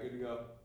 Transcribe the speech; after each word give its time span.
Good 0.00 0.12
to 0.12 0.18
go. 0.18 0.59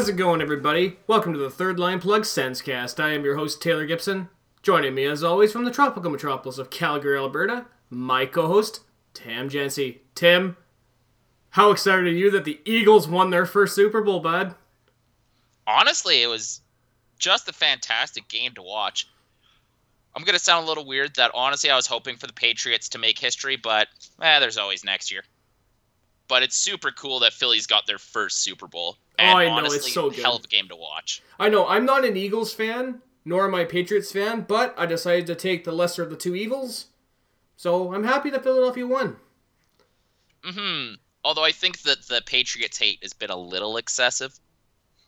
How's 0.00 0.08
it 0.08 0.16
going, 0.16 0.40
everybody? 0.40 0.96
Welcome 1.06 1.34
to 1.34 1.38
the 1.38 1.50
Third 1.50 1.78
Line 1.78 2.00
Plug 2.00 2.22
Sensecast. 2.22 2.98
I 2.98 3.12
am 3.12 3.22
your 3.22 3.36
host, 3.36 3.60
Taylor 3.60 3.84
Gibson. 3.84 4.30
Joining 4.62 4.94
me, 4.94 5.04
as 5.04 5.22
always, 5.22 5.52
from 5.52 5.66
the 5.66 5.70
tropical 5.70 6.10
metropolis 6.10 6.56
of 6.56 6.70
Calgary, 6.70 7.18
Alberta, 7.18 7.66
my 7.90 8.24
co 8.24 8.46
host, 8.46 8.80
Tim 9.12 9.50
Jency. 9.50 9.98
Tim, 10.14 10.56
how 11.50 11.70
excited 11.70 12.06
are 12.06 12.10
you 12.10 12.30
that 12.30 12.46
the 12.46 12.60
Eagles 12.64 13.08
won 13.08 13.28
their 13.28 13.44
first 13.44 13.74
Super 13.74 14.00
Bowl, 14.00 14.20
bud? 14.20 14.54
honestly, 15.66 16.22
it 16.22 16.28
was 16.28 16.62
just 17.18 17.50
a 17.50 17.52
fantastic 17.52 18.26
game 18.26 18.54
to 18.54 18.62
watch. 18.62 19.06
I'm 20.16 20.24
gonna 20.24 20.38
sound 20.38 20.64
a 20.64 20.68
little 20.68 20.86
weird 20.86 21.14
that 21.16 21.30
honestly 21.34 21.68
I 21.68 21.76
was 21.76 21.86
hoping 21.86 22.16
for 22.16 22.26
the 22.26 22.32
Patriots 22.32 22.88
to 22.88 22.98
make 22.98 23.18
history, 23.18 23.56
but 23.56 23.88
eh, 24.22 24.38
there's 24.38 24.56
always 24.56 24.82
next 24.82 25.12
year. 25.12 25.24
But 26.30 26.42
it's 26.44 26.56
super 26.56 26.90
cool 26.92 27.20
that 27.20 27.34
Philly's 27.34 27.66
got 27.66 27.86
their 27.86 27.98
first 27.98 28.38
Super 28.42 28.66
Bowl. 28.66 28.96
And 29.18 29.34
Oh, 29.34 29.36
I 29.38 29.44
know, 29.46 29.50
honestly, 29.52 29.76
it's 29.78 29.92
so 29.92 30.08
good. 30.08 30.20
hell 30.20 30.36
of 30.36 30.44
a 30.44 30.48
game 30.48 30.68
to 30.68 30.76
watch. 30.76 31.22
I 31.38 31.48
know, 31.50 31.66
I'm 31.66 31.84
not 31.84 32.04
an 32.06 32.16
Eagles 32.16 32.54
fan, 32.54 33.02
nor 33.24 33.44
am 33.46 33.54
I 33.54 33.62
a 33.62 33.66
Patriots 33.66 34.12
fan, 34.12 34.42
but 34.48 34.72
I 34.78 34.86
decided 34.86 35.26
to 35.26 35.34
take 35.34 35.64
the 35.64 35.72
lesser 35.72 36.02
of 36.04 36.08
the 36.10 36.16
two 36.16 36.34
evils. 36.36 36.86
So 37.56 37.92
I'm 37.92 38.04
happy 38.04 38.30
that 38.30 38.42
Philadelphia 38.44 38.86
won. 38.86 39.16
hmm 40.44 40.94
Although 41.22 41.44
I 41.44 41.52
think 41.52 41.80
that 41.82 42.02
the 42.08 42.22
Patriots 42.24 42.78
hate 42.78 43.00
has 43.02 43.12
been 43.12 43.28
a 43.30 43.36
little 43.36 43.76
excessive. 43.76 44.38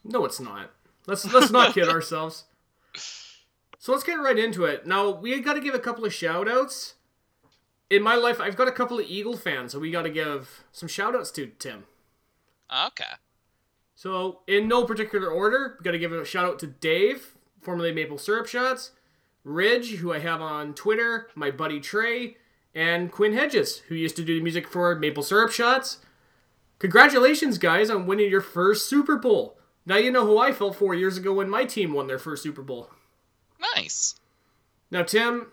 No, 0.04 0.24
it's 0.26 0.40
not. 0.40 0.70
Let's 1.06 1.24
let's 1.32 1.50
not 1.50 1.72
kid 1.72 1.88
ourselves. 1.88 2.44
So 3.78 3.92
let's 3.92 4.04
get 4.04 4.14
right 4.14 4.38
into 4.38 4.64
it. 4.64 4.86
Now 4.86 5.08
we 5.10 5.40
got 5.40 5.54
to 5.54 5.60
give 5.60 5.74
a 5.74 5.78
couple 5.78 6.04
of 6.04 6.12
shout 6.12 6.50
outs. 6.50 6.94
In 7.92 8.02
my 8.02 8.14
life, 8.14 8.40
I've 8.40 8.56
got 8.56 8.68
a 8.68 8.72
couple 8.72 8.98
of 8.98 9.04
Eagle 9.06 9.36
fans, 9.36 9.72
so 9.72 9.78
we 9.78 9.90
got 9.90 10.02
to 10.02 10.10
give 10.10 10.64
some 10.72 10.88
shout 10.88 11.14
outs 11.14 11.30
to 11.32 11.48
Tim. 11.58 11.84
Okay. 12.86 13.04
So 13.94 14.40
in 14.46 14.66
no 14.66 14.86
particular 14.86 15.28
order, 15.28 15.76
we 15.78 15.84
got 15.84 15.90
to 15.90 15.98
give 15.98 16.10
a 16.10 16.24
shout 16.24 16.46
out 16.46 16.58
to 16.60 16.66
Dave, 16.66 17.34
formerly 17.60 17.92
Maple 17.92 18.16
Syrup 18.16 18.46
Shots, 18.46 18.92
Ridge, 19.44 19.96
who 19.96 20.10
I 20.10 20.20
have 20.20 20.40
on 20.40 20.72
Twitter, 20.72 21.28
my 21.34 21.50
buddy 21.50 21.80
Trey, 21.80 22.38
and 22.74 23.12
Quinn 23.12 23.34
Hedges, 23.34 23.80
who 23.88 23.94
used 23.94 24.16
to 24.16 24.24
do 24.24 24.36
the 24.36 24.42
music 24.42 24.68
for 24.68 24.94
Maple 24.94 25.22
Syrup 25.22 25.52
Shots. 25.52 25.98
Congratulations, 26.78 27.58
guys, 27.58 27.90
on 27.90 28.06
winning 28.06 28.30
your 28.30 28.40
first 28.40 28.88
Super 28.88 29.16
Bowl. 29.16 29.58
Now 29.84 29.96
you 29.96 30.10
know 30.10 30.24
who 30.24 30.38
I 30.38 30.52
felt 30.52 30.76
four 30.76 30.94
years 30.94 31.18
ago 31.18 31.34
when 31.34 31.50
my 31.50 31.66
team 31.66 31.92
won 31.92 32.06
their 32.06 32.18
first 32.18 32.42
Super 32.42 32.62
Bowl. 32.62 32.88
Nice. 33.76 34.14
Now, 34.90 35.02
Tim, 35.02 35.48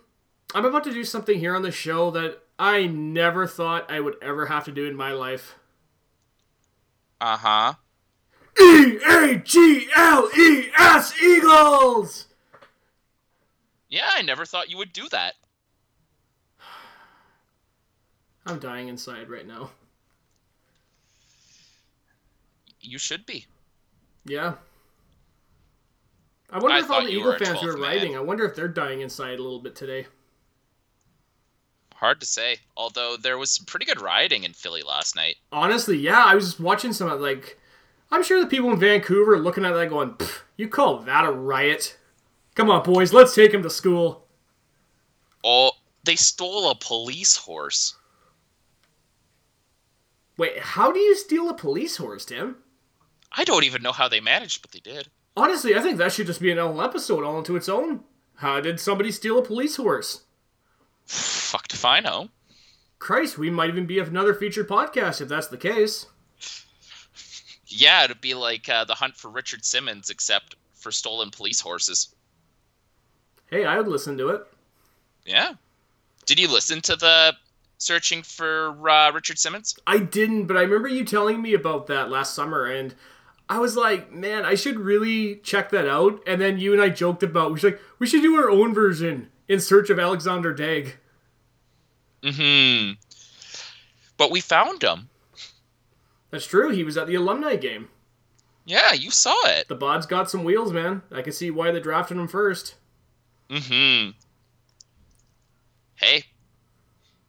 I'm 0.53 0.65
about 0.65 0.83
to 0.85 0.93
do 0.93 1.03
something 1.03 1.39
here 1.39 1.55
on 1.55 1.61
the 1.61 1.71
show 1.71 2.09
that 2.11 2.39
I 2.57 2.87
never 2.87 3.45
thought 3.45 3.91
I 3.91 3.99
would 3.99 4.15
ever 4.21 4.47
have 4.47 4.65
to 4.65 4.71
do 4.71 4.87
in 4.87 4.95
my 4.95 5.11
life. 5.11 5.55
Uh 7.21 7.37
huh. 7.37 7.73
E 8.59 8.97
A 9.07 9.35
G 9.37 9.87
L 9.95 10.29
E 10.37 10.69
S 10.77 11.21
Eagles! 11.21 12.27
Yeah, 13.89 14.09
I 14.11 14.21
never 14.21 14.45
thought 14.45 14.69
you 14.69 14.77
would 14.77 14.93
do 14.93 15.07
that. 15.09 15.35
I'm 18.45 18.59
dying 18.59 18.87
inside 18.87 19.29
right 19.29 19.45
now. 19.45 19.71
You 22.81 22.97
should 22.97 23.25
be. 23.25 23.45
Yeah. 24.25 24.55
I 26.49 26.57
wonder 26.57 26.77
I 26.77 26.79
if 26.79 26.89
all 26.89 27.03
the 27.03 27.11
Eagle 27.11 27.37
fans 27.37 27.59
who 27.59 27.69
are 27.69 27.73
12th 27.73 27.79
man. 27.79 27.81
writing, 27.81 28.15
I 28.17 28.21
wonder 28.21 28.45
if 28.45 28.55
they're 28.55 28.67
dying 28.67 29.01
inside 29.01 29.37
a 29.37 29.43
little 29.43 29.59
bit 29.59 29.75
today. 29.75 30.07
Hard 31.99 32.21
to 32.21 32.25
say. 32.25 32.59
Although 32.77 33.17
there 33.21 33.37
was 33.37 33.51
some 33.51 33.65
pretty 33.65 33.85
good 33.85 33.99
rioting 33.99 34.45
in 34.45 34.53
Philly 34.53 34.81
last 34.81 35.17
night. 35.17 35.35
Honestly, 35.51 35.97
yeah, 35.97 36.23
I 36.25 36.33
was 36.33 36.45
just 36.45 36.59
watching 36.59 36.93
some 36.93 37.09
of 37.09 37.19
like 37.19 37.59
I'm 38.09 38.23
sure 38.23 38.39
the 38.39 38.47
people 38.47 38.71
in 38.71 38.79
Vancouver 38.79 39.33
are 39.33 39.39
looking 39.39 39.65
at 39.65 39.73
that 39.73 39.89
going, 39.89 40.15
you 40.55 40.69
call 40.69 40.99
that 40.99 41.25
a 41.25 41.31
riot? 41.31 41.97
Come 42.55 42.69
on, 42.69 42.83
boys, 42.83 43.11
let's 43.11 43.35
take 43.35 43.53
him 43.53 43.63
to 43.63 43.69
school. 43.69 44.25
Oh, 45.43 45.71
they 46.05 46.15
stole 46.15 46.71
a 46.71 46.75
police 46.75 47.35
horse. 47.35 47.95
Wait, 50.37 50.57
how 50.59 50.93
do 50.93 50.99
you 50.99 51.17
steal 51.17 51.49
a 51.49 51.53
police 51.53 51.97
horse, 51.97 52.23
Tim? 52.23 52.55
I 53.33 53.43
don't 53.43 53.65
even 53.65 53.81
know 53.81 53.91
how 53.91 54.07
they 54.07 54.21
managed, 54.21 54.61
but 54.61 54.71
they 54.71 54.79
did. 54.79 55.09
Honestly, 55.35 55.75
I 55.75 55.81
think 55.81 55.97
that 55.97 56.13
should 56.13 56.27
just 56.27 56.41
be 56.41 56.51
an 56.51 56.57
whole 56.57 56.81
episode 56.81 57.25
all 57.25 57.37
into 57.37 57.57
its 57.57 57.67
own. 57.67 58.05
How 58.35 58.61
did 58.61 58.79
somebody 58.79 59.11
steal 59.11 59.37
a 59.37 59.43
police 59.43 59.75
horse? 59.75 60.23
Fucked 61.09 61.73
if 61.73 61.85
I 61.85 62.01
know. 62.01 62.29
Christ, 62.99 63.39
we 63.39 63.49
might 63.49 63.69
even 63.69 63.87
be 63.87 63.97
another 63.97 64.35
featured 64.35 64.69
podcast 64.69 65.21
if 65.21 65.27
that's 65.27 65.47
the 65.47 65.57
case. 65.57 66.05
Yeah, 67.65 68.03
it'd 68.03 68.21
be 68.21 68.35
like 68.35 68.69
uh, 68.69 68.85
the 68.85 68.93
hunt 68.93 69.15
for 69.15 69.31
Richard 69.31 69.65
Simmons, 69.65 70.11
except 70.11 70.55
for 70.75 70.91
stolen 70.91 71.31
police 71.31 71.59
horses. 71.59 72.13
Hey, 73.47 73.65
I 73.65 73.77
would 73.77 73.87
listen 73.87 74.19
to 74.19 74.29
it. 74.29 74.45
Yeah. 75.25 75.53
Did 76.27 76.39
you 76.39 76.47
listen 76.47 76.79
to 76.81 76.95
the 76.95 77.33
searching 77.79 78.21
for 78.21 78.75
uh, 78.87 79.11
Richard 79.11 79.39
Simmons? 79.39 79.79
I 79.87 79.97
didn't, 79.97 80.45
but 80.45 80.57
I 80.57 80.61
remember 80.61 80.89
you 80.89 81.05
telling 81.05 81.41
me 81.41 81.55
about 81.55 81.87
that 81.87 82.11
last 82.11 82.35
summer, 82.35 82.65
and 82.65 82.93
I 83.49 83.57
was 83.57 83.75
like, 83.75 84.11
man, 84.11 84.45
I 84.45 84.53
should 84.53 84.79
really 84.79 85.37
check 85.37 85.71
that 85.71 85.87
out. 85.87 86.21
And 86.27 86.39
then 86.39 86.59
you 86.59 86.71
and 86.71 86.81
I 86.81 86.89
joked 86.89 87.23
about 87.23 87.51
we 87.51 87.59
should 87.59 87.73
like, 87.73 87.81
we 87.97 88.05
should 88.05 88.21
do 88.21 88.35
our 88.35 88.51
own 88.51 88.75
version 88.75 89.31
in 89.49 89.59
search 89.59 89.89
of 89.89 89.99
Alexander 89.99 90.53
Daigle. 90.55 90.93
Mm-hmm. 92.23 92.93
But 94.17 94.31
we 94.31 94.39
found 94.39 94.83
him. 94.83 95.09
That's 96.29 96.45
true. 96.45 96.69
He 96.69 96.83
was 96.83 96.95
at 96.95 97.07
the 97.07 97.15
alumni 97.15 97.55
game. 97.55 97.89
Yeah, 98.65 98.93
you 98.93 99.09
saw 99.09 99.35
it. 99.47 99.67
The 99.67 99.75
bod's 99.75 100.05
got 100.05 100.29
some 100.29 100.43
wheels, 100.43 100.71
man. 100.71 101.01
I 101.11 101.23
can 101.23 101.33
see 101.33 101.49
why 101.49 101.71
they 101.71 101.79
drafted 101.79 102.17
him 102.17 102.27
first. 102.27 102.75
Mm-hmm. 103.49 104.11
Hey, 105.95 106.23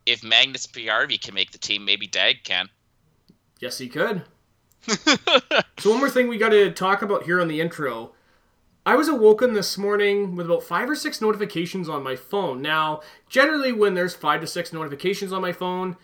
if 0.04 0.22
Magnus 0.22 0.66
Paajarvi 0.66 1.20
can 1.20 1.34
make 1.34 1.50
the 1.50 1.58
team, 1.58 1.84
maybe 1.84 2.06
Daigle 2.06 2.44
can. 2.44 2.68
Yes, 3.60 3.76
he 3.76 3.90
could. 3.90 4.22
So 5.78 5.90
one 5.90 5.98
more 5.98 6.08
thing 6.08 6.28
we 6.28 6.38
got 6.38 6.48
to 6.48 6.70
talk 6.70 7.02
about 7.02 7.24
here 7.24 7.42
on 7.42 7.48
the 7.48 7.60
intro. 7.60 8.12
I 8.86 8.96
was 8.96 9.08
awoken 9.08 9.52
this 9.52 9.76
morning 9.76 10.36
with 10.36 10.46
about 10.46 10.62
five 10.62 10.88
or 10.88 10.94
six 10.94 11.20
notifications 11.20 11.88
on 11.88 12.02
my 12.02 12.16
phone. 12.16 12.62
Now, 12.62 13.00
generally, 13.28 13.72
when 13.72 13.94
there's 13.94 14.14
five 14.14 14.40
to 14.40 14.46
six 14.46 14.72
notifications 14.72 15.32
on 15.32 15.42
my 15.42 15.52
phone, 15.52 15.96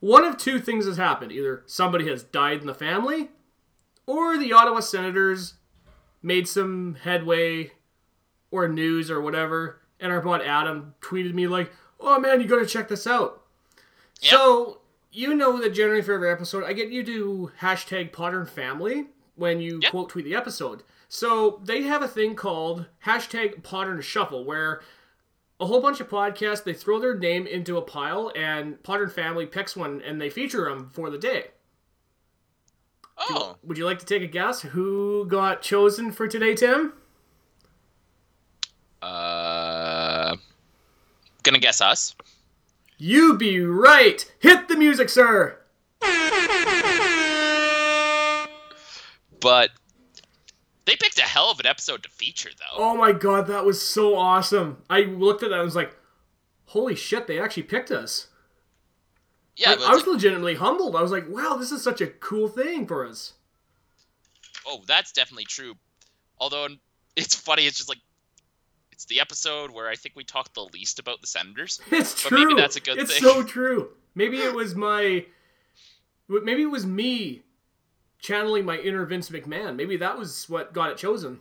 one 0.00 0.24
of 0.24 0.36
two 0.36 0.58
things 0.60 0.84
has 0.86 0.98
happened. 0.98 1.32
Either 1.32 1.62
somebody 1.66 2.08
has 2.08 2.22
died 2.22 2.60
in 2.60 2.66
the 2.66 2.74
family, 2.74 3.30
or 4.06 4.36
the 4.36 4.52
Ottawa 4.52 4.80
Senators 4.80 5.54
made 6.22 6.46
some 6.46 6.96
headway 7.02 7.72
or 8.50 8.68
news 8.68 9.10
or 9.10 9.20
whatever, 9.20 9.80
and 9.98 10.12
our 10.12 10.20
bud 10.20 10.42
Adam 10.42 10.94
tweeted 11.00 11.32
me, 11.32 11.46
like, 11.46 11.72
oh 11.98 12.20
man, 12.20 12.40
you 12.40 12.46
gotta 12.46 12.66
check 12.66 12.88
this 12.88 13.06
out. 13.06 13.42
Yep. 14.20 14.30
So, 14.32 14.80
you 15.10 15.34
know 15.34 15.60
that 15.60 15.70
generally 15.70 16.02
for 16.02 16.14
every 16.14 16.30
episode, 16.30 16.64
I 16.64 16.72
get 16.74 16.90
you 16.90 17.02
to 17.04 17.52
hashtag 17.60 18.12
Potter 18.12 18.40
and 18.40 18.48
Family 18.48 19.06
when 19.34 19.60
you 19.60 19.80
Yep. 19.82 19.90
quote 19.90 20.08
tweet 20.10 20.24
the 20.26 20.34
episode. 20.34 20.82
So 21.14 21.60
they 21.62 21.82
have 21.82 22.00
a 22.00 22.08
thing 22.08 22.34
called 22.34 22.86
hashtag 23.04 23.62
Potter 23.62 23.92
and 23.92 24.02
Shuffle 24.02 24.46
where 24.46 24.80
a 25.60 25.66
whole 25.66 25.82
bunch 25.82 26.00
of 26.00 26.08
podcasts 26.08 26.64
they 26.64 26.72
throw 26.72 26.98
their 26.98 27.14
name 27.14 27.46
into 27.46 27.76
a 27.76 27.82
pile 27.82 28.32
and 28.34 28.82
Potter 28.82 29.02
and 29.04 29.12
Family 29.12 29.44
picks 29.44 29.76
one 29.76 30.00
and 30.00 30.18
they 30.18 30.30
feature 30.30 30.64
them 30.64 30.88
for 30.94 31.10
the 31.10 31.18
day. 31.18 31.48
Oh, 33.18 33.58
Would 33.62 33.76
you 33.76 33.84
like 33.84 33.98
to 33.98 34.06
take 34.06 34.22
a 34.22 34.26
guess 34.26 34.62
who 34.62 35.26
got 35.26 35.60
chosen 35.60 36.12
for 36.12 36.26
today, 36.26 36.54
Tim? 36.54 36.94
uh, 39.02 40.34
gonna 41.42 41.58
guess 41.58 41.82
us. 41.82 42.16
You 42.96 43.36
be 43.36 43.60
right. 43.60 44.32
Hit 44.38 44.66
the 44.68 44.76
music, 44.76 45.10
sir. 45.10 45.58
But 49.40 49.72
they 50.84 50.96
picked 50.96 51.18
a 51.18 51.22
hell 51.22 51.50
of 51.50 51.60
an 51.60 51.66
episode 51.66 52.02
to 52.02 52.08
feature, 52.08 52.50
though. 52.58 52.76
Oh 52.82 52.96
my 52.96 53.12
god, 53.12 53.46
that 53.46 53.64
was 53.64 53.80
so 53.80 54.16
awesome. 54.16 54.82
I 54.90 55.00
looked 55.02 55.42
at 55.42 55.50
that 55.50 55.56
and 55.56 55.64
was 55.64 55.76
like, 55.76 55.96
holy 56.66 56.94
shit, 56.94 57.26
they 57.26 57.38
actually 57.38 57.64
picked 57.64 57.90
us. 57.90 58.28
yeah, 59.56 59.70
Like, 59.70 59.80
I 59.80 59.94
was 59.94 60.06
legitimately 60.06 60.54
humbled. 60.56 60.96
I 60.96 61.02
was 61.02 61.12
like, 61.12 61.28
wow, 61.28 61.56
this 61.56 61.70
is 61.72 61.82
such 61.82 62.00
a 62.00 62.06
cool 62.06 62.48
thing 62.48 62.86
for 62.86 63.06
us. 63.06 63.34
oh, 64.66 64.82
that's 64.86 65.12
definitely 65.12 65.44
true. 65.44 65.74
Although 66.38 66.68
it's 67.16 67.34
funny. 67.34 67.66
It's 67.66 67.76
just 67.76 67.88
like 67.88 68.00
it's 68.90 69.04
the 69.04 69.20
episode 69.20 69.70
where 69.70 69.88
I 69.88 69.94
think 69.94 70.16
we 70.16 70.24
talked 70.24 70.54
the 70.54 70.64
least 70.64 70.98
about 70.98 71.20
the 71.20 71.26
Senators. 71.26 71.80
It's 71.92 72.20
But 72.22 72.28
true. 72.30 72.38
maybe 72.48 72.60
that's 72.60 72.76
a 72.76 72.80
good 72.80 72.98
it's 72.98 73.12
thing. 73.12 73.22
so 73.22 73.42
true. 73.56 73.90
Maybe 74.14 74.38
it 74.38 74.54
was 74.54 74.74
my. 74.74 75.24
Maybe 76.28 76.62
it 76.62 76.70
was 76.70 76.86
me 76.86 77.42
channeling 78.22 78.64
my 78.64 78.78
inner 78.78 79.04
Vince 79.04 79.28
McMahon. 79.28 79.76
Maybe 79.76 79.98
that 79.98 80.16
was 80.16 80.48
what 80.48 80.72
got 80.72 80.90
it 80.90 80.96
chosen. 80.96 81.40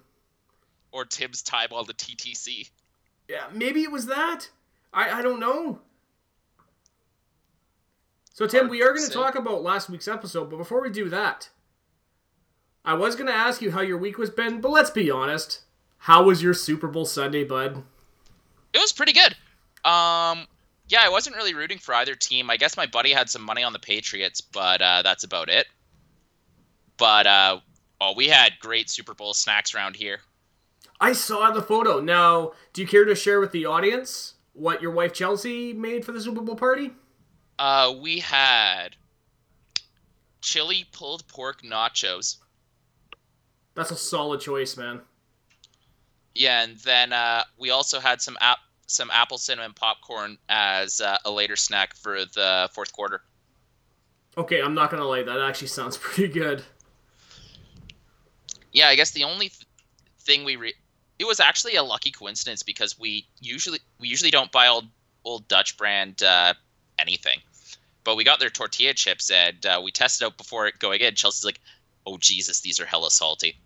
Or 0.91 1.05
Tim's 1.05 1.41
time 1.41 1.69
on 1.71 1.85
the 1.87 1.93
TTC. 1.93 2.69
Yeah, 3.29 3.45
maybe 3.53 3.83
it 3.83 3.91
was 3.91 4.07
that. 4.07 4.49
I, 4.91 5.19
I 5.19 5.21
don't 5.21 5.39
know. 5.39 5.79
So 8.33 8.47
Tim, 8.47 8.67
we 8.67 8.81
are 8.81 8.93
going 8.93 9.07
to 9.07 9.13
talk 9.13 9.35
about 9.35 9.63
last 9.63 9.89
week's 9.89 10.07
episode, 10.07 10.49
but 10.49 10.57
before 10.57 10.81
we 10.81 10.89
do 10.89 11.07
that, 11.09 11.49
I 12.83 12.95
was 12.95 13.15
going 13.15 13.27
to 13.27 13.33
ask 13.33 13.61
you 13.61 13.71
how 13.71 13.81
your 13.81 13.97
week 13.97 14.17
was 14.17 14.29
been, 14.29 14.59
but 14.59 14.71
let's 14.71 14.89
be 14.89 15.11
honest. 15.11 15.61
How 15.99 16.23
was 16.23 16.41
your 16.41 16.55
Super 16.55 16.87
Bowl 16.87 17.05
Sunday, 17.05 17.43
bud? 17.43 17.83
It 18.73 18.79
was 18.79 18.91
pretty 18.91 19.13
good. 19.13 19.35
Um, 19.87 20.47
yeah, 20.87 21.01
I 21.03 21.09
wasn't 21.09 21.35
really 21.35 21.53
rooting 21.53 21.77
for 21.77 21.93
either 21.93 22.15
team. 22.15 22.49
I 22.49 22.57
guess 22.57 22.75
my 22.75 22.87
buddy 22.87 23.11
had 23.11 23.29
some 23.29 23.43
money 23.43 23.63
on 23.63 23.73
the 23.73 23.79
Patriots, 23.79 24.41
but 24.41 24.81
uh, 24.81 25.03
that's 25.03 25.23
about 25.23 25.49
it. 25.49 25.67
But 27.01 27.25
uh, 27.25 27.59
oh, 27.99 28.13
we 28.15 28.27
had 28.27 28.59
great 28.59 28.87
Super 28.87 29.15
Bowl 29.15 29.33
snacks 29.33 29.73
around 29.73 29.95
here. 29.95 30.19
I 30.99 31.13
saw 31.13 31.49
the 31.49 31.63
photo. 31.63 31.99
Now, 31.99 32.51
do 32.73 32.81
you 32.83 32.87
care 32.87 33.05
to 33.05 33.15
share 33.15 33.39
with 33.39 33.51
the 33.51 33.65
audience 33.65 34.35
what 34.53 34.83
your 34.83 34.91
wife 34.91 35.11
Chelsea 35.11 35.73
made 35.73 36.05
for 36.05 36.11
the 36.11 36.21
Super 36.21 36.41
Bowl 36.41 36.55
party? 36.55 36.91
Uh, 37.57 37.95
we 37.99 38.19
had 38.19 38.89
chili 40.41 40.85
pulled 40.91 41.27
pork 41.27 41.63
nachos. 41.63 42.37
That's 43.73 43.89
a 43.89 43.95
solid 43.95 44.39
choice, 44.39 44.77
man. 44.77 45.01
Yeah, 46.35 46.61
and 46.61 46.77
then 46.81 47.13
uh, 47.13 47.45
we 47.57 47.71
also 47.71 47.99
had 47.99 48.21
some 48.21 48.37
ap- 48.41 48.59
some 48.85 49.09
apple 49.11 49.39
cinnamon 49.39 49.73
popcorn 49.73 50.37
as 50.49 51.01
uh, 51.01 51.17
a 51.25 51.31
later 51.31 51.55
snack 51.55 51.95
for 51.95 52.25
the 52.25 52.69
fourth 52.75 52.93
quarter. 52.93 53.23
Okay, 54.37 54.61
I'm 54.61 54.75
not 54.75 54.91
gonna 54.91 55.05
lie, 55.05 55.23
that 55.23 55.39
actually 55.39 55.69
sounds 55.69 55.97
pretty 56.01 56.31
good. 56.31 56.63
Yeah, 58.71 58.87
I 58.87 58.95
guess 58.95 59.11
the 59.11 59.23
only 59.25 59.49
th- 59.49 59.65
thing 60.21 60.43
we 60.43 60.55
re- 60.55 60.73
it 61.19 61.25
was 61.25 61.39
actually 61.39 61.75
a 61.75 61.83
lucky 61.83 62.11
coincidence 62.11 62.63
because 62.63 62.97
we 62.99 63.25
usually 63.39 63.79
we 63.99 64.07
usually 64.07 64.31
don't 64.31 64.51
buy 64.51 64.67
old 64.67 64.87
old 65.23 65.47
Dutch 65.47 65.77
brand 65.77 66.23
uh, 66.23 66.53
anything, 66.97 67.39
but 68.03 68.15
we 68.15 68.23
got 68.23 68.39
their 68.39 68.49
tortilla 68.49 68.93
chips 68.93 69.29
and 69.29 69.65
uh, 69.65 69.81
we 69.83 69.91
tested 69.91 70.25
out 70.25 70.37
before 70.37 70.71
going 70.79 71.01
in. 71.01 71.15
Chelsea's 71.15 71.45
like, 71.45 71.59
"Oh 72.05 72.17
Jesus, 72.17 72.61
these 72.61 72.79
are 72.79 72.85
hella 72.85 73.11
salty." 73.11 73.57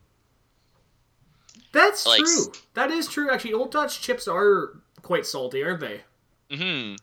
That's 1.71 2.05
Like- 2.05 2.19
true. 2.23 2.51
That 2.73 2.91
is 2.91 3.07
true. 3.07 3.29
Actually, 3.31 3.53
Old 3.53 3.71
Dutch 3.71 4.01
chips 4.01 4.27
are 4.27 4.77
quite 5.01 5.25
salty, 5.25 5.63
aren't 5.63 5.81
they? 5.81 6.01
hmm 6.51 6.95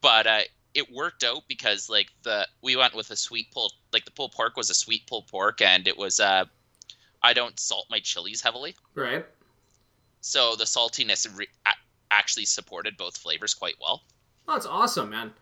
But 0.00 0.26
uh, 0.26 0.40
it 0.74 0.90
worked 0.92 1.22
out 1.24 1.42
because 1.48 1.88
like 1.88 2.08
the 2.22 2.46
we 2.62 2.76
went 2.76 2.94
with 2.94 3.10
a 3.10 3.16
sweet 3.16 3.50
pulled 3.52 3.72
like 3.92 4.04
the 4.04 4.10
pulled 4.10 4.32
pork 4.32 4.56
was 4.56 4.70
a 4.70 4.74
sweet 4.74 5.06
pulled 5.06 5.26
pork 5.26 5.60
and 5.60 5.86
it 5.88 5.96
was 5.96 6.18
uh 6.20 6.44
I 7.22 7.32
don't 7.32 7.58
salt 7.58 7.86
my 7.90 7.98
chilies 8.00 8.40
heavily, 8.42 8.74
Right. 8.94 9.26
so 10.20 10.54
the 10.56 10.64
saltiness 10.64 11.26
re- 11.36 11.48
actually 12.10 12.44
supported 12.46 12.96
both 12.96 13.16
flavors 13.16 13.54
quite 13.54 13.74
well. 13.80 14.02
Oh, 14.46 14.52
that's 14.54 14.66
awesome, 14.66 15.10
man. 15.10 15.32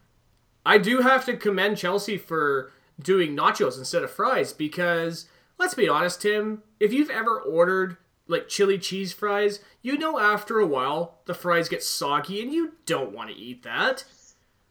I 0.64 0.78
do 0.78 1.00
have 1.02 1.24
to 1.26 1.36
commend 1.36 1.78
Chelsea 1.78 2.18
for 2.18 2.72
doing 3.00 3.36
nachos 3.36 3.78
instead 3.78 4.02
of 4.02 4.10
fries 4.10 4.52
because 4.52 5.26
let's 5.58 5.74
be 5.74 5.88
honest, 5.88 6.22
Tim, 6.22 6.62
if 6.80 6.92
you've 6.92 7.10
ever 7.10 7.40
ordered 7.40 7.98
like 8.26 8.48
chili 8.48 8.78
cheese 8.78 9.12
fries, 9.12 9.60
you 9.82 9.96
know 9.96 10.18
after 10.18 10.58
a 10.58 10.66
while 10.66 11.18
the 11.26 11.34
fries 11.34 11.68
get 11.68 11.82
soggy 11.84 12.42
and 12.42 12.52
you 12.52 12.72
don't 12.86 13.12
want 13.12 13.30
to 13.30 13.36
eat 13.36 13.62
that. 13.62 14.04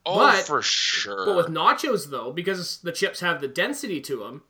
Oh, 0.06 0.18
But- 0.18 0.46
for 0.46 0.62
sure. 0.62 1.26
But 1.26 1.38
with 1.38 1.48
nachos 1.48 2.10
though, 2.10 2.32
because 2.34 2.80
the 2.80 2.92
chips 2.92 3.22
have 3.22 3.40
the 3.42 3.48
density 3.48 4.02
to 4.02 4.18
them 4.18 4.44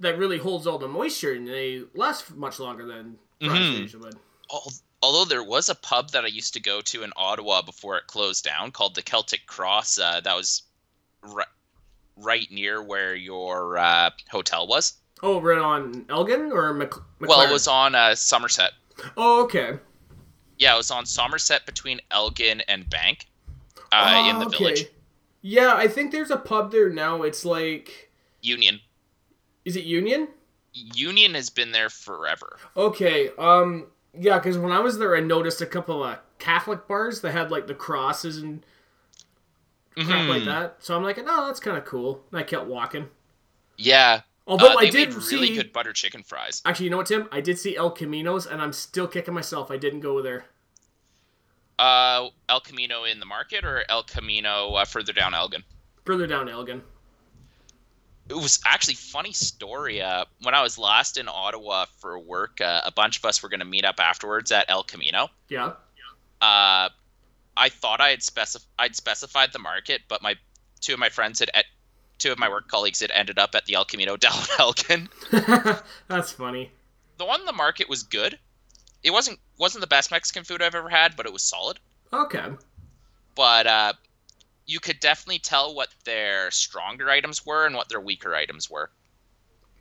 that 0.00 0.18
really 0.18 0.38
holds 0.38 0.66
all 0.66 0.78
the 0.78 0.88
moisture 0.88 1.32
and 1.34 1.46
they 1.46 1.82
last 1.94 2.34
much 2.34 2.58
longer 2.58 2.86
than 2.86 3.18
fries 3.40 3.52
Mhm. 3.58 3.78
usually 3.80 4.04
would. 4.04 4.18
Al- 4.52 4.72
Although 5.02 5.24
there 5.24 5.42
was 5.42 5.70
a 5.70 5.74
pub 5.74 6.10
that 6.10 6.24
I 6.24 6.28
used 6.28 6.52
to 6.54 6.60
go 6.60 6.82
to 6.82 7.02
in 7.02 7.12
Ottawa 7.16 7.62
before 7.62 7.96
it 7.96 8.06
closed 8.06 8.44
down 8.44 8.70
called 8.70 8.94
the 8.94 9.00
Celtic 9.02 9.46
Cross. 9.46 9.98
Uh, 9.98 10.20
that 10.20 10.36
was 10.36 10.62
ri- 11.22 11.44
right 12.16 12.50
near 12.50 12.82
where 12.82 13.14
your 13.14 13.78
uh, 13.78 14.10
hotel 14.30 14.66
was. 14.66 14.94
Oh, 15.22 15.40
right 15.40 15.58
on 15.58 16.04
Elgin 16.10 16.52
or 16.52 16.74
Mc- 16.74 16.90
McLaren? 16.90 17.28
Well, 17.28 17.40
it 17.40 17.50
was 17.50 17.66
on 17.66 17.94
uh, 17.94 18.14
Somerset. 18.14 18.72
Oh, 19.16 19.42
okay. 19.44 19.78
Yeah, 20.58 20.74
it 20.74 20.76
was 20.76 20.90
on 20.90 21.06
Somerset 21.06 21.64
between 21.64 22.00
Elgin 22.10 22.60
and 22.68 22.88
Bank 22.90 23.26
uh, 23.92 24.26
in 24.28 24.36
Oh, 24.36 24.40
the 24.40 24.46
okay. 24.48 24.58
village. 24.58 24.86
Yeah, 25.40 25.74
I 25.74 25.88
think 25.88 26.12
there's 26.12 26.30
a 26.30 26.36
pub 26.36 26.72
there 26.72 26.90
now. 26.90 27.22
It's 27.22 27.46
like, 27.46 28.10
Union. 28.42 28.80
Is 29.64 29.76
it 29.76 29.84
Union? 29.84 30.28
Union 30.72 31.34
has 31.34 31.50
been 31.50 31.72
there 31.72 31.88
forever. 31.90 32.58
Okay. 32.76 33.30
Um. 33.38 33.86
Yeah, 34.18 34.38
because 34.38 34.58
when 34.58 34.72
I 34.72 34.80
was 34.80 34.98
there, 34.98 35.16
I 35.16 35.20
noticed 35.20 35.60
a 35.60 35.66
couple 35.66 36.02
of 36.02 36.18
Catholic 36.38 36.88
bars 36.88 37.20
that 37.20 37.30
had 37.32 37.50
like 37.50 37.66
the 37.68 37.74
crosses 37.74 38.38
and 38.38 38.64
crap 39.96 40.28
like 40.28 40.42
Mhm. 40.42 40.46
that. 40.46 40.76
So 40.80 40.96
I'm 40.96 41.02
like, 41.04 41.18
oh, 41.24 41.46
that's 41.46 41.60
kind 41.60 41.76
of 41.76 41.84
cool. 41.84 42.24
And 42.32 42.40
I 42.40 42.42
kept 42.42 42.66
walking. 42.66 43.08
Yeah. 43.76 44.22
Although 44.46 44.72
Uh, 44.72 44.76
I 44.78 44.90
did 44.90 45.14
made 45.14 45.22
see, 45.22 45.36
really 45.36 45.54
good 45.54 45.72
butter 45.72 45.92
chicken 45.92 46.22
fries. 46.24 46.60
actually, 46.64 46.84
you 46.86 46.90
know 46.90 46.96
what, 46.96 47.06
Tim? 47.06 47.28
I 47.30 47.40
did 47.40 47.56
see 47.58 47.76
El 47.76 47.94
Caminos, 47.94 48.50
and 48.50 48.60
I'm 48.60 48.72
still 48.72 49.06
kicking 49.06 49.34
myself. 49.34 49.70
I 49.70 49.76
didn't 49.76 50.00
go 50.00 50.20
there. 50.22 50.46
Uh, 51.78 52.28
El 52.48 52.60
Camino 52.60 53.04
in 53.04 53.20
the 53.20 53.26
market 53.26 53.64
or 53.64 53.84
El 53.88 54.02
Camino 54.02 54.74
uh, 54.74 54.84
further 54.84 55.12
down 55.12 55.34
Elgin? 55.34 55.62
Further 56.04 56.26
down 56.26 56.48
Elgin. 56.48 56.82
It 58.30 58.36
was 58.36 58.60
actually 58.64 58.94
funny 58.94 59.32
story. 59.32 60.00
Uh, 60.00 60.24
when 60.42 60.54
I 60.54 60.62
was 60.62 60.78
last 60.78 61.18
in 61.18 61.28
Ottawa 61.28 61.86
for 61.98 62.18
work, 62.18 62.60
uh, 62.60 62.80
a 62.84 62.92
bunch 62.92 63.18
of 63.18 63.24
us 63.24 63.42
were 63.42 63.48
going 63.48 63.60
to 63.60 63.66
meet 63.66 63.84
up 63.84 63.98
afterwards 63.98 64.52
at 64.52 64.66
El 64.68 64.84
Camino. 64.84 65.28
Yeah. 65.48 65.72
Uh, 66.40 66.88
I 67.56 67.68
thought 67.68 68.00
I 68.00 68.10
had 68.10 68.20
specif- 68.20 68.64
I'd 68.78 68.94
specified 68.94 69.52
the 69.52 69.58
market, 69.58 70.02
but 70.08 70.22
my 70.22 70.36
two 70.80 70.94
of 70.94 71.00
my 71.00 71.08
friends 71.08 71.40
had 71.40 71.50
at 71.52 71.64
two 72.18 72.30
of 72.30 72.38
my 72.38 72.48
work 72.48 72.68
colleagues 72.68 73.00
had 73.00 73.10
ended 73.10 73.38
up 73.38 73.54
at 73.54 73.66
the 73.66 73.74
El 73.74 73.84
Camino 73.84 74.16
down 74.16 74.32
in 74.32 74.60
Elgin. 74.60 75.08
that's 76.08 76.32
funny. 76.32 76.70
The 77.18 77.24
one 77.24 77.40
in 77.40 77.46
the 77.46 77.52
market 77.52 77.88
was 77.88 78.04
good. 78.04 78.38
It 79.02 79.10
wasn't 79.10 79.40
wasn't 79.58 79.80
the 79.80 79.88
best 79.88 80.12
Mexican 80.12 80.44
food 80.44 80.62
I've 80.62 80.74
ever 80.74 80.88
had, 80.88 81.16
but 81.16 81.26
it 81.26 81.32
was 81.32 81.42
solid. 81.42 81.80
Okay. 82.12 82.44
But 83.34 83.66
uh, 83.66 83.92
you 84.66 84.80
could 84.80 85.00
definitely 85.00 85.38
tell 85.38 85.74
what 85.74 85.88
their 86.04 86.50
stronger 86.50 87.10
items 87.10 87.44
were 87.44 87.66
and 87.66 87.74
what 87.74 87.88
their 87.88 88.00
weaker 88.00 88.34
items 88.34 88.70
were. 88.70 88.90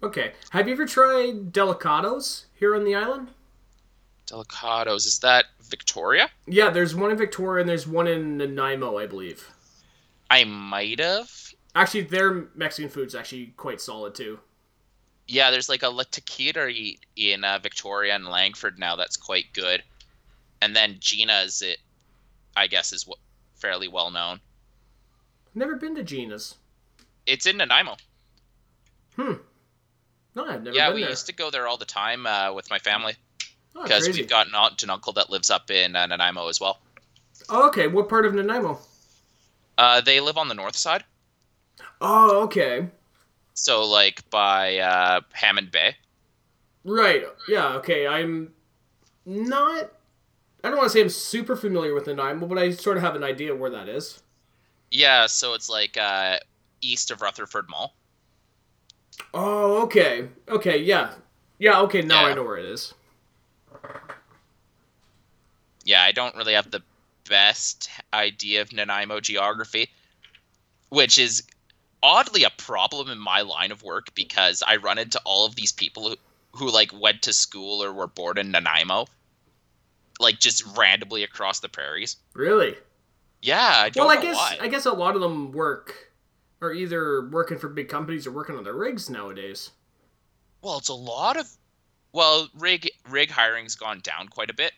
Okay. 0.02 0.34
Have 0.52 0.68
you 0.68 0.74
ever 0.74 0.86
tried 0.86 1.52
delicados 1.52 2.46
here 2.54 2.76
on 2.76 2.86
the 2.86 2.96
island? 2.96 3.30
Delicados 4.26 5.06
is 5.06 5.20
that 5.20 5.46
Victoria? 5.62 6.30
Yeah, 6.48 6.70
there's 6.70 6.96
one 6.96 7.12
in 7.12 7.18
Victoria 7.18 7.62
and 7.62 7.70
there's 7.70 7.88
one 7.88 8.08
in 8.08 8.38
Nanaimo, 8.38 8.98
I 8.98 9.08
believe. 9.08 9.52
I 10.30 10.44
might 10.44 11.00
have. 11.00 11.30
Actually, 11.76 12.02
their 12.02 12.48
Mexican 12.56 12.90
food's 12.90 13.16
actually 13.16 13.48
quite 13.58 13.82
solid 13.82 14.16
too. 14.16 14.40
Yeah, 15.28 15.52
there's 15.52 15.70
like 15.70 15.84
a 15.84 15.90
La 15.90 16.04
Taqueria 16.04 16.98
in 17.16 17.44
uh, 17.44 17.60
Victoria 17.60 18.16
and 18.16 18.26
Langford 18.26 18.80
now 18.80 18.96
that's 18.96 19.18
quite 19.18 19.54
good, 19.54 19.84
and 20.62 20.76
then 20.76 20.98
Gina's 21.00 21.62
it, 21.62 21.78
I 22.56 22.66
guess, 22.66 22.94
is 22.94 23.06
what 23.06 23.20
fairly 23.56 23.88
well 23.88 24.10
known. 24.10 24.40
Never 25.56 25.76
been 25.76 25.96
to 25.96 26.04
Gina's. 26.04 26.56
It's 27.26 27.46
in 27.46 27.58
Nanaimo. 27.58 27.98
Hmm. 29.16 29.34
No, 30.36 30.46
I've 30.46 30.64
never 30.64 30.76
yeah, 30.76 30.94
we 30.94 31.02
there. 31.02 31.10
used 31.10 31.26
to 31.28 31.34
go 31.34 31.50
there 31.50 31.68
all 31.68 31.78
the 31.78 31.86
time 31.86 32.26
uh, 32.26 32.54
with 32.54 32.70
my 32.70 32.80
family 32.80 33.16
Oh, 33.76 33.84
because 33.84 34.04
crazy. 34.04 34.22
we've 34.22 34.30
got 34.30 34.48
an 34.48 34.56
aunt 34.56 34.82
and 34.82 34.92
uncle 34.92 35.14
that 35.14 35.30
lives 35.30 35.50
up 35.50 35.70
in 35.72 35.96
uh, 35.96 36.06
Nanaimo 36.06 36.48
as 36.48 36.60
well. 36.60 36.80
Oh, 37.50 37.68
okay. 37.68 37.88
What 37.88 38.10
part 38.10 38.26
of 38.26 38.34
Nanaimo? 38.34 38.80
Uh, 39.78 40.02
they 40.02 40.20
live 40.20 40.38
on 40.38 40.48
the 40.48 40.54
north 40.56 40.76
side, 40.76 41.04
Oh, 42.02 42.42
okay. 42.44 42.88
so 43.54 43.86
like 43.86 44.30
by 44.30 44.78
uh, 44.78 45.22
Hammond 45.34 45.72
Bay. 45.72 45.96
Right. 46.84 47.24
Yeah. 47.48 47.76
Okay. 47.76 48.08
I'm 48.08 48.54
not. 49.26 49.92
I 50.64 50.68
don't 50.70 50.78
want 50.78 50.88
to 50.90 50.94
say 50.94 51.02
I'm 51.02 51.10
super 51.10 51.56
familiar 51.56 51.94
with 51.94 52.08
Nanaimo, 52.08 52.46
but 52.48 52.58
I 52.58 52.72
sort 52.72 52.98
of 52.98 53.04
have 53.04 53.16
an 53.16 53.24
idea 53.24 53.56
where 53.56 53.70
that 53.70 53.88
is. 53.90 54.22
Yeah, 54.92 55.28
so 55.28 55.54
it's 55.54 55.70
like 55.70 55.98
uh, 55.98 56.38
east 56.82 57.12
of 57.12 57.22
Rutherford 57.22 57.70
Mall. 57.70 57.94
Oh, 59.34 59.84
okay. 59.84 60.28
Okay. 60.48 60.80
Yeah. 60.80 61.14
Yeah. 61.60 61.82
Okay. 61.82 62.02
Now 62.02 62.26
I 62.26 62.34
know 62.34 62.44
where 62.44 62.58
it 62.58 62.66
is. 62.66 62.94
yeah, 65.86 66.02
I 66.02 66.12
don't 66.12 66.36
really 66.36 66.54
have 66.54 66.72
the 66.72 66.82
best 67.30 67.90
idea 68.14 68.62
of 68.62 68.74
Nanaimo 68.74 69.20
geography, 69.20 69.90
which 70.90 71.18
is 71.18 71.44
oddly 72.02 72.44
a 72.44 72.50
problem 72.50 73.10
in 73.10 73.20
my 73.20 73.42
line 73.42 73.72
of 73.72 73.84
work 73.84 74.14
because 74.16 74.64
I 74.66 74.78
run 74.78 74.98
into 74.98 75.22
all 75.26 75.46
of 75.46 75.56
these 75.56 75.72
people 75.72 76.10
who, 76.10 76.16
who 76.54 76.72
like 76.72 76.92
went 77.00 77.22
to 77.24 77.34
school 77.34 77.84
or 77.84 77.94
were 77.94 78.08
born 78.08 78.38
in 78.38 78.52
Nanaimo, 78.52 79.06
like 80.20 80.40
just 80.40 80.66
randomly 80.78 81.24
across 81.24 81.60
the 81.60 81.70
prairies. 81.70 82.18
Really? 82.34 82.76
Yeah, 83.42 83.58
I 83.60 83.92
Well, 83.96 84.10
I 84.10 84.22
guess 84.22 84.36
why. 84.36 84.58
I 84.60 84.68
guess 84.68 84.86
a 84.86 84.92
lot 84.92 85.16
of 85.16 85.22
them 85.22 85.52
work, 85.52 86.12
are 86.62 86.74
either 86.74 87.28
working 87.30 87.58
for 87.58 87.70
big 87.70 87.88
companies 87.90 88.28
or 88.28 88.32
working 88.32 88.56
on 88.58 88.64
their 88.64 88.74
rigs 88.74 89.10
nowadays. 89.10 89.72
Well, 90.62 90.78
it's 90.78 90.90
a 90.90 90.94
lot 90.94 91.38
of. 91.38 91.50
Well, 92.12 92.50
rig 92.58 92.90
rig 93.10 93.30
hiring's 93.30 93.76
gone 93.76 94.00
down 94.04 94.28
quite 94.28 94.50
a 94.50 94.54
bit. 94.54 94.74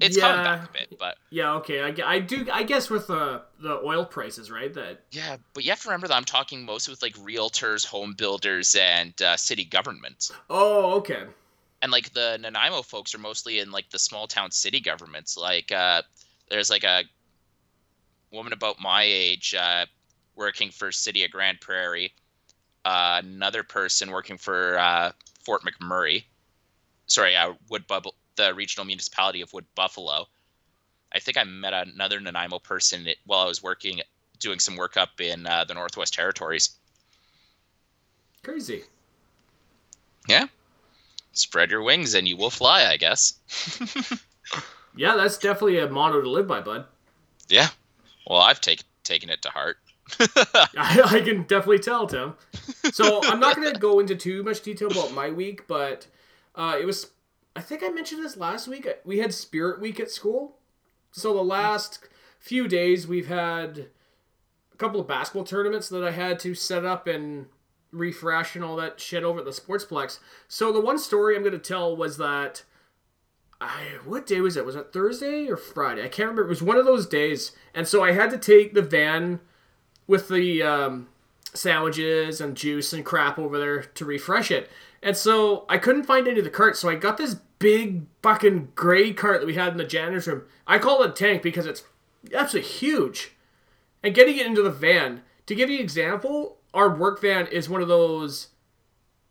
It's 0.00 0.18
coming 0.18 0.38
Yeah. 0.44 0.56
back 0.56 0.68
a 0.68 0.72
bit, 0.72 0.98
but 0.98 1.16
Yeah, 1.30 1.54
okay. 1.54 1.80
I, 1.80 1.94
I 2.14 2.18
do. 2.18 2.46
I 2.52 2.64
guess 2.64 2.90
with 2.90 3.06
the 3.06 3.42
the 3.60 3.78
oil 3.78 4.04
prices, 4.04 4.50
right? 4.50 4.74
That 4.74 5.04
yeah, 5.12 5.36
but 5.54 5.64
you 5.64 5.70
have 5.70 5.80
to 5.82 5.88
remember 5.88 6.08
that 6.08 6.14
I'm 6.16 6.24
talking 6.24 6.64
mostly 6.64 6.90
with 6.92 7.00
like 7.00 7.14
realtors, 7.14 7.86
home 7.86 8.14
builders, 8.18 8.74
and 8.74 9.14
uh, 9.22 9.36
city 9.36 9.64
governments. 9.64 10.32
oh, 10.50 10.94
okay. 10.96 11.22
and 11.80 11.92
like 11.92 12.12
the 12.12 12.38
Nanaimo 12.40 12.82
folks 12.82 13.14
are 13.14 13.18
mostly 13.18 13.60
in 13.60 13.70
like 13.70 13.88
the 13.90 13.98
small 14.00 14.26
town 14.26 14.50
city 14.50 14.80
governments. 14.80 15.36
Like 15.36 15.70
uh, 15.70 16.02
there's 16.50 16.70
like 16.70 16.82
a 16.84 17.04
woman 18.34 18.52
about 18.52 18.80
my 18.80 19.02
age 19.02 19.54
uh, 19.54 19.86
working 20.36 20.70
for 20.70 20.92
City 20.92 21.24
of 21.24 21.30
Grande 21.30 21.60
Prairie, 21.60 22.12
uh, 22.84 23.20
another 23.24 23.62
person 23.62 24.10
working 24.10 24.36
for 24.38 24.78
uh, 24.78 25.12
Fort 25.44 25.62
McMurray. 25.62 26.24
Sorry, 27.06 27.36
uh, 27.36 27.54
Wood 27.70 27.86
Bubble, 27.86 28.14
the 28.36 28.54
regional 28.54 28.84
municipality 28.84 29.40
of 29.40 29.52
Wood 29.52 29.66
Buffalo. 29.74 30.26
I 31.12 31.20
think 31.20 31.36
I 31.36 31.44
met 31.44 31.72
another 31.72 32.20
Nanaimo 32.20 32.58
person 32.58 33.06
while 33.24 33.40
I 33.40 33.48
was 33.48 33.62
working, 33.62 34.00
doing 34.40 34.58
some 34.58 34.76
work 34.76 34.96
up 34.96 35.20
in 35.20 35.46
uh, 35.46 35.64
the 35.64 35.74
Northwest 35.74 36.14
Territories. 36.14 36.70
Crazy. 38.42 38.82
Yeah, 40.28 40.46
spread 41.32 41.70
your 41.70 41.82
wings 41.82 42.14
and 42.14 42.26
you 42.26 42.36
will 42.36 42.50
fly, 42.50 42.86
I 42.86 42.96
guess. 42.96 43.34
Yeah, 44.96 45.16
that's 45.16 45.38
definitely 45.38 45.78
a 45.78 45.88
motto 45.88 46.22
to 46.22 46.30
live 46.30 46.46
by, 46.46 46.60
bud. 46.60 46.86
Yeah. 47.48 47.68
Well, 48.26 48.40
I've 48.40 48.60
taken 48.60 48.86
taken 49.02 49.28
it 49.30 49.42
to 49.42 49.50
heart. 49.50 49.76
I, 50.20 51.02
I 51.04 51.20
can 51.20 51.42
definitely 51.42 51.78
tell, 51.78 52.06
Tim. 52.06 52.34
So 52.92 53.20
I'm 53.24 53.40
not 53.40 53.56
going 53.56 53.72
to 53.72 53.80
go 53.80 53.98
into 53.98 54.14
too 54.14 54.42
much 54.42 54.60
detail 54.60 54.90
about 54.90 55.12
my 55.12 55.30
week, 55.30 55.66
but 55.66 56.06
uh, 56.54 56.76
it 56.78 56.84
was. 56.84 57.10
I 57.56 57.60
think 57.60 57.82
I 57.82 57.88
mentioned 57.88 58.22
this 58.22 58.36
last 58.36 58.68
week. 58.68 58.86
We 59.04 59.18
had 59.18 59.32
Spirit 59.32 59.80
Week 59.80 59.98
at 59.98 60.10
school. 60.10 60.58
So 61.10 61.32
the 61.32 61.42
last 61.42 62.00
few 62.38 62.68
days 62.68 63.06
we've 63.06 63.28
had 63.28 63.86
a 64.72 64.76
couple 64.76 65.00
of 65.00 65.08
basketball 65.08 65.44
tournaments 65.44 65.88
that 65.88 66.04
I 66.04 66.10
had 66.10 66.38
to 66.40 66.54
set 66.54 66.84
up 66.84 67.06
and 67.06 67.46
refresh 67.90 68.54
and 68.54 68.64
all 68.64 68.76
that 68.76 69.00
shit 69.00 69.22
over 69.22 69.38
at 69.38 69.44
the 69.44 69.50
Sportsplex. 69.50 70.18
So 70.48 70.72
the 70.72 70.80
one 70.80 70.98
story 70.98 71.36
I'm 71.36 71.42
going 71.42 71.52
to 71.52 71.58
tell 71.58 71.96
was 71.96 72.16
that 72.18 72.64
I 73.64 73.98
what 74.04 74.26
day 74.26 74.40
was 74.40 74.56
it? 74.56 74.66
Was 74.66 74.76
it 74.76 74.92
Thursday 74.92 75.48
or 75.48 75.56
Friday? 75.56 76.02
I 76.02 76.08
can't 76.08 76.28
remember. 76.28 76.42
It 76.42 76.48
was 76.48 76.62
one 76.62 76.76
of 76.76 76.84
those 76.84 77.06
days, 77.06 77.52
and 77.74 77.88
so 77.88 78.04
I 78.04 78.12
had 78.12 78.30
to 78.30 78.38
take 78.38 78.74
the 78.74 78.82
van 78.82 79.40
with 80.06 80.28
the 80.28 80.62
um, 80.62 81.08
sandwiches 81.54 82.40
and 82.40 82.56
juice 82.56 82.92
and 82.92 83.04
crap 83.04 83.38
over 83.38 83.58
there 83.58 83.82
to 83.82 84.04
refresh 84.04 84.50
it. 84.50 84.70
And 85.02 85.16
so 85.16 85.64
I 85.68 85.78
couldn't 85.78 86.04
find 86.04 86.28
any 86.28 86.38
of 86.38 86.44
the 86.44 86.50
carts, 86.50 86.80
so 86.80 86.88
I 86.88 86.94
got 86.94 87.16
this 87.16 87.36
big 87.58 88.04
fucking 88.22 88.72
gray 88.74 89.12
cart 89.12 89.40
that 89.40 89.46
we 89.46 89.54
had 89.54 89.72
in 89.72 89.78
the 89.78 89.84
janitor's 89.84 90.26
room. 90.26 90.42
I 90.66 90.78
call 90.78 91.02
it 91.02 91.10
a 91.10 91.12
tank 91.12 91.42
because 91.42 91.66
it's 91.66 91.84
absolutely 92.34 92.70
huge. 92.70 93.32
And 94.02 94.14
getting 94.14 94.36
it 94.36 94.46
into 94.46 94.62
the 94.62 94.70
van, 94.70 95.22
to 95.46 95.54
give 95.54 95.70
you 95.70 95.76
an 95.76 95.82
example, 95.82 96.58
our 96.74 96.94
work 96.94 97.20
van 97.20 97.46
is 97.46 97.68
one 97.68 97.80
of 97.80 97.88
those. 97.88 98.48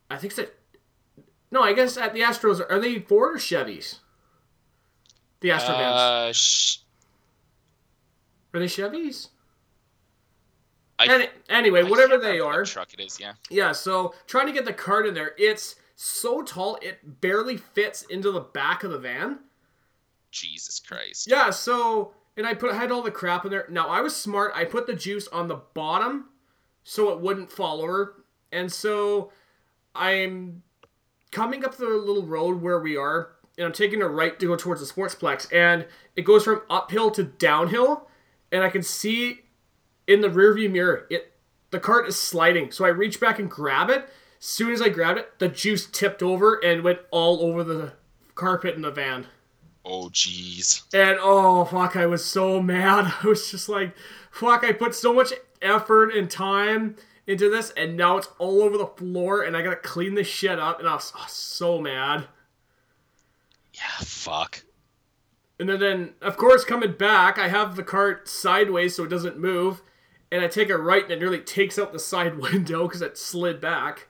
I 0.09 0.17
think 0.17 0.33
it's 0.33 0.39
a. 0.39 0.47
No, 1.51 1.61
I 1.61 1.73
guess 1.73 1.97
at 1.97 2.13
the 2.13 2.21
Astros, 2.21 2.59
are 2.67 2.79
they 2.79 2.99
Ford 2.99 3.35
or 3.35 3.37
Chevys? 3.37 3.99
The 5.43 5.51
Astro 5.51 5.75
vans. 5.75 5.95
Uh, 5.95 6.33
sh- 6.33 6.77
Are 8.53 8.59
they 8.59 8.65
Chevys? 8.65 9.27
I- 10.99 11.07
Any, 11.07 11.27
anyway, 11.49 11.81
I 11.81 11.83
whatever 11.83 12.17
they 12.17 12.39
remember 12.39 12.45
what 12.45 12.55
are. 12.59 12.65
truck 12.65 12.93
it 12.93 12.99
is. 13.01 13.19
Yeah. 13.19 13.33
Yeah, 13.49 13.71
so 13.73 14.13
trying 14.25 14.47
to 14.47 14.53
get 14.53 14.65
the 14.65 14.73
cart 14.73 15.05
in 15.05 15.13
there, 15.13 15.33
it's 15.37 15.75
so 15.95 16.41
tall 16.43 16.77
it 16.81 17.21
barely 17.21 17.57
fits 17.57 18.03
into 18.03 18.31
the 18.31 18.39
back 18.39 18.83
of 18.83 18.91
the 18.91 18.99
van. 18.99 19.39
Jesus 20.31 20.79
Christ. 20.79 21.27
Yeah, 21.29 21.49
so 21.49 22.13
and 22.37 22.47
I 22.47 22.53
put 22.53 22.71
I 22.71 22.75
had 22.75 22.91
all 22.91 23.01
the 23.03 23.11
crap 23.11 23.43
in 23.45 23.51
there. 23.51 23.65
Now 23.69 23.87
I 23.89 24.01
was 24.01 24.15
smart. 24.15 24.53
I 24.55 24.65
put 24.65 24.87
the 24.87 24.93
juice 24.95 25.27
on 25.27 25.47
the 25.47 25.61
bottom 25.73 26.29
so 26.83 27.09
it 27.11 27.19
wouldn't 27.19 27.51
fall 27.51 27.81
over. 27.81 28.23
And 28.51 28.71
so 28.71 29.31
I'm 29.93 30.63
coming 31.31 31.65
up 31.65 31.75
the 31.75 31.85
little 31.85 32.25
road 32.25 32.61
where 32.61 32.79
we 32.79 32.95
are, 32.97 33.33
and 33.57 33.65
I'm 33.65 33.73
taking 33.73 34.01
a 34.01 34.07
right 34.07 34.39
to 34.39 34.47
go 34.47 34.55
towards 34.55 34.81
the 34.81 34.91
sportsplex, 34.91 35.51
and 35.53 35.85
it 36.15 36.23
goes 36.23 36.43
from 36.43 36.61
uphill 36.69 37.11
to 37.11 37.23
downhill, 37.23 38.07
and 38.51 38.63
I 38.63 38.69
can 38.69 38.83
see 38.83 39.41
in 40.07 40.21
the 40.21 40.29
rearview 40.29 40.71
mirror 40.71 41.07
it 41.09 41.33
the 41.71 41.79
cart 41.79 42.07
is 42.07 42.19
sliding. 42.19 42.71
So 42.71 42.85
I 42.85 42.89
reach 42.89 43.19
back 43.19 43.39
and 43.39 43.49
grab 43.49 43.89
it. 43.89 44.07
As 44.39 44.45
soon 44.45 44.71
as 44.71 44.81
I 44.81 44.89
grabbed 44.89 45.19
it, 45.19 45.39
the 45.39 45.47
juice 45.47 45.87
tipped 45.87 46.21
over 46.21 46.63
and 46.63 46.83
went 46.83 46.99
all 47.09 47.41
over 47.41 47.63
the 47.63 47.93
carpet 48.35 48.75
in 48.75 48.83
the 48.83 48.91
van. 48.91 49.25
Oh, 49.83 50.09
jeez. 50.09 50.83
And 50.93 51.17
oh 51.19 51.65
fuck, 51.65 51.95
I 51.95 52.05
was 52.05 52.23
so 52.23 52.61
mad. 52.61 53.11
I 53.23 53.27
was 53.27 53.49
just 53.49 53.67
like, 53.69 53.95
fuck, 54.31 54.63
I 54.63 54.71
put 54.71 54.95
so 54.95 55.13
much 55.13 55.33
effort 55.61 56.13
and 56.13 56.29
time 56.29 56.95
into 57.25 57.49
this, 57.49 57.71
and 57.71 57.95
now 57.95 58.17
it's 58.17 58.27
all 58.37 58.61
over 58.61 58.77
the 58.77 58.85
floor, 58.85 59.41
and 59.41 59.55
I 59.55 59.61
gotta 59.61 59.77
clean 59.77 60.15
this 60.15 60.27
shit 60.27 60.59
up, 60.59 60.79
and 60.79 60.87
I 60.87 60.95
was 60.95 61.11
oh, 61.15 61.25
so 61.27 61.79
mad. 61.79 62.27
Yeah. 63.73 63.81
Fuck. 64.01 64.63
And 65.59 65.69
then, 65.69 65.79
then, 65.79 66.13
of 66.21 66.37
course, 66.37 66.65
coming 66.65 66.93
back, 66.93 67.37
I 67.37 67.47
have 67.47 67.75
the 67.75 67.83
cart 67.83 68.27
sideways 68.27 68.95
so 68.95 69.03
it 69.03 69.09
doesn't 69.09 69.37
move, 69.37 69.81
and 70.31 70.43
I 70.43 70.47
take 70.47 70.69
a 70.69 70.77
right, 70.77 71.03
and 71.03 71.11
it 71.11 71.19
nearly 71.19 71.39
takes 71.39 71.77
out 71.77 71.93
the 71.93 71.99
side 71.99 72.37
window 72.39 72.87
because 72.87 73.01
it 73.01 73.17
slid 73.17 73.61
back. 73.61 74.07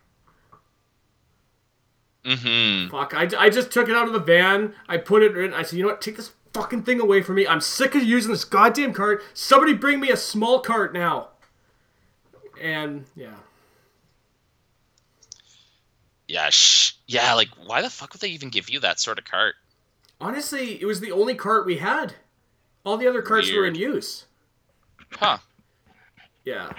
Mm-hmm. 2.26 2.90
Fuck, 2.90 3.14
I, 3.14 3.30
I 3.38 3.50
just 3.50 3.72
took 3.72 3.90
it 3.90 3.96
out 3.96 4.08
of 4.08 4.14
the 4.14 4.20
van, 4.20 4.74
I 4.88 4.98
put 4.98 5.24
it 5.24 5.38
in, 5.38 5.54
I 5.54 5.64
said, 5.64 5.78
you 5.78 5.84
know 5.84 5.90
what, 5.90 6.02
take 6.02 6.16
this 6.16 6.32
fucking 6.54 6.84
thing 6.84 7.02
away 7.02 7.22
from 7.22 7.36
me. 7.36 7.46
I'm 7.46 7.60
sick 7.60 7.96
of 7.96 8.04
using 8.04 8.32
this 8.32 8.46
goddamn 8.46 8.94
cart. 8.94 9.24
Somebody 9.34 9.74
bring 9.74 10.00
me 10.00 10.10
a 10.10 10.18
small 10.18 10.60
cart 10.60 10.94
now. 10.94 11.30
And, 12.62 13.06
yeah. 13.16 13.34
Yeah. 16.34 16.50
Sh- 16.50 16.94
yeah. 17.06 17.36
Like, 17.36 17.50
why 17.64 17.84
the 17.84 17.92
fuck 17.92 18.12
would 18.12 18.22
they 18.22 18.30
even 18.30 18.50
give 18.50 18.68
you 18.68 18.80
that 18.80 19.00
sort 19.00 19.20
of 19.20 19.26
cart? 19.26 19.54
Honestly, 20.20 20.82
it 20.82 20.86
was 20.86 21.00
the 21.00 21.12
only 21.12 21.36
cart 21.36 21.64
we 21.64 21.78
had. 21.78 22.16
All 22.84 22.98
the 22.98 23.08
other 23.08 23.22
carts 23.22 23.52
were 23.52 23.68
in 23.68 23.76
use. 23.76 24.26
Huh. 25.12 25.38
Yeah. 26.44 26.72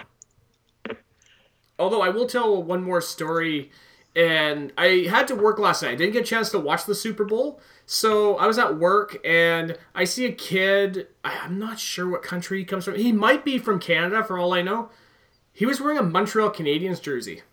Although 1.79 2.01
I 2.01 2.09
will 2.09 2.27
tell 2.27 2.61
one 2.61 2.83
more 2.83 2.99
story, 2.99 3.71
and 4.13 4.73
I 4.77 5.07
had 5.09 5.25
to 5.29 5.35
work 5.35 5.57
last 5.57 5.83
night. 5.83 5.91
I 5.91 5.95
didn't 5.95 6.13
get 6.13 6.23
a 6.23 6.27
chance 6.27 6.49
to 6.49 6.59
watch 6.59 6.85
the 6.85 6.93
Super 6.93 7.23
Bowl, 7.23 7.61
so 7.85 8.35
I 8.37 8.47
was 8.47 8.57
at 8.57 8.77
work 8.77 9.17
and 9.25 9.77
I 9.93 10.03
see 10.03 10.25
a 10.25 10.31
kid. 10.33 11.07
I'm 11.23 11.57
not 11.57 11.79
sure 11.79 12.09
what 12.09 12.23
country 12.23 12.59
he 12.59 12.65
comes 12.65 12.83
from. 12.85 12.95
He 12.95 13.13
might 13.13 13.45
be 13.45 13.57
from 13.57 13.79
Canada, 13.79 14.21
for 14.23 14.37
all 14.37 14.53
I 14.53 14.61
know. 14.61 14.89
He 15.53 15.65
was 15.65 15.79
wearing 15.79 15.97
a 15.97 16.03
Montreal 16.03 16.49
Canadiens 16.49 17.01
jersey. 17.01 17.43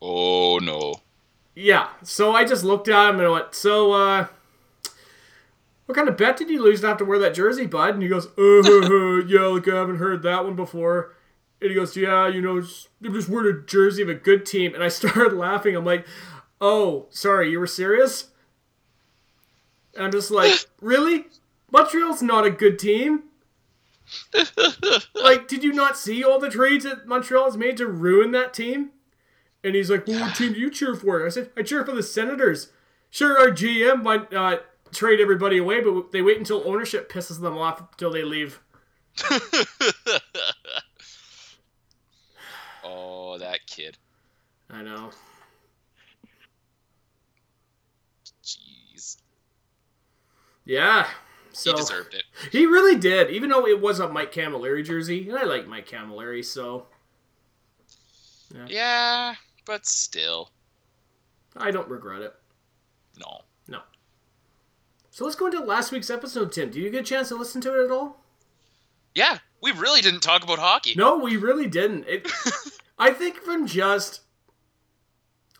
Oh 0.00 0.58
no. 0.58 1.02
Yeah, 1.54 1.88
so 2.04 2.32
I 2.32 2.44
just 2.44 2.62
looked 2.62 2.88
at 2.88 3.10
him 3.10 3.20
and 3.20 3.32
went, 3.32 3.54
"So, 3.54 3.92
uh, 3.92 4.26
what 5.86 5.96
kind 5.96 6.08
of 6.08 6.16
bet 6.16 6.36
did 6.36 6.50
you 6.50 6.62
lose 6.62 6.82
to 6.82 6.86
have 6.86 6.98
to 6.98 7.04
wear 7.04 7.18
that 7.18 7.34
jersey, 7.34 7.66
bud?" 7.66 7.94
And 7.94 8.02
he 8.02 8.08
goes, 8.08 8.26
"Uh, 8.38 9.24
yeah, 9.26 9.46
like 9.46 9.66
I 9.66 9.76
haven't 9.76 9.96
heard 9.96 10.22
that 10.22 10.44
one 10.44 10.54
before." 10.54 11.14
And 11.60 11.70
he 11.70 11.74
goes, 11.74 11.96
"Yeah, 11.96 12.28
you 12.28 12.40
know, 12.40 12.60
just, 12.60 12.88
just 13.02 13.28
wearing 13.28 13.56
a 13.56 13.66
jersey 13.66 14.02
of 14.02 14.08
a 14.08 14.14
good 14.14 14.46
team." 14.46 14.74
And 14.74 14.84
I 14.84 14.88
started 14.88 15.32
laughing. 15.32 15.74
I'm 15.74 15.84
like, 15.84 16.06
"Oh, 16.60 17.06
sorry, 17.10 17.50
you 17.50 17.58
were 17.58 17.66
serious?" 17.66 18.28
And 19.94 20.04
I'm 20.04 20.12
just 20.12 20.30
like, 20.30 20.52
"Really? 20.80 21.26
Montreal's 21.72 22.22
not 22.22 22.46
a 22.46 22.50
good 22.50 22.78
team." 22.78 23.24
like, 25.14 25.48
did 25.48 25.62
you 25.62 25.72
not 25.72 25.98
see 25.98 26.24
all 26.24 26.38
the 26.38 26.48
trades 26.48 26.84
that 26.84 27.06
Montreal 27.06 27.44
has 27.44 27.56
made 27.56 27.76
to 27.76 27.86
ruin 27.86 28.30
that 28.30 28.54
team? 28.54 28.90
And 29.64 29.74
he's 29.74 29.90
like, 29.90 30.06
well, 30.06 30.20
what 30.20 30.36
team 30.36 30.52
do 30.52 30.60
you 30.60 30.70
cheer 30.70 30.94
for? 30.94 31.26
I 31.26 31.30
said, 31.30 31.50
I 31.56 31.62
cheer 31.62 31.84
for 31.84 31.92
the 31.92 32.02
Senators. 32.02 32.70
Sure, 33.10 33.38
our 33.38 33.50
GM 33.50 34.02
might 34.02 34.32
uh, 34.32 34.58
trade 34.92 35.20
everybody 35.20 35.58
away, 35.58 35.80
but 35.80 36.12
they 36.12 36.22
wait 36.22 36.38
until 36.38 36.62
ownership 36.66 37.10
pisses 37.10 37.40
them 37.40 37.58
off 37.58 37.80
until 37.80 38.10
they 38.10 38.22
leave. 38.22 38.60
oh, 42.84 43.36
that 43.38 43.66
kid. 43.66 43.98
I 44.70 44.82
know. 44.82 45.10
Jeez. 48.44 49.16
Yeah. 50.64 51.06
So 51.52 51.72
He 51.72 51.76
deserved 51.78 52.14
it. 52.14 52.24
he 52.52 52.66
really 52.66 52.96
did, 52.96 53.30
even 53.30 53.50
though 53.50 53.66
it 53.66 53.80
was 53.80 53.98
a 53.98 54.08
Mike 54.08 54.32
Cammalleri 54.32 54.84
jersey, 54.84 55.28
and 55.28 55.36
I 55.38 55.42
like 55.44 55.66
Mike 55.66 55.88
Cammalleri, 55.88 56.44
so 56.44 56.86
Yeah, 58.68 59.34
but 59.68 59.86
still. 59.86 60.50
I 61.54 61.70
don't 61.70 61.88
regret 61.90 62.22
it. 62.22 62.34
No. 63.20 63.42
No. 63.68 63.80
So 65.10 65.24
let's 65.24 65.36
go 65.36 65.46
into 65.46 65.60
last 65.60 65.92
week's 65.92 66.08
episode, 66.08 66.52
Tim. 66.52 66.70
Did 66.70 66.82
you 66.82 66.90
get 66.90 67.02
a 67.02 67.04
chance 67.04 67.28
to 67.28 67.36
listen 67.36 67.60
to 67.60 67.78
it 67.78 67.84
at 67.84 67.90
all? 67.90 68.24
Yeah, 69.14 69.38
we 69.62 69.72
really 69.72 70.00
didn't 70.00 70.22
talk 70.22 70.42
about 70.42 70.58
hockey. 70.58 70.94
No, 70.96 71.18
we 71.18 71.36
really 71.36 71.66
didn't. 71.66 72.06
It, 72.08 72.26
I 72.98 73.10
think 73.10 73.36
from 73.36 73.66
just 73.66 74.22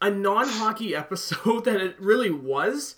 a 0.01 0.11
non-hockey 0.11 0.97
episode 0.97 1.65
that 1.67 1.81
it 1.81 2.01
really 2.01 2.31
was, 2.31 2.97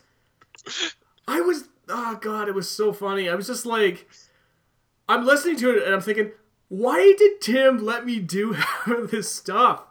I 1.26 1.40
was 1.40 1.64
oh 1.88 2.18
god, 2.20 2.46
it 2.46 2.54
was 2.54 2.70
so 2.70 2.92
funny. 2.92 3.28
I 3.28 3.34
was 3.34 3.48
just 3.48 3.66
like, 3.66 4.08
I'm 5.08 5.26
listening 5.26 5.56
to 5.56 5.76
it 5.76 5.82
and 5.82 5.92
I'm 5.92 6.02
thinking, 6.02 6.30
why 6.68 7.14
did 7.18 7.40
Tim 7.40 7.84
let 7.84 8.06
me 8.06 8.20
do 8.20 8.56
this 9.10 9.28
stuff? 9.28 9.86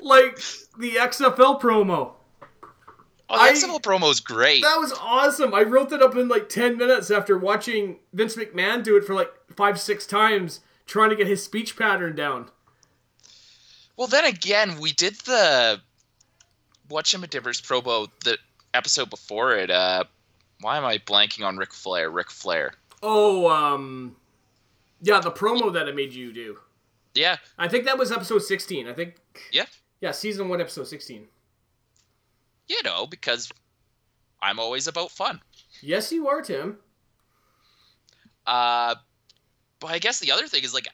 Like 0.00 0.36
the 0.78 0.92
XFL 0.92 1.60
promo. 1.60 2.12
Oh, 3.28 3.36
the 3.36 3.42
I- 3.42 3.52
XFL 3.52 3.80
promo 3.82 4.10
is 4.10 4.20
great. 4.20 4.62
That 4.62 4.78
was 4.78 4.92
awesome. 5.00 5.52
I 5.54 5.62
wrote 5.62 5.90
that 5.90 6.02
up 6.02 6.16
in 6.16 6.28
like 6.28 6.48
10 6.48 6.76
minutes 6.76 7.10
after 7.10 7.36
watching 7.36 7.98
Vince 8.12 8.36
McMahon 8.36 8.84
do 8.84 8.96
it 8.96 9.04
for 9.04 9.14
like 9.14 9.32
five, 9.56 9.80
six 9.80 10.06
times, 10.06 10.60
trying 10.86 11.10
to 11.10 11.16
get 11.16 11.26
his 11.26 11.42
speech 11.42 11.76
pattern 11.76 12.14
down. 12.14 12.50
Well, 13.96 14.06
then 14.06 14.24
again, 14.26 14.78
we 14.78 14.92
did 14.92 15.14
the 15.24 15.80
Whatchamadibbers 16.90 17.62
promo 17.62 18.08
the 18.24 18.38
episode 18.74 19.10
before 19.10 19.56
it. 19.56 19.70
Uh, 19.70 20.04
why 20.60 20.76
am 20.76 20.84
I 20.84 20.98
blanking 20.98 21.44
on 21.44 21.56
Ric 21.56 21.72
Flair? 21.72 22.10
Ric 22.10 22.30
Flair. 22.30 22.74
Oh, 23.02 23.48
um, 23.48 24.16
yeah, 25.02 25.20
the 25.20 25.30
promo 25.30 25.72
that 25.72 25.88
I 25.88 25.92
made 25.92 26.12
you 26.12 26.32
do. 26.32 26.58
Yeah, 27.16 27.36
I 27.58 27.68
think 27.68 27.84
that 27.84 27.98
was 27.98 28.12
episode 28.12 28.40
16. 28.40 28.88
I 28.88 28.92
think, 28.92 29.20
yeah. 29.52 29.66
yeah, 30.00 30.12
season 30.12 30.48
one, 30.48 30.60
episode 30.60 30.86
16. 30.86 31.26
You 32.68 32.82
know, 32.84 33.06
because 33.06 33.50
I'm 34.42 34.58
always 34.58 34.86
about 34.86 35.10
fun. 35.10 35.40
Yes, 35.80 36.12
you 36.12 36.28
are, 36.28 36.42
Tim. 36.42 36.78
Uh, 38.46 38.94
but 39.80 39.88
I 39.88 39.98
guess 39.98 40.20
the 40.20 40.32
other 40.32 40.46
thing 40.46 40.64
is 40.64 40.74
like, 40.74 40.88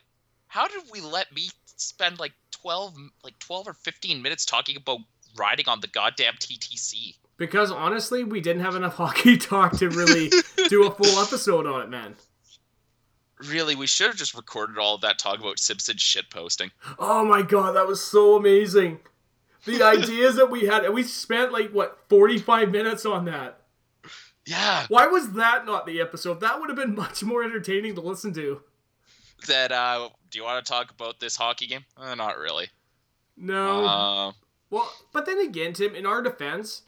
how 0.46 0.68
did 0.68 0.82
we 0.92 1.00
let 1.00 1.34
me 1.34 1.48
spend 1.64 2.18
like 2.18 2.32
twelve, 2.50 2.94
like 3.24 3.38
twelve 3.38 3.66
or 3.66 3.74
fifteen 3.74 4.22
minutes 4.22 4.44
talking 4.44 4.76
about 4.76 5.00
riding 5.36 5.68
on 5.68 5.80
the 5.80 5.86
goddamn 5.86 6.34
TTC? 6.34 7.16
Because 7.36 7.70
honestly, 7.70 8.24
we 8.24 8.40
didn't 8.40 8.62
have 8.62 8.74
enough 8.74 8.94
hockey 8.96 9.36
talk 9.36 9.76
to 9.78 9.88
really 9.88 10.30
do 10.68 10.84
a 10.84 10.90
full 10.90 11.22
episode 11.22 11.66
on 11.66 11.82
it, 11.82 11.88
man. 11.88 12.16
Really, 13.48 13.74
we 13.74 13.86
should 13.86 14.08
have 14.08 14.16
just 14.16 14.34
recorded 14.34 14.78
all 14.78 14.94
of 14.94 15.00
that 15.00 15.18
talk 15.18 15.38
about 15.40 15.58
Simpson 15.58 15.96
shit 15.96 16.30
posting. 16.30 16.70
Oh 16.98 17.24
my 17.24 17.42
god, 17.42 17.72
that 17.76 17.86
was 17.86 18.02
so 18.02 18.36
amazing. 18.36 19.00
The 19.64 19.82
ideas 19.82 20.36
that 20.36 20.50
we 20.50 20.66
had, 20.66 20.84
and 20.84 20.94
we 20.94 21.02
spent 21.02 21.52
like, 21.52 21.70
what, 21.70 21.98
45 22.08 22.70
minutes 22.70 23.04
on 23.06 23.24
that. 23.26 23.58
Yeah, 24.44 24.86
Why 24.88 25.06
was 25.06 25.32
that 25.34 25.66
not 25.66 25.86
the 25.86 26.00
episode? 26.00 26.40
That 26.40 26.58
would 26.60 26.68
have 26.68 26.76
been 26.76 26.96
much 26.96 27.22
more 27.22 27.44
entertaining 27.44 27.94
to 27.94 28.00
listen 28.00 28.32
to. 28.34 28.60
that. 29.46 29.70
Uh, 29.70 30.08
do 30.30 30.38
you 30.38 30.44
want 30.44 30.64
to 30.64 30.72
talk 30.72 30.90
about 30.90 31.20
this 31.20 31.36
hockey 31.36 31.66
game? 31.68 31.84
Uh, 31.96 32.14
not 32.16 32.38
really. 32.38 32.68
No. 33.36 33.84
Uh, 33.86 34.32
well, 34.70 34.92
but 35.12 35.26
then 35.26 35.38
again, 35.38 35.74
Tim, 35.74 35.94
in 35.94 36.06
our 36.06 36.22
defense, 36.22 36.82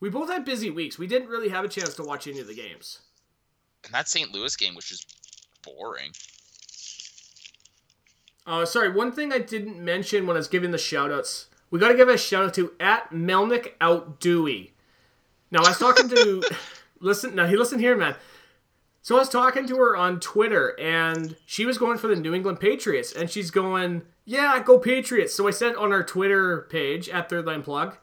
we 0.00 0.08
both 0.08 0.30
had 0.30 0.44
busy 0.46 0.70
weeks. 0.70 0.98
We 0.98 1.06
didn't 1.06 1.28
really 1.28 1.50
have 1.50 1.64
a 1.64 1.68
chance 1.68 1.94
to 1.96 2.02
watch 2.02 2.26
any 2.26 2.40
of 2.40 2.46
the 2.46 2.54
games. 2.54 3.00
and 3.84 3.92
that 3.92 4.08
St. 4.08 4.32
Louis 4.32 4.56
game 4.56 4.74
was 4.74 4.86
just 4.86 5.19
boring. 5.62 6.12
Uh, 8.46 8.64
sorry, 8.64 8.90
one 8.90 9.12
thing 9.12 9.32
I 9.32 9.38
didn't 9.38 9.78
mention 9.78 10.26
when 10.26 10.36
I 10.36 10.40
was 10.40 10.48
giving 10.48 10.70
the 10.70 10.78
shout 10.78 11.12
outs, 11.12 11.46
we 11.70 11.78
got 11.78 11.88
to 11.88 11.96
give 11.96 12.08
a 12.08 12.18
shout 12.18 12.44
out 12.44 12.54
to 12.54 12.72
at 12.80 13.10
Melnick 13.10 13.74
Out 13.80 14.20
Dewey. 14.20 14.72
Now, 15.50 15.60
I 15.62 15.68
was 15.68 15.78
talking 15.78 16.08
to, 16.08 16.42
listen, 17.00 17.34
now, 17.34 17.46
he 17.46 17.56
listen 17.56 17.78
here, 17.78 17.96
man. 17.96 18.16
So 19.02 19.16
I 19.16 19.20
was 19.20 19.28
talking 19.28 19.66
to 19.66 19.76
her 19.76 19.96
on 19.96 20.20
Twitter, 20.20 20.78
and 20.78 21.36
she 21.46 21.64
was 21.64 21.78
going 21.78 21.98
for 21.98 22.08
the 22.08 22.16
New 22.16 22.34
England 22.34 22.60
Patriots, 22.60 23.12
and 23.12 23.30
she's 23.30 23.50
going, 23.50 24.02
"Yeah, 24.26 24.62
go 24.62 24.78
Patriots." 24.78 25.34
So 25.34 25.48
I 25.48 25.52
sent 25.52 25.76
on 25.76 25.90
our 25.90 26.04
Twitter 26.04 26.66
page 26.70 27.08
at 27.08 27.30
Third 27.30 27.46
Line 27.46 27.62
Plug, 27.62 27.96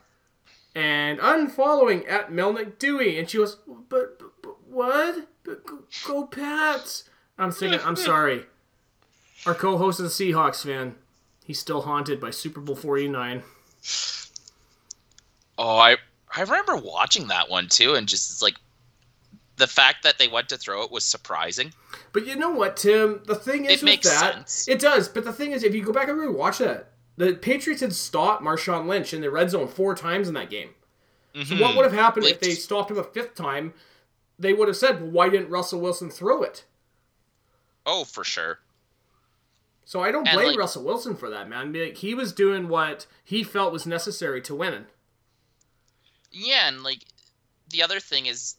and 0.74 1.20
unfollowing 1.20 2.08
at 2.10 2.32
Melnick 2.32 2.78
Dewey, 2.80 3.16
and 3.16 3.30
she 3.30 3.38
was, 3.38 3.58
"But, 3.66 4.18
but, 4.18 4.42
but 4.42 4.66
what? 4.66 5.28
But 5.44 5.64
go, 5.64 5.84
go 6.04 6.26
Pats!" 6.26 7.07
I'm 7.38 7.52
thinking, 7.52 7.80
I'm 7.84 7.96
sorry. 7.96 8.44
Our 9.46 9.54
co-host 9.54 10.00
is 10.00 10.20
a 10.20 10.24
Seahawks 10.24 10.64
fan. 10.64 10.96
He's 11.44 11.58
still 11.58 11.82
haunted 11.82 12.20
by 12.20 12.30
Super 12.30 12.60
Bowl 12.60 12.76
49. 12.76 13.42
Oh, 15.56 15.76
I 15.76 15.96
I 16.36 16.42
remember 16.42 16.76
watching 16.76 17.28
that 17.28 17.48
one 17.48 17.68
too, 17.68 17.94
and 17.94 18.06
just 18.06 18.30
it's 18.30 18.42
like 18.42 18.56
the 19.56 19.66
fact 19.66 20.02
that 20.04 20.18
they 20.18 20.28
went 20.28 20.48
to 20.50 20.56
throw 20.56 20.82
it 20.82 20.90
was 20.90 21.04
surprising. 21.04 21.72
But 22.12 22.26
you 22.26 22.36
know 22.36 22.50
what, 22.50 22.76
Tim? 22.76 23.22
The 23.26 23.34
thing 23.34 23.64
is 23.64 23.72
It 23.72 23.74
with 23.76 23.84
makes 23.84 24.08
that, 24.08 24.34
sense. 24.34 24.68
it 24.68 24.80
does. 24.80 25.08
But 25.08 25.24
the 25.24 25.32
thing 25.32 25.52
is, 25.52 25.64
if 25.64 25.74
you 25.74 25.82
go 25.82 25.92
back 25.92 26.08
and 26.08 26.18
really 26.18 26.34
watch 26.34 26.58
that, 26.58 26.90
the 27.16 27.34
Patriots 27.34 27.80
had 27.80 27.92
stopped 27.92 28.42
Marshawn 28.42 28.86
Lynch 28.86 29.12
in 29.12 29.20
the 29.20 29.30
red 29.30 29.50
zone 29.50 29.68
four 29.68 29.94
times 29.94 30.28
in 30.28 30.34
that 30.34 30.50
game. 30.50 30.70
So 31.34 31.40
what 31.40 31.46
mm-hmm. 31.46 31.76
would 31.76 31.84
have 31.84 31.92
happened 31.92 32.26
if 32.26 32.40
they 32.40 32.50
stopped 32.50 32.90
him 32.90 32.98
a 32.98 33.04
fifth 33.04 33.34
time? 33.34 33.74
They 34.38 34.52
would 34.52 34.68
have 34.68 34.76
said, 34.76 35.00
well, 35.00 35.10
"Why 35.10 35.28
didn't 35.28 35.50
Russell 35.50 35.80
Wilson 35.80 36.10
throw 36.10 36.42
it?" 36.42 36.64
Oh, 37.90 38.04
for 38.04 38.22
sure. 38.22 38.58
So 39.86 40.02
I 40.02 40.12
don't 40.12 40.30
blame 40.30 40.48
like- 40.48 40.58
Russell 40.58 40.84
Wilson 40.84 41.16
for 41.16 41.30
that, 41.30 41.48
man. 41.48 41.72
Like, 41.72 41.96
he 41.96 42.12
was 42.14 42.34
doing 42.34 42.68
what 42.68 43.06
he 43.24 43.42
felt 43.42 43.72
was 43.72 43.86
necessary 43.86 44.42
to 44.42 44.54
win. 44.54 44.84
Yeah, 46.30 46.68
and 46.68 46.82
like 46.82 47.04
the 47.70 47.82
other 47.82 47.98
thing 47.98 48.26
is 48.26 48.56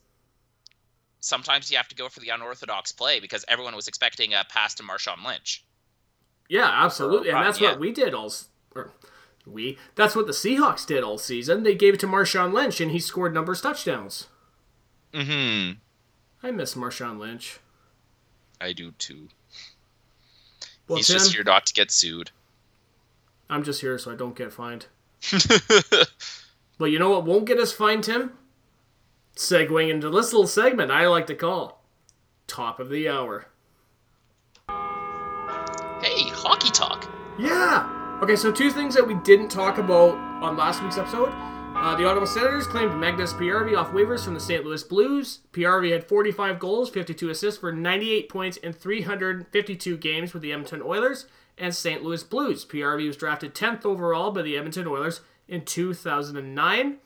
sometimes 1.20 1.70
you 1.70 1.76
have 1.76 1.86
to 1.88 1.94
go 1.94 2.08
for 2.08 2.18
the 2.18 2.30
unorthodox 2.30 2.90
play 2.90 3.20
because 3.20 3.44
everyone 3.46 3.76
was 3.76 3.86
expecting 3.86 4.34
a 4.34 4.44
pass 4.48 4.74
to 4.74 4.82
Marshawn 4.82 5.24
Lynch. 5.24 5.64
Yeah, 6.48 6.68
absolutely, 6.68 7.30
and 7.30 7.46
that's 7.46 7.60
yeah. 7.60 7.70
what 7.70 7.80
we 7.80 7.92
did 7.92 8.12
all. 8.12 8.32
Or 8.74 8.90
we. 9.46 9.78
That's 9.94 10.16
what 10.16 10.26
the 10.26 10.32
Seahawks 10.32 10.84
did 10.84 11.04
all 11.04 11.16
season. 11.16 11.62
They 11.62 11.76
gave 11.76 11.94
it 11.94 12.00
to 12.00 12.08
Marshawn 12.08 12.52
Lynch, 12.52 12.80
and 12.80 12.90
he 12.90 12.98
scored 12.98 13.32
numbers 13.32 13.60
touchdowns. 13.60 14.26
Mm-hmm. 15.12 15.78
I 16.42 16.50
miss 16.50 16.74
Marshawn 16.74 17.20
Lynch. 17.20 17.60
I 18.60 18.72
do 18.72 18.92
too. 18.92 19.28
Well, 20.88 20.96
He's 20.96 21.06
Tim, 21.06 21.18
just 21.18 21.32
here 21.32 21.44
not 21.44 21.66
to 21.66 21.72
get 21.72 21.90
sued. 21.90 22.30
I'm 23.48 23.64
just 23.64 23.80
here 23.80 23.98
so 23.98 24.12
I 24.12 24.14
don't 24.16 24.36
get 24.36 24.52
fined. 24.52 24.86
But 26.80 26.86
you 26.86 26.98
know 26.98 27.10
what 27.10 27.26
won't 27.26 27.44
get 27.44 27.58
us 27.58 27.72
fined, 27.72 28.04
Tim? 28.04 28.32
Segueing 29.36 29.90
into 29.90 30.08
this 30.08 30.32
little 30.32 30.46
segment 30.46 30.90
I 30.90 31.06
like 31.08 31.26
to 31.26 31.34
call 31.34 31.84
Top 32.46 32.80
of 32.80 32.88
the 32.88 33.06
Hour. 33.06 33.48
hey, 34.66 36.30
hockey 36.30 36.70
talk. 36.70 37.12
Yeah! 37.38 38.18
Okay, 38.22 38.34
so 38.34 38.50
two 38.50 38.70
things 38.70 38.94
that 38.94 39.06
we 39.06 39.12
didn't 39.12 39.50
talk 39.50 39.76
about 39.76 40.14
on 40.42 40.56
last 40.56 40.82
week's 40.82 40.96
episode. 40.96 41.34
Uh, 41.80 41.96
the 41.96 42.06
Ottawa 42.06 42.26
Senators 42.26 42.66
claimed 42.66 42.94
Magnus 42.94 43.32
Paajarvi 43.32 43.74
off 43.74 43.92
waivers 43.92 44.22
from 44.22 44.34
the 44.34 44.40
St. 44.40 44.66
Louis 44.66 44.82
Blues. 44.82 45.38
Paajarvi 45.54 45.92
had 45.92 46.06
45 46.06 46.58
goals, 46.58 46.90
52 46.90 47.30
assists 47.30 47.58
for 47.58 47.72
98 47.72 48.28
points 48.28 48.58
in 48.58 48.74
352 48.74 49.96
games 49.96 50.34
with 50.34 50.42
the 50.42 50.52
Edmonton 50.52 50.82
Oilers 50.82 51.24
and 51.56 51.74
St. 51.74 52.04
Louis 52.04 52.22
Blues. 52.22 52.66
Paajarvi 52.66 53.06
was 53.06 53.16
drafted 53.16 53.54
10th 53.54 53.86
overall 53.86 54.30
by 54.30 54.42
the 54.42 54.58
Edmonton 54.58 54.86
Oilers 54.86 55.22
in 55.48 55.64
2009. 55.64 56.98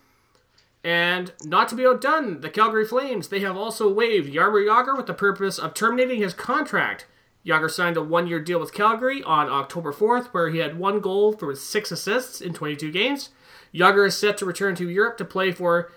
And 0.82 1.32
not 1.44 1.68
to 1.68 1.76
be 1.76 1.86
outdone, 1.86 2.40
the 2.40 2.50
Calgary 2.50 2.84
Flames, 2.84 3.28
they 3.28 3.40
have 3.40 3.56
also 3.56 3.88
waived 3.88 4.34
Yarmer 4.34 4.66
Jagr 4.66 4.96
with 4.96 5.06
the 5.06 5.14
purpose 5.14 5.56
of 5.56 5.74
terminating 5.74 6.20
his 6.20 6.34
contract. 6.34 7.06
Jagr 7.46 7.70
signed 7.70 7.96
a 7.96 8.02
one 8.02 8.26
year 8.26 8.40
deal 8.40 8.58
with 8.58 8.74
Calgary 8.74 9.22
on 9.22 9.48
October 9.48 9.92
4th, 9.92 10.34
where 10.34 10.50
he 10.50 10.58
had 10.58 10.80
one 10.80 10.98
goal 10.98 11.32
for 11.32 11.54
six 11.54 11.92
assists 11.92 12.40
in 12.40 12.52
22 12.52 12.90
games. 12.90 13.30
Jagr 13.74 14.06
is 14.06 14.16
set 14.16 14.38
to 14.38 14.44
return 14.44 14.74
to 14.76 14.88
Europe 14.88 15.18
to 15.18 15.24
play 15.24 15.50
for 15.50 15.90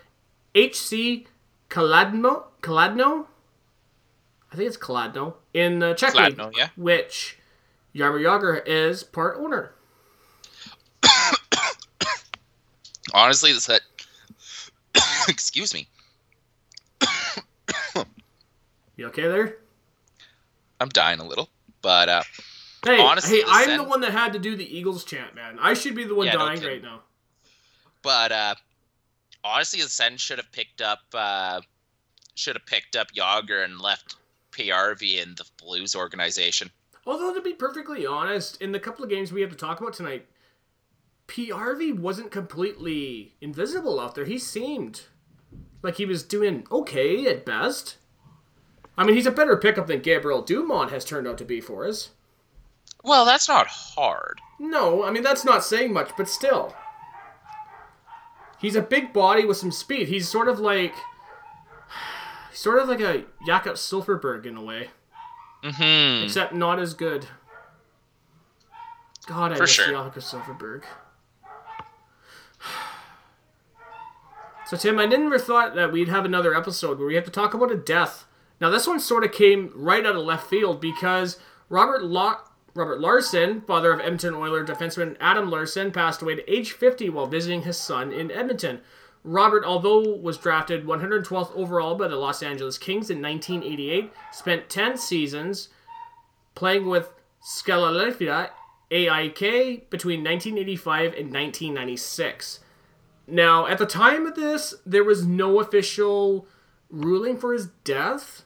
HC 0.55 1.27
Kaladno, 1.69 2.45
Kaladno? 2.61 3.27
I 4.51 4.55
think 4.55 4.67
it's 4.67 4.77
Kaladno, 4.77 5.35
in 5.53 5.79
the 5.79 5.93
Czech 5.93 6.15
League, 6.15 6.39
yeah. 6.55 6.69
which 6.75 7.37
Yarmer 7.93 8.21
Jagr 8.21 8.61
is 8.65 9.03
part 9.03 9.37
owner. 9.37 9.73
Honestly, 13.13 13.53
this 13.53 13.67
that. 13.67 13.81
Excuse 15.27 15.73
me. 15.73 15.87
You 18.95 19.07
okay 19.07 19.23
there? 19.23 19.57
I'm 20.81 20.89
dying 20.89 21.19
a 21.19 21.23
little, 21.25 21.49
but 21.83 22.09
uh, 22.09 22.23
Hey, 22.83 22.99
Honestly, 22.99 23.37
hey, 23.37 23.43
I'm 23.47 23.77
the 23.77 23.83
one 23.83 24.01
that 24.01 24.11
had 24.11 24.33
to 24.33 24.39
do 24.39 24.55
the 24.55 24.77
Eagles 24.77 25.03
chant, 25.03 25.35
man. 25.35 25.57
I 25.59 25.73
should 25.73 25.93
be 25.93 26.03
the 26.03 26.15
one 26.15 26.27
Yeah, 26.27 26.33
dying 26.33 26.59
kidding. 26.59 26.69
right 26.69 26.83
now. 26.83 27.01
But 28.07 28.31
uh, 28.31 28.55
honestly, 29.43 29.81
the 29.81 29.89
Sens 29.89 30.21
should 30.21 30.37
have 30.37 30.49
picked 30.53 30.81
up 30.81 31.01
uh, 31.13 31.59
should 32.35 32.55
have 32.55 32.65
picked 32.65 32.95
up 32.95 33.11
Jagr 33.11 33.65
and 33.65 33.81
left 33.81 34.15
Paajarvi 34.53 35.21
in 35.21 35.35
the 35.35 35.43
Blues 35.61 35.93
organization. 35.93 36.71
Although 37.05 37.33
to 37.33 37.41
be 37.41 37.51
perfectly 37.51 38.05
honest, 38.05 38.61
in 38.61 38.71
the 38.71 38.79
couple 38.79 39.03
of 39.03 39.09
games 39.09 39.33
we 39.33 39.41
have 39.41 39.49
to 39.49 39.57
talk 39.57 39.81
about 39.81 39.91
tonight, 39.91 40.25
Paajarvi 41.27 41.99
wasn't 41.99 42.31
completely 42.31 43.35
invisible 43.41 43.99
out 43.99 44.15
there. 44.15 44.23
He 44.23 44.39
seemed 44.39 45.01
like 45.83 45.97
he 45.97 46.05
was 46.05 46.23
doing 46.23 46.65
okay 46.71 47.27
at 47.27 47.45
best. 47.45 47.97
I 48.97 49.03
mean, 49.03 49.17
he's 49.17 49.25
a 49.25 49.31
better 49.31 49.57
pickup 49.57 49.87
than 49.87 49.99
Gabriel 49.99 50.41
Dumont 50.41 50.91
has 50.91 51.03
turned 51.03 51.27
out 51.27 51.37
to 51.39 51.45
be 51.45 51.59
for 51.59 51.85
us. 51.85 52.11
Well, 53.03 53.25
that's 53.25 53.49
not 53.49 53.67
hard. 53.67 54.39
No, 54.59 55.03
I 55.03 55.11
mean 55.11 55.23
that's 55.23 55.43
not 55.43 55.65
saying 55.65 55.91
much, 55.91 56.11
but 56.15 56.29
still. 56.29 56.73
He's 58.59 58.75
a 58.75 58.81
big 58.81 59.13
body 59.13 59.45
with 59.45 59.57
some 59.57 59.71
speed. 59.71 60.07
He's 60.07 60.27
sort 60.27 60.47
of 60.47 60.59
like 60.59 60.93
sort 62.53 62.79
of 62.79 62.89
like 62.89 63.01
a 63.01 63.25
Jakob 63.45 63.75
Silfverberg 63.75 64.45
in 64.45 64.57
a 64.57 64.61
way. 64.63 64.89
Mm-hmm. 65.63 66.25
Except 66.25 66.53
not 66.53 66.79
as 66.79 66.93
good. 66.93 67.27
God, 69.25 69.51
I 69.51 69.55
For 69.55 69.63
miss 69.63 69.71
sure. 69.71 69.91
Jakob 69.91 70.21
Silfverberg. 70.23 70.83
So 74.65 74.75
Tim, 74.75 74.99
I 74.99 75.05
never 75.05 75.39
thought 75.39 75.75
that 75.75 75.93
we'd 75.93 76.09
have 76.09 76.25
another 76.25 76.53
episode 76.53 76.97
where 76.99 77.07
we 77.07 77.15
have 77.15 77.23
to 77.23 77.31
talk 77.31 77.53
about 77.53 77.71
a 77.71 77.77
death. 77.77 78.25
Now 78.59 78.69
this 78.69 78.85
one 78.85 78.99
sort 78.99 79.23
of 79.23 79.31
came 79.31 79.71
right 79.73 80.05
out 80.05 80.17
of 80.17 80.25
left 80.25 80.49
field 80.49 80.81
because 80.81 81.39
Robert 81.69 82.03
La- 82.03 82.41
Robert 82.77 83.01
Larsson, 83.01 83.61
father 83.61 83.91
of 83.91 83.99
Edmonton 83.99 84.35
Oiler 84.35 84.63
defenseman 84.63 85.17
Adam 85.19 85.49
Larsson, 85.49 85.91
passed 85.91 86.21
away 86.21 86.33
at 86.33 86.47
age 86.47 86.73
50 86.73 87.09
while 87.09 87.25
visiting 87.25 87.63
his 87.63 87.75
son 87.75 88.13
in 88.13 88.29
Edmonton. 88.29 88.81
Robert, 89.23 89.65
although 89.65 90.15
was 90.15 90.37
drafted 90.37 90.85
112th 90.85 91.51
overall 91.55 91.95
by 91.95 92.07
the 92.07 92.15
Los 92.15 92.43
Angeles 92.43 92.77
Kings 92.77 93.09
in 93.09 93.19
1988, 93.19 94.13
spent 94.31 94.69
10 94.69 94.95
seasons 94.95 95.69
playing 96.53 96.85
with 96.85 97.09
Philadelphia 97.41 98.51
AIK 98.91 99.89
between 99.89 100.23
1985 100.23 101.13
and 101.13 101.33
1996. 101.33 102.59
Now, 103.25 103.65
at 103.65 103.79
the 103.79 103.87
time 103.87 104.27
of 104.27 104.35
this, 104.35 104.75
there 104.85 105.03
was 105.03 105.25
no 105.25 105.59
official 105.59 106.47
ruling 106.91 107.37
for 107.37 107.53
his 107.53 107.69
death. 107.83 108.45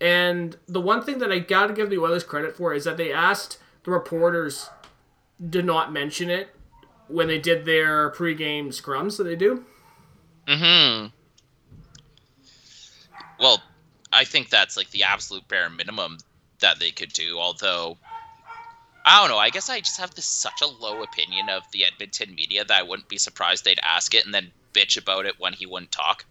And 0.00 0.56
the 0.66 0.80
one 0.80 1.02
thing 1.02 1.18
that 1.18 1.32
I 1.32 1.38
gotta 1.38 1.72
give 1.72 1.90
the 1.90 1.98
Oilers 1.98 2.24
credit 2.24 2.56
for 2.56 2.74
is 2.74 2.84
that 2.84 2.96
they 2.96 3.12
asked 3.12 3.58
the 3.84 3.90
reporters 3.90 4.70
to 5.50 5.62
not 5.62 5.92
mention 5.92 6.30
it 6.30 6.54
when 7.08 7.28
they 7.28 7.38
did 7.38 7.64
their 7.64 8.10
pregame 8.10 8.68
scrums 8.68 9.16
that 9.16 9.24
they 9.24 9.36
do. 9.36 9.64
Mm-hmm. 10.48 11.06
Well, 13.38 13.62
I 14.12 14.24
think 14.24 14.48
that's 14.48 14.76
like 14.76 14.90
the 14.90 15.04
absolute 15.04 15.46
bare 15.48 15.68
minimum 15.70 16.18
that 16.60 16.78
they 16.78 16.90
could 16.90 17.12
do. 17.12 17.38
Although, 17.38 17.98
I 19.04 19.20
don't 19.20 19.30
know. 19.30 19.38
I 19.38 19.50
guess 19.50 19.68
I 19.68 19.80
just 19.80 20.00
have 20.00 20.14
this 20.14 20.24
such 20.24 20.62
a 20.62 20.66
low 20.66 21.02
opinion 21.02 21.48
of 21.48 21.62
the 21.72 21.84
Edmonton 21.84 22.34
media 22.34 22.64
that 22.64 22.78
I 22.78 22.82
wouldn't 22.82 23.08
be 23.08 23.18
surprised 23.18 23.64
they'd 23.64 23.80
ask 23.82 24.14
it 24.14 24.24
and 24.24 24.32
then 24.32 24.52
bitch 24.72 25.00
about 25.00 25.26
it 25.26 25.38
when 25.38 25.52
he 25.52 25.66
wouldn't 25.66 25.92
talk. 25.92 26.24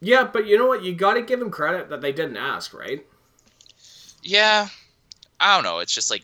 Yeah, 0.00 0.24
but 0.24 0.46
you 0.46 0.56
know 0.58 0.66
what? 0.66 0.82
You 0.82 0.94
gotta 0.94 1.22
give 1.22 1.40
them 1.40 1.50
credit 1.50 1.90
that 1.90 2.00
they 2.00 2.12
didn't 2.12 2.36
ask, 2.36 2.72
right? 2.72 3.04
Yeah, 4.22 4.68
I 5.40 5.54
don't 5.54 5.64
know. 5.64 5.78
It's 5.78 5.94
just 5.94 6.10
like 6.10 6.22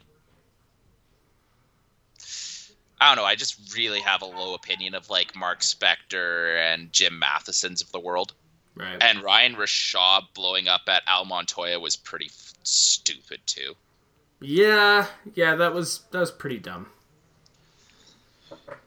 I 3.01 3.09
don't 3.09 3.23
know. 3.23 3.29
I 3.29 3.35
just 3.35 3.77
really 3.77 4.01
have 4.01 4.23
a 4.23 4.27
low 4.27 4.55
opinion 4.55 4.95
of 4.95 5.11
like 5.11 5.37
Mark 5.37 5.61
Spector 5.61 6.59
and 6.59 6.93
Jim 6.93 7.19
Matheson's 7.19 7.83
of 7.83 7.93
the 7.93 8.01
world. 8.01 8.33
Right. 8.77 8.97
And 9.01 9.23
Ryan 9.23 9.57
Rashaw 9.57 10.23
blowing 10.35 10.69
up 10.69 10.83
at 10.89 11.03
Al 11.07 11.25
Montoya 11.25 11.79
was 11.79 11.97
pretty 11.97 12.27
f- 12.27 12.55
stupid 12.63 13.41
too. 13.47 13.75
Yeah, 14.41 15.07
yeah, 15.35 15.55
that 15.57 15.75
was 15.75 16.01
that 16.11 16.21
was 16.21 16.31
pretty 16.31 16.59
dumb. 16.59 16.89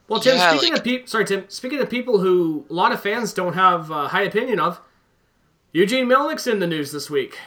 Well, 0.08 0.20
Tim, 0.22 0.38
Yeah, 0.38 0.52
speaking 0.52 0.70
like- 0.72 0.80
of 0.80 0.84
people, 0.86 1.08
sorry, 1.08 1.26
Tim. 1.26 1.46
Speaking 1.50 1.80
of 1.80 1.90
people 1.90 2.20
who 2.20 2.66
a 2.70 2.74
lot 2.74 2.92
of 2.92 3.02
fans 3.02 3.34
don't 3.34 3.54
have 3.54 3.92
a 3.92 4.08
high 4.10 4.24
opinion 4.24 4.60
of, 4.60 4.80
Eugene 5.74 6.08
Melnyk's 6.08 6.48
in 6.48 6.60
the 6.60 6.68
news 6.68 6.92
this 6.92 7.10
week. 7.10 7.38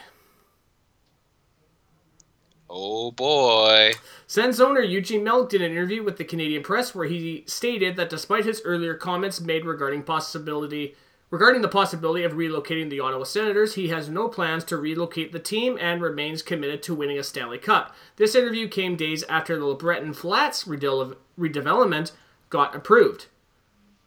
Oh 2.69 3.11
boy. 3.11 3.93
Sens 4.27 4.61
owner 4.61 4.79
Eugene 4.81 5.25
Melnyk 5.25 5.49
did 5.49 5.61
an 5.61 5.71
interview 5.71 6.03
with 6.03 6.17
the 6.17 6.23
Canadian 6.23 6.63
press 6.63 6.95
where 6.95 7.07
he 7.07 7.43
stated 7.45 7.97
that 7.97 8.09
despite 8.09 8.45
his 8.45 8.61
earlier 8.63 8.93
comments 8.93 9.41
made 9.41 9.65
regarding 9.65 10.03
possibility 10.03 10.95
regarding 11.31 11.61
the 11.61 11.67
possibility 11.67 12.23
of 12.23 12.33
relocating 12.33 12.89
the 12.89 12.99
Ottawa 12.99 13.23
Senators, 13.23 13.75
he 13.75 13.87
has 13.89 14.07
no 14.09 14.27
plans 14.29 14.63
to 14.65 14.77
relocate 14.77 15.31
the 15.31 15.39
team 15.39 15.77
and 15.81 16.01
remains 16.01 16.41
committed 16.41 16.83
to 16.83 16.93
winning 16.93 17.17
a 17.17 17.23
Stanley 17.23 17.57
Cup. 17.57 17.95
This 18.17 18.35
interview 18.35 18.67
came 18.67 18.95
days 18.97 19.23
after 19.23 19.57
the 19.57 19.65
LeBreton 19.65 20.13
Flats 20.15 20.65
redevelopment 20.65 22.11
got 22.51 22.75
approved. 22.75 23.25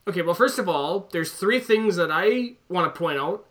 Okay, 0.06 0.22
well, 0.22 0.34
first 0.34 0.60
of 0.60 0.68
all, 0.68 1.08
there's 1.10 1.32
three 1.32 1.58
things 1.58 1.96
that 1.96 2.10
I 2.12 2.52
want 2.68 2.92
to 2.92 2.96
point 2.96 3.18
out. 3.18 3.46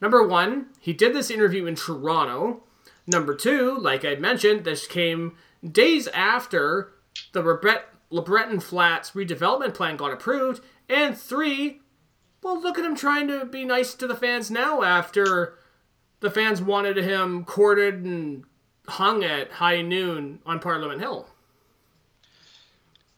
Number 0.00 0.24
one, 0.26 0.66
he 0.78 0.92
did 0.92 1.14
this 1.14 1.30
interview 1.30 1.66
in 1.66 1.74
Toronto. 1.74 2.62
Number 3.06 3.34
two, 3.34 3.76
like 3.76 4.04
I 4.04 4.14
mentioned, 4.14 4.64
this 4.64 4.86
came 4.86 5.36
days 5.68 6.06
after 6.08 6.92
the 7.32 7.42
Lebret- 7.42 7.84
LeBreton 8.12 8.62
Flats 8.62 9.12
redevelopment 9.12 9.74
plan 9.74 9.96
got 9.96 10.12
approved. 10.12 10.62
And 10.88 11.16
three, 11.16 11.80
well, 12.42 12.60
look 12.60 12.78
at 12.78 12.84
him 12.84 12.94
trying 12.94 13.28
to 13.28 13.44
be 13.44 13.64
nice 13.64 13.94
to 13.94 14.06
the 14.06 14.14
fans 14.14 14.50
now 14.50 14.82
after 14.82 15.58
the 16.20 16.30
fans 16.30 16.60
wanted 16.60 16.98
him 16.98 17.44
courted 17.44 18.04
and 18.04 18.44
hung 18.86 19.24
at 19.24 19.52
high 19.52 19.80
noon 19.82 20.40
on 20.44 20.60
Parliament 20.60 21.00
Hill. 21.00 21.28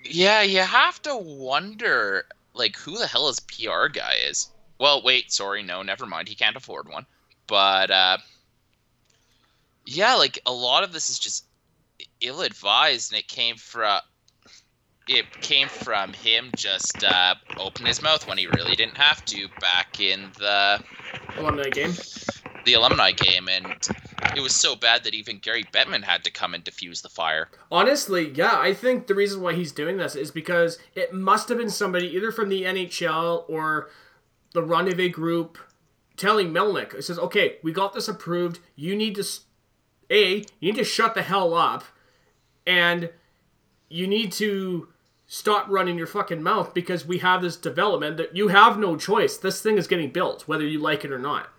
Yeah, 0.04 0.42
you 0.42 0.60
have 0.60 1.00
to 1.02 1.16
wonder 1.16 2.24
like 2.54 2.76
who 2.76 2.98
the 2.98 3.06
hell 3.06 3.28
his 3.28 3.40
PR 3.40 3.88
guy 3.88 4.14
is. 4.14 4.48
Well, 4.78 5.02
wait, 5.02 5.32
sorry, 5.32 5.62
no, 5.62 5.82
never 5.82 6.06
mind. 6.06 6.28
He 6.28 6.34
can't 6.34 6.56
afford 6.56 6.88
one. 6.88 7.06
But 7.46 7.90
uh 7.90 8.18
yeah, 9.84 10.14
like 10.14 10.38
a 10.46 10.52
lot 10.52 10.84
of 10.84 10.92
this 10.92 11.10
is 11.10 11.18
just 11.18 11.46
ill-advised 12.20 13.12
and 13.12 13.18
it 13.18 13.28
came 13.28 13.56
from 13.56 14.00
it 15.06 15.26
came 15.40 15.68
from 15.68 16.12
him 16.12 16.52
just 16.54 17.02
uh 17.04 17.34
opening 17.56 17.86
his 17.88 18.02
mouth 18.02 18.26
when 18.26 18.38
he 18.38 18.46
really 18.46 18.76
didn't 18.76 18.96
have 18.96 19.24
to 19.24 19.48
back 19.58 19.98
in 20.00 20.32
the 20.38 20.80
Alumni 21.36 21.70
game. 21.70 21.92
The 22.64 22.75
alumni 22.75 23.11
game 23.11 23.48
and 23.48 23.66
it 24.37 24.40
was 24.40 24.55
so 24.55 24.77
bad 24.77 25.05
that 25.05 25.14
even 25.14 25.38
Gary 25.38 25.64
Bettman 25.64 26.05
had 26.05 26.25
to 26.25 26.31
come 26.31 26.55
and 26.55 26.64
defuse 26.64 27.03
the 27.03 27.09
fire. 27.09 27.48
Honestly, 27.70 28.31
yeah, 28.31 28.59
I 28.59 28.72
think 28.72 29.07
the 29.07 29.14
reason 29.14 29.42
why 29.42 29.55
he's 29.55 29.72
doing 29.72 29.96
this 29.96 30.14
is 30.14 30.31
because 30.31 30.79
it 30.94 31.12
must 31.12 31.48
have 31.48 31.59
been 31.59 31.70
somebody 31.70 32.09
either 32.09 32.31
from 32.33 32.48
the 32.48 32.62
NHL 32.62 33.44
or 33.48 33.90
the 34.55 34.62
Rendezvous 34.62 35.11
group 35.11 35.59
telling 36.16 36.53
Melnyk. 36.53 36.94
It 36.94 37.03
says, 37.03 37.18
"Okay, 37.18 37.57
we 37.62 37.72
got 37.72 37.94
this 37.94 38.09
approved. 38.09 38.61
You 38.77 38.94
need 38.94 39.16
to, 39.16 39.25
A, 40.11 40.37
you 40.61 40.72
need 40.72 40.77
to 40.77 40.85
shut 40.85 41.14
the 41.14 41.22
hell 41.22 41.55
up, 41.55 41.85
and 42.66 43.11
you 43.88 44.07
need 44.07 44.33
to 44.33 44.88
stop 45.27 45.66
running 45.68 45.98
your 45.98 46.07
fucking 46.07 46.42
mouth 46.42 46.75
because 46.75 47.07
we 47.07 47.18
have 47.18 47.42
this 47.42 47.57
development 47.57 48.18
that 48.18 48.37
you 48.37 48.48
have 48.48 48.79
no 48.79 48.96
choice. 48.96 49.37
This 49.37 49.61
thing 49.61 49.79
is 49.79 49.87
getting 49.87 50.11
built, 50.11 50.46
whether 50.46 50.66
you 50.66 50.79
like 50.79 51.05
it 51.05 51.12
or 51.12 51.18
not." 51.18 51.51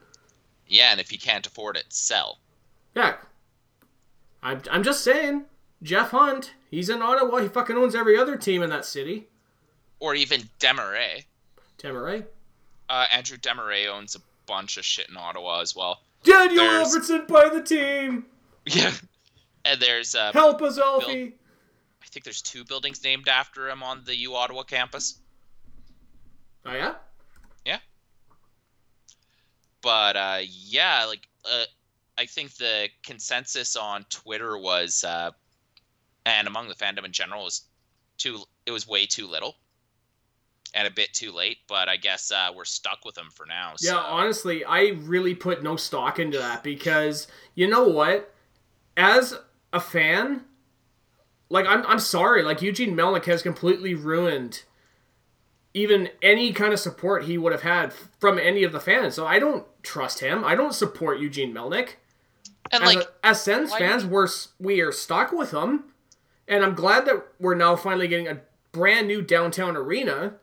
Yeah, 0.67 0.91
and 0.91 0.99
if 0.99 1.11
you 1.11 1.19
can't 1.19 1.45
afford 1.45 1.77
it, 1.77 1.85
sell. 1.89 2.39
Yeah. 2.95 3.15
I'm, 4.41 4.61
I'm 4.71 4.83
just 4.83 5.03
saying. 5.03 5.45
Jeff 5.81 6.11
Hunt, 6.11 6.53
he's 6.71 6.89
in 6.89 7.01
Ottawa. 7.01 7.39
He 7.39 7.47
fucking 7.49 7.75
owns 7.75 7.93
every 7.95 8.17
other 8.17 8.37
team 8.37 8.61
in 8.63 8.69
that 8.69 8.85
city. 8.85 9.27
Or 9.99 10.15
even 10.15 10.41
Demaray. 10.59 11.25
Tamaray. 11.77 12.25
Uh, 12.89 13.05
Andrew 13.11 13.37
Demaray 13.37 13.87
owns 13.87 14.15
a 14.15 14.19
bunch 14.45 14.77
of 14.77 14.85
shit 14.85 15.09
in 15.09 15.17
Ottawa 15.17 15.59
as 15.61 15.75
well. 15.75 15.99
Daniel 16.23 16.63
There's- 16.63 16.95
Alfredsson 16.95 17.27
by 17.27 17.49
the 17.49 17.61
team. 17.61 18.25
Yeah. 18.65 18.91
And 19.65 19.79
there's, 19.79 20.13
uh, 20.13 20.33
Help 20.33 20.61
us, 20.61 20.77
Alfie. 20.77 21.35
I 22.03 22.05
think 22.07 22.25
there's 22.25 22.41
two 22.41 22.65
buildings 22.65 23.01
named 23.01 23.29
after 23.29 23.69
him 23.69 23.81
on 23.81 24.01
the 24.03 24.13
U 24.17 24.35
Ottawa 24.35 24.63
campus. 24.63 25.19
Oh, 26.65 26.73
yeah? 26.73 26.95
But 29.83 30.15
uh, 30.15 30.39
yeah, 30.41 31.05
like 31.05 31.27
uh, 31.45 31.65
I 32.17 32.25
think 32.25 32.55
the 32.55 32.87
consensus 33.03 33.75
on 33.75 34.05
Twitter 34.09 34.57
was, 34.57 35.03
uh, 35.03 35.31
and 36.25 36.47
among 36.47 36.69
the 36.69 36.73
fandom 36.73 37.05
in 37.05 37.11
general, 37.11 37.43
was 37.43 37.63
too. 38.17 38.39
It 38.65 38.71
was 38.71 38.87
way 38.87 39.05
too 39.05 39.27
little, 39.27 39.55
and 40.73 40.87
a 40.87 40.91
bit 40.91 41.13
too 41.13 41.33
late. 41.33 41.57
But 41.67 41.89
I 41.89 41.97
guess 41.97 42.31
uh, 42.31 42.51
we're 42.55 42.63
stuck 42.63 43.03
with 43.03 43.15
them 43.15 43.29
for 43.29 43.45
now. 43.45 43.73
Yeah, 43.81 43.91
so. 43.91 43.97
honestly, 43.99 44.63
I 44.63 44.93
really 45.01 45.35
put 45.35 45.61
no 45.61 45.75
stock 45.75 46.17
into 46.17 46.39
that 46.39 46.63
because 46.63 47.27
you 47.53 47.67
know 47.67 47.83
what? 47.83 48.33
As 48.95 49.37
a 49.73 49.81
fan, 49.81 50.45
like 51.49 51.65
I'm 51.67 51.85
I'm 51.85 51.99
sorry, 51.99 52.41
like 52.41 52.61
Eugene 52.61 52.95
Melnyk 52.95 53.25
has 53.25 53.41
completely 53.41 53.95
ruined 53.95 54.63
even 55.73 56.09
any 56.21 56.53
kind 56.53 56.73
of 56.73 56.79
support 56.79 57.25
he 57.25 57.37
would 57.37 57.51
have 57.51 57.63
had 57.63 57.93
from 58.19 58.37
any 58.39 58.63
of 58.63 58.71
the 58.71 58.79
fans. 58.79 59.15
So 59.15 59.25
I 59.25 59.39
don't 59.39 59.65
trust 59.83 60.19
him. 60.19 60.43
I 60.43 60.55
don't 60.55 60.73
support 60.73 61.19
Eugene 61.19 61.53
Melnyk. 61.53 61.95
and 62.71 62.83
As, 62.83 62.95
like 62.95 63.05
a, 63.05 63.25
as 63.25 63.41
Sens 63.41 63.73
fans, 63.75 64.05
we're 64.05 64.27
we 64.59 64.81
are 64.81 64.91
stuck 64.91 65.31
with 65.31 65.51
him 65.51 65.85
And 66.47 66.63
I'm 66.63 66.75
glad 66.75 67.05
that 67.05 67.25
we're 67.39 67.55
now 67.55 67.75
finally 67.75 68.07
getting 68.07 68.27
a 68.27 68.41
brand 68.71 69.07
new 69.07 69.21
downtown 69.21 69.75
arena. 69.77 70.35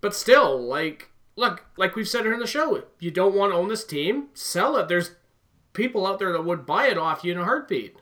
But 0.00 0.14
still, 0.14 0.60
like, 0.60 1.10
look, 1.36 1.64
like 1.76 1.94
we've 1.96 2.08
said 2.08 2.22
here 2.24 2.34
in 2.34 2.40
the 2.40 2.46
show, 2.46 2.84
you 2.98 3.10
don't 3.10 3.34
want 3.34 3.52
to 3.52 3.56
own 3.56 3.68
this 3.68 3.84
team, 3.84 4.28
sell 4.34 4.76
it. 4.76 4.88
There's 4.88 5.12
people 5.72 6.06
out 6.06 6.18
there 6.18 6.32
that 6.32 6.44
would 6.44 6.66
buy 6.66 6.88
it 6.88 6.98
off 6.98 7.24
you 7.24 7.32
in 7.32 7.38
a 7.38 7.44
heartbeat. 7.44 7.96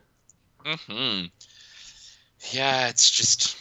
Hmm. 0.64 1.26
Yeah, 2.50 2.88
it's 2.88 3.10
just. 3.10 3.56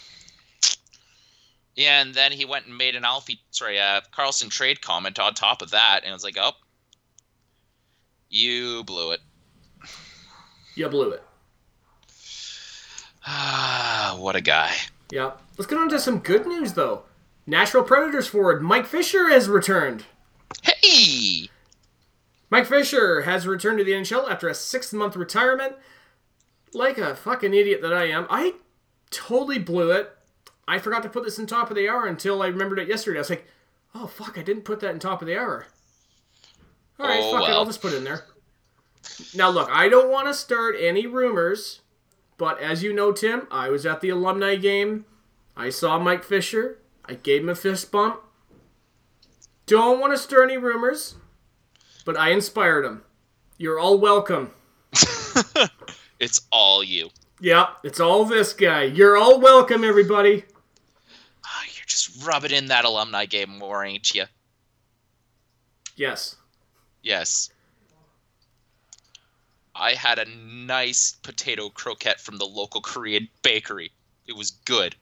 Yeah, 1.79 2.01
and 2.01 2.13
then 2.13 2.33
he 2.33 2.43
went 2.43 2.65
and 2.65 2.77
made 2.77 2.97
an 2.97 3.05
Alfie, 3.05 3.39
sorry, 3.51 3.79
uh, 3.79 4.01
Karlsson 4.13 4.49
trade 4.49 4.81
comment 4.81 5.17
on 5.17 5.33
top 5.33 5.61
of 5.61 5.71
that, 5.71 6.01
and 6.03 6.09
it 6.09 6.13
was 6.13 6.25
like, 6.25 6.35
oh, 6.37 6.51
you 8.29 8.83
blew 8.83 9.13
it. 9.13 9.21
You 10.75 10.89
blew 10.89 11.11
it. 11.11 11.23
Ah, 13.25 14.17
what 14.19 14.35
a 14.35 14.41
guy. 14.41 14.73
Yeah. 15.09 15.31
Let's 15.57 15.69
get 15.69 15.79
on 15.79 15.87
to 15.87 16.01
some 16.01 16.19
good 16.19 16.45
news, 16.45 16.73
though. 16.73 17.03
Nashville 17.47 17.85
Predators 17.85 18.27
forward 18.27 18.61
Mike 18.61 18.85
Fisher 18.85 19.29
has 19.29 19.47
returned. 19.47 20.03
Hey! 20.61 21.49
Mike 22.49 22.65
Fisher 22.65 23.21
has 23.21 23.47
returned 23.47 23.77
to 23.77 23.85
the 23.85 23.93
NHL 23.93 24.29
after 24.29 24.49
a 24.49 24.53
six 24.53 24.91
month 24.91 25.15
retirement. 25.15 25.77
Like 26.73 26.97
a 26.97 27.15
fucking 27.15 27.53
idiot 27.53 27.81
that 27.83 27.93
I 27.93 28.09
am, 28.09 28.27
I 28.29 28.55
totally 29.11 29.59
blew 29.59 29.91
it. 29.91 30.13
I 30.69 30.79
forgot 30.79 31.03
to 31.03 31.09
put 31.09 31.23
this 31.23 31.39
in 31.39 31.47
top 31.47 31.69
of 31.69 31.75
the 31.75 31.89
hour 31.89 32.05
until 32.05 32.41
I 32.41 32.47
remembered 32.47 32.79
it 32.79 32.87
yesterday. 32.87 33.17
I 33.17 33.21
was 33.21 33.29
like, 33.29 33.47
oh 33.95 34.07
fuck, 34.07 34.37
I 34.37 34.43
didn't 34.43 34.63
put 34.63 34.79
that 34.81 34.91
in 34.91 34.99
top 34.99 35.21
of 35.21 35.27
the 35.27 35.37
hour. 35.37 35.65
Alright, 36.99 37.19
Oh, 37.21 37.31
fuck 37.39 37.49
it. 37.49 37.51
I'll 37.51 37.65
just 37.65 37.81
put 37.81 37.93
it 37.93 37.97
in 37.97 38.03
there. 38.03 38.25
Now 39.35 39.49
look, 39.49 39.69
I 39.71 39.89
don't 39.89 40.11
want 40.11 40.27
to 40.27 40.33
start 40.33 40.75
any 40.79 41.07
rumors, 41.07 41.81
but 42.37 42.59
as 42.61 42.83
you 42.83 42.93
know, 42.93 43.11
Tim, 43.11 43.47
I 43.49 43.69
was 43.69 43.85
at 43.85 44.01
the 44.01 44.09
alumni 44.09 44.55
game. 44.55 45.05
I 45.57 45.69
saw 45.69 45.97
Mike 45.99 46.23
Fisher. 46.23 46.79
I 47.05 47.15
gave 47.15 47.41
him 47.41 47.49
a 47.49 47.55
fist 47.55 47.91
bump. 47.91 48.21
Don't 49.65 49.99
want 49.99 50.13
to 50.13 50.17
stir 50.17 50.43
any 50.43 50.57
rumors, 50.57 51.15
but 52.05 52.17
I 52.17 52.29
inspired 52.29 52.85
him. 52.85 53.03
You're 53.57 53.79
all 53.79 53.97
welcome. 53.97 54.51
It's 56.19 56.41
all 56.51 56.83
you. 56.83 57.09
Yep, 57.39 57.69
it's 57.85 57.99
all 58.01 58.25
this 58.25 58.51
guy. 58.51 58.83
You're 58.83 59.15
all 59.15 59.39
welcome, 59.39 59.85
everybody. 59.85 60.43
Just 61.99 62.25
rubbing 62.25 62.51
in 62.51 62.67
that 62.67 62.85
alumni 62.85 63.25
game 63.25 63.57
more, 63.57 63.83
ain't 63.83 64.15
you? 64.15 64.23
Yes. 65.97 66.37
Yes. 67.03 67.49
I 69.75 69.95
had 69.95 70.17
a 70.17 70.23
nice 70.25 71.17
potato 71.23 71.67
croquette 71.67 72.21
from 72.21 72.37
the 72.37 72.45
local 72.45 72.79
Korean 72.79 73.27
bakery. 73.41 73.91
It 74.27 74.37
was 74.37 74.51
good. 74.51 74.95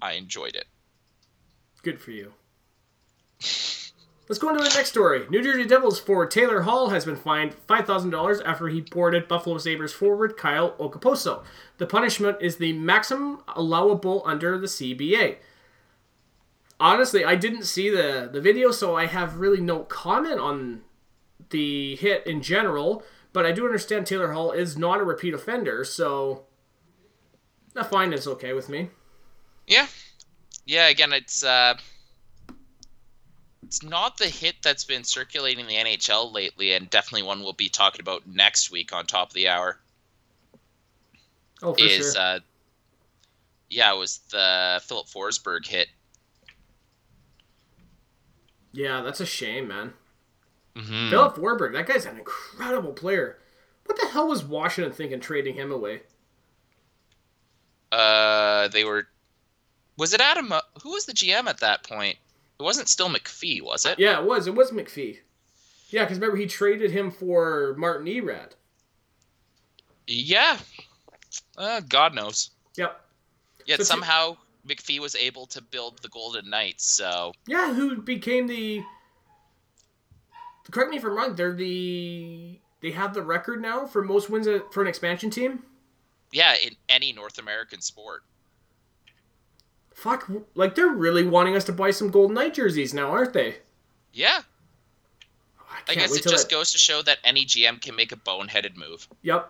I 0.00 0.14
enjoyed 0.14 0.56
it. 0.56 0.66
Good 1.82 2.00
for 2.00 2.10
you. 2.10 2.32
Let's 4.32 4.40
go 4.40 4.48
on 4.48 4.56
to 4.56 4.64
the 4.64 4.74
next 4.74 4.88
story. 4.88 5.26
New 5.28 5.42
Jersey 5.42 5.66
Devils 5.66 6.00
forward 6.00 6.30
Taylor 6.30 6.62
Hall 6.62 6.88
has 6.88 7.04
been 7.04 7.16
fined 7.16 7.54
$5,000 7.68 8.42
after 8.46 8.68
he 8.68 8.80
boarded 8.80 9.28
Buffalo 9.28 9.58
Sabres 9.58 9.92
forward 9.92 10.38
Kyle 10.38 10.70
Okposo. 10.78 11.44
The 11.76 11.84
punishment 11.84 12.38
is 12.40 12.56
the 12.56 12.72
maximum 12.72 13.42
allowable 13.54 14.22
under 14.24 14.56
the 14.56 14.68
CBA. 14.68 15.36
Honestly, 16.80 17.26
I 17.26 17.34
didn't 17.34 17.64
see 17.64 17.90
the, 17.90 18.30
the 18.32 18.40
video, 18.40 18.70
so 18.70 18.96
I 18.96 19.04
have 19.04 19.36
really 19.36 19.60
no 19.60 19.80
comment 19.80 20.40
on 20.40 20.80
the 21.50 21.96
hit 21.96 22.26
in 22.26 22.40
general, 22.40 23.02
but 23.34 23.44
I 23.44 23.52
do 23.52 23.66
understand 23.66 24.06
Taylor 24.06 24.32
Hall 24.32 24.50
is 24.50 24.78
not 24.78 24.98
a 24.98 25.04
repeat 25.04 25.34
offender, 25.34 25.84
so 25.84 26.44
the 27.74 27.84
fine 27.84 28.14
is 28.14 28.26
okay 28.26 28.54
with 28.54 28.70
me. 28.70 28.88
Yeah. 29.66 29.88
Yeah, 30.64 30.88
again, 30.88 31.12
it's 31.12 31.44
uh 31.44 31.74
it's 33.72 33.82
not 33.82 34.18
the 34.18 34.26
hit 34.28 34.56
that's 34.62 34.84
been 34.84 35.02
circulating 35.02 35.60
in 35.60 35.66
the 35.66 35.76
NHL 35.76 36.30
lately 36.30 36.74
and 36.74 36.90
definitely 36.90 37.22
one 37.26 37.40
we'll 37.40 37.54
be 37.54 37.70
talking 37.70 38.02
about 38.02 38.26
next 38.26 38.70
week 38.70 38.92
on 38.92 39.06
top 39.06 39.28
of 39.28 39.34
the 39.34 39.48
hour 39.48 39.78
Oh, 41.62 41.72
for 41.72 41.82
is 41.82 42.12
sure. 42.12 42.20
uh 42.22 42.40
yeah, 43.70 43.94
it 43.94 43.96
was 43.96 44.18
the 44.30 44.82
Filip 44.84 45.06
Forsberg 45.06 45.66
hit. 45.66 45.88
yeah, 48.72 49.00
that's 49.00 49.20
a 49.20 49.24
shame, 49.26 49.68
man. 49.68 49.94
Mhm. 50.76 51.08
Filip 51.08 51.36
Forsberg, 51.36 51.72
that 51.72 51.86
guy's 51.86 52.04
an 52.04 52.18
incredible 52.18 52.92
player. 52.92 53.38
What 53.86 53.98
the 53.98 54.08
hell 54.08 54.28
was 54.28 54.44
Washington 54.44 54.92
thinking 54.92 55.20
trading 55.20 55.54
him 55.54 55.72
away? 55.72 56.02
Uh, 57.90 58.68
they 58.68 58.84
were. 58.84 59.08
Was 59.96 60.12
it 60.12 60.20
Adam? 60.20 60.52
uh, 60.52 60.60
Who 60.82 60.90
was 60.92 61.06
the 61.06 61.12
GM 61.14 61.46
at 61.48 61.60
that 61.60 61.82
point? 61.84 62.18
It 62.62 62.64
wasn't 62.64 62.88
still 62.88 63.08
McPhee, 63.08 63.60
was 63.60 63.84
it? 63.84 63.98
Yeah, 63.98 64.20
it 64.20 64.24
was. 64.24 64.46
It 64.46 64.54
was 64.54 64.70
McPhee. 64.70 65.18
Yeah, 65.90 66.04
because 66.04 66.18
remember 66.18 66.36
he 66.36 66.46
traded 66.46 66.92
him 66.92 67.10
for 67.10 67.74
Martin 67.76 68.06
Erat. 68.06 68.54
Yeah. 70.06 70.58
Uh, 71.58 71.80
God 71.80 72.14
knows. 72.14 72.50
Yep. 72.76 73.00
Yet 73.66 73.78
So 73.78 73.82
somehow 73.84 74.36
McPhee 74.64 75.00
was 75.00 75.16
able 75.16 75.46
to 75.46 75.60
build 75.60 76.00
the 76.02 76.08
Golden 76.08 76.48
Knights. 76.48 76.86
So 76.86 77.32
Yeah, 77.48 77.74
who 77.74 78.00
became 78.00 78.46
the? 78.46 78.84
Correct 80.70 80.90
me 80.90 80.98
if 80.98 81.04
I'm 81.04 81.16
wrong. 81.16 81.34
They're 81.34 81.52
the 81.56 82.60
they 82.80 82.92
have 82.92 83.12
the 83.12 83.22
record 83.22 83.60
now 83.60 83.86
for 83.86 84.02
most 84.04 84.30
wins 84.30 84.46
for 84.70 84.82
an 84.82 84.88
expansion 84.88 85.30
team. 85.30 85.64
yeah, 86.30 86.54
in 86.64 86.76
any 86.88 87.12
North 87.12 87.38
American 87.38 87.80
sport. 87.80 88.22
Fuck, 90.02 90.28
like 90.56 90.74
they're 90.74 90.88
really 90.88 91.24
wanting 91.24 91.54
us 91.54 91.62
to 91.64 91.72
buy 91.72 91.92
some 91.92 92.10
Golden 92.10 92.34
Knight 92.34 92.54
jerseys 92.54 92.92
now, 92.92 93.12
aren't 93.12 93.32
they? 93.32 93.58
Yeah, 94.12 94.40
oh, 95.60 95.64
I, 95.70 95.92
I 95.92 95.94
guess 95.94 96.12
it 96.12 96.24
just 96.24 96.48
that- 96.48 96.54
goes 96.54 96.72
to 96.72 96.78
show 96.78 97.02
that 97.02 97.18
any 97.22 97.44
GM 97.44 97.80
can 97.80 97.94
make 97.94 98.10
a 98.10 98.16
boneheaded 98.16 98.76
move. 98.76 99.06
Yep. 99.22 99.48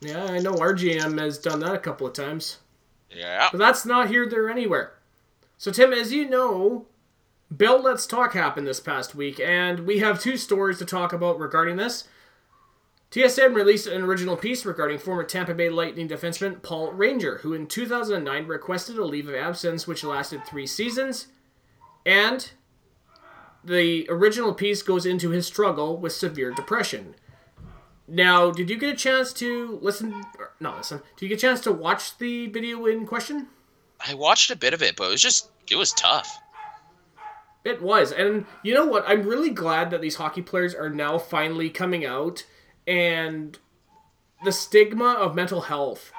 Yeah, 0.00 0.24
I 0.24 0.38
know 0.38 0.56
our 0.56 0.72
GM 0.72 1.18
has 1.20 1.36
done 1.36 1.60
that 1.60 1.74
a 1.74 1.78
couple 1.78 2.06
of 2.06 2.14
times. 2.14 2.60
Yeah. 3.10 3.48
But 3.52 3.58
that's 3.58 3.84
not 3.84 4.08
here, 4.08 4.26
there, 4.26 4.48
anywhere. 4.48 4.94
So, 5.58 5.70
Tim, 5.70 5.92
as 5.92 6.10
you 6.10 6.26
know, 6.26 6.86
Bell 7.50 7.82
Let's 7.82 8.06
Talk 8.06 8.32
happened 8.32 8.66
this 8.66 8.80
past 8.80 9.14
week, 9.14 9.38
and 9.38 9.80
we 9.80 9.98
have 9.98 10.22
two 10.22 10.38
stories 10.38 10.78
to 10.78 10.86
talk 10.86 11.12
about 11.12 11.38
regarding 11.38 11.76
this. 11.76 12.08
TSN 13.14 13.54
released 13.54 13.86
an 13.86 14.02
original 14.02 14.36
piece 14.36 14.66
regarding 14.66 14.98
former 14.98 15.22
Tampa 15.22 15.54
Bay 15.54 15.68
Lightning 15.68 16.08
defenseman 16.08 16.60
Paul 16.60 16.90
Ranger, 16.90 17.38
who 17.38 17.54
in 17.54 17.68
2009 17.68 18.48
requested 18.48 18.98
a 18.98 19.04
leave 19.04 19.28
of 19.28 19.36
absence 19.36 19.86
which 19.86 20.02
lasted 20.02 20.44
three 20.44 20.66
seasons, 20.66 21.28
and 22.04 22.50
the 23.62 24.04
original 24.10 24.52
piece 24.52 24.82
goes 24.82 25.06
into 25.06 25.30
his 25.30 25.46
struggle 25.46 25.96
with 25.96 26.12
severe 26.12 26.50
depression. 26.50 27.14
Now, 28.08 28.50
did 28.50 28.68
you 28.68 28.76
get 28.76 28.94
a 28.94 28.98
chance 28.98 29.32
to 29.34 29.78
listen? 29.80 30.24
Or, 30.36 30.50
not 30.58 30.78
listen. 30.78 31.00
Did 31.16 31.26
you 31.26 31.28
get 31.28 31.38
a 31.38 31.46
chance 31.46 31.60
to 31.60 31.72
watch 31.72 32.18
the 32.18 32.48
video 32.48 32.84
in 32.86 33.06
question? 33.06 33.46
I 34.04 34.14
watched 34.14 34.50
a 34.50 34.56
bit 34.56 34.74
of 34.74 34.82
it, 34.82 34.96
but 34.96 35.04
it 35.04 35.10
was 35.12 35.22
just 35.22 35.50
it 35.70 35.76
was 35.76 35.92
tough. 35.92 36.40
It 37.64 37.80
was. 37.80 38.10
And 38.10 38.44
you 38.64 38.74
know 38.74 38.86
what? 38.86 39.04
I'm 39.06 39.22
really 39.22 39.50
glad 39.50 39.92
that 39.92 40.00
these 40.00 40.16
hockey 40.16 40.42
players 40.42 40.74
are 40.74 40.90
now 40.90 41.16
finally 41.16 41.70
coming 41.70 42.04
out 42.04 42.42
and 42.86 43.58
the 44.44 44.52
stigma 44.52 45.14
of 45.14 45.34
mental 45.34 45.62
health. 45.62 46.12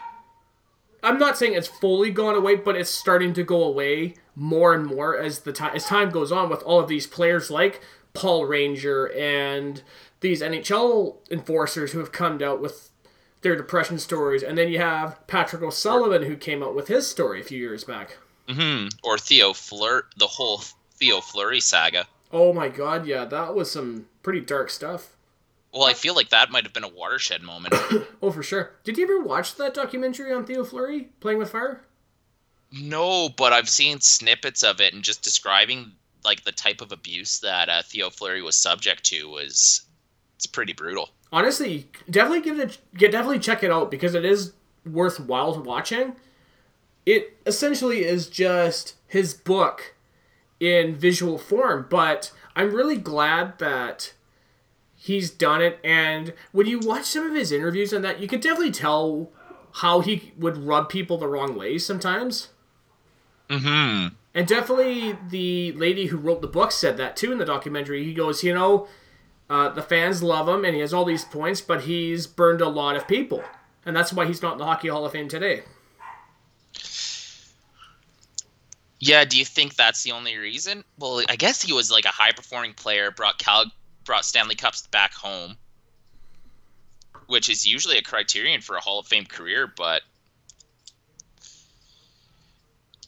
I'm 1.04 1.20
not 1.20 1.38
saying 1.38 1.54
it's 1.54 1.68
fully 1.68 2.10
gone 2.10 2.36
away, 2.36 2.56
but 2.56 2.76
it's 2.76 2.90
starting 2.90 3.34
to 3.34 3.44
go 3.44 3.64
away 3.64 4.16
more 4.36 4.74
and 4.74 4.86
more 4.86 5.18
as 5.18 5.42
the 5.42 5.54
time 5.54 5.76
as 5.76 5.86
time 5.86 6.10
goes 6.10 6.32
on 6.32 6.50
with 6.50 6.64
all 6.64 6.80
of 6.80 6.88
these 6.88 7.06
players 7.08 7.52
like 7.52 7.82
Paul 8.14 8.46
Ranger 8.46 9.12
and 9.14 9.84
these 10.22 10.42
NHL 10.42 11.18
enforcers 11.30 11.92
who 11.92 12.00
have 12.00 12.12
come 12.12 12.42
out 12.42 12.60
with 12.60 12.90
their 13.42 13.56
depression 13.56 14.00
stories, 14.00 14.42
and 14.42 14.58
then 14.58 14.70
you 14.70 14.80
have 14.80 15.26
Patrick 15.28 15.62
O'Sullivan 15.62 16.24
who 16.24 16.36
came 16.36 16.64
out 16.64 16.74
with 16.74 16.88
his 16.88 17.08
story 17.08 17.42
a 17.42 17.44
few 17.44 17.60
years 17.60 17.84
back. 17.84 18.18
hmm 18.50 18.88
Or 19.04 19.20
Theo 19.20 19.54
Fleur, 19.54 20.08
the 20.18 20.26
whole 20.26 20.64
Theo 20.96 21.22
Fleury 21.22 21.60
saga. 21.60 22.08
Oh 22.32 22.54
my 22.54 22.70
god, 22.70 23.06
yeah, 23.06 23.24
that 23.26 23.54
was 23.54 23.72
some 23.72 24.08
pretty 24.24 24.42
dark 24.42 24.72
stuff. 24.72 25.15
Well, 25.76 25.84
I 25.84 25.94
feel 25.94 26.16
like 26.16 26.30
that 26.30 26.52
might 26.52 26.64
have 26.64 26.74
been 26.74 26.86
a 26.86 26.90
watershed 26.90 27.44
moment. 27.44 27.76
Oh, 28.22 28.32
for 28.32 28.42
sure. 28.42 28.72
Did 28.84 28.98
you 28.98 29.04
ever 29.04 29.20
watch 29.20 29.56
that 29.56 29.76
documentary 29.76 30.32
on 30.34 30.46
Theo 30.46 30.64
Fleury, 30.64 31.10
Playing 31.20 31.38
with 31.38 31.52
Fire? 31.52 31.82
no, 32.72 33.30
but 33.30 33.54
I've 33.54 33.70
seen 33.70 34.00
snippets 34.02 34.64
of 34.64 34.82
it, 34.82 34.94
and 34.94 35.04
just 35.04 35.22
describing 35.22 35.92
like 36.24 36.44
the 36.44 36.52
type 36.52 36.82
of 36.82 36.92
abuse 36.92 37.40
that 37.42 37.70
uh, 37.70 37.84
Theo 37.84 38.10
Fleury 38.10 38.42
was 38.42 38.58
subject 38.58 39.04
to 39.06 39.30
was 39.30 39.84
it's 40.36 40.48
pretty 40.48 40.74
brutal. 40.74 41.10
Honestly, 41.32 41.88
definitely 42.10 42.42
give 42.42 42.60
it 42.60 42.76
a, 42.76 42.98
get 42.98 43.12
definitely 43.12 43.40
check 43.40 43.64
it 43.64 43.72
out 43.72 43.92
because 43.92 44.16
it 44.16 44.26
is 44.26 44.54
worthwhile 44.86 45.62
watching. 45.62 46.16
It 47.06 47.38
essentially 47.46 48.04
is 48.04 48.28
just 48.28 48.96
his 49.08 49.34
book 49.36 49.94
in 50.60 50.96
visual 50.96 51.38
form, 51.38 51.86
but 51.90 52.32
I'm 52.56 52.74
really 52.74 52.98
glad 52.98 53.60
that 53.60 54.14
he's 55.06 55.30
done 55.30 55.62
it. 55.62 55.80
And 55.84 56.34
when 56.52 56.66
you 56.66 56.80
watch 56.80 57.06
some 57.06 57.28
of 57.28 57.36
his 57.36 57.52
interviews 57.52 57.94
on 57.94 58.02
that, 58.02 58.20
you 58.20 58.28
could 58.28 58.42
definitely 58.42 58.72
tell 58.72 59.30
how 59.74 60.00
he 60.00 60.34
would 60.36 60.58
rub 60.58 60.90
people 60.90 61.20
the 61.20 61.28
wrong 61.28 61.56
way 61.56 61.78
sometimes. 61.78 62.50
Mm-hmm. 63.48 64.16
And 64.34 64.48
definitely 64.48 65.16
the 65.30 65.74
lady 65.74 66.08
who 66.08 66.18
wrote 66.18 66.42
the 66.42 66.48
book 66.48 66.72
said 66.72 66.98
that 66.98 67.16
too 67.16 67.32
in 67.32 67.38
the 67.38 67.46
documentary. 67.46 68.04
He 68.04 68.16
goes, 68.16 68.44
you 68.44 68.54
know, 68.54 68.88
uh, 69.48 69.70
the 69.70 69.84
fans 69.84 70.24
love 70.24 70.50
him 70.50 70.66
and 70.66 70.74
he 70.74 70.82
has 70.82 70.92
all 70.92 71.06
these 71.06 71.24
points, 71.24 71.62
but 71.62 71.82
he's 71.82 72.26
burned 72.26 72.62
a 72.62 72.68
lot 72.68 72.96
of 72.96 73.08
people. 73.08 73.44
And 73.86 73.96
that's 73.96 74.12
why 74.12 74.26
he's 74.26 74.42
not 74.42 74.54
in 74.54 74.58
the 74.58 74.66
Hockey 74.66 74.88
Hall 74.88 75.06
of 75.06 75.12
Fame 75.12 75.28
today. 75.28 75.62
Yeah, 79.00 79.24
do 79.24 79.38
you 79.38 79.46
think 79.46 79.76
that's 79.76 80.02
the 80.02 80.14
only 80.14 80.36
reason? 80.36 80.84
Well, 80.98 81.22
I 81.30 81.36
guess 81.36 81.62
he 81.62 81.74
was 81.74 81.92
like 81.92 82.06
a 82.06 82.10
high 82.10 82.32
performing 82.32 82.74
player, 82.74 83.12
brought 83.12 83.38
Cal 83.38 83.66
brought 84.06 84.26
Stanley 84.26 84.56
Cups 84.56 84.88
back 84.88 85.14
home, 85.14 85.58
which 87.28 87.50
is 87.50 87.66
usually 87.66 87.98
a 87.98 88.02
criterion 88.02 88.62
for 88.62 88.76
a 88.76 88.82
Hall 88.82 89.00
of 89.00 89.08
Fame 89.08 89.26
career, 89.26 89.68
but 89.68 90.04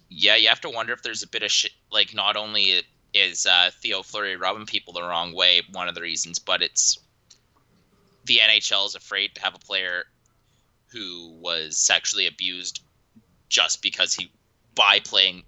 yeah, 0.09 0.35
you 0.35 0.49
have 0.49 0.61
to 0.61 0.69
wonder 0.69 0.93
if 0.93 1.03
there's 1.03 1.23
a 1.23 1.27
bit 1.27 1.43
of 1.43 1.51
shit. 1.51 1.71
Like, 1.91 2.13
not 2.13 2.35
only 2.35 2.83
is 3.13 3.45
uh, 3.45 3.71
Theo 3.81 4.03
Fleury 4.03 4.35
rubbing 4.35 4.65
people 4.65 4.93
the 4.93 5.01
wrong 5.01 5.33
way, 5.33 5.61
one 5.71 5.87
of 5.87 5.95
the 5.95 6.01
reasons, 6.01 6.39
but 6.39 6.61
it's 6.61 6.99
the 8.25 8.39
NHL 8.39 8.87
is 8.87 8.95
afraid 8.95 9.35
to 9.35 9.41
have 9.41 9.55
a 9.55 9.59
player 9.59 10.03
who 10.87 11.33
was 11.39 11.77
sexually 11.77 12.27
abused 12.27 12.81
just 13.49 13.81
because 13.81 14.13
he, 14.13 14.31
by 14.75 14.99
playing, 14.99 15.43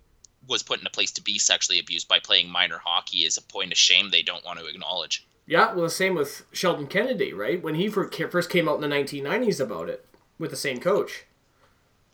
was 0.48 0.64
put 0.64 0.80
in 0.80 0.88
a 0.88 0.90
place 0.90 1.12
to 1.12 1.22
be 1.22 1.38
sexually 1.38 1.80
abused 1.80 2.08
by 2.08 2.20
playing 2.20 2.50
minor 2.50 2.80
hockey 2.84 3.20
is 3.20 3.38
a 3.38 3.42
point 3.42 3.72
of 3.72 3.78
shame 3.78 4.10
they 4.10 4.22
don't 4.22 4.46
want 4.46 4.60
to 4.60 4.66
acknowledge. 4.66 5.26
Yeah, 5.50 5.74
well, 5.74 5.86
the 5.86 5.90
same 5.90 6.14
with 6.14 6.46
Sheldon 6.52 6.86
Kennedy, 6.86 7.34
right? 7.34 7.60
When 7.60 7.74
he 7.74 7.90
first 7.90 8.52
came 8.52 8.70
out 8.70 8.84
in 8.84 8.88
the 8.88 8.96
1990s 8.96 9.60
about 9.60 9.90
it 9.90 10.06
with 10.38 10.52
the 10.52 10.56
same 10.56 10.80
coach. 10.80 11.26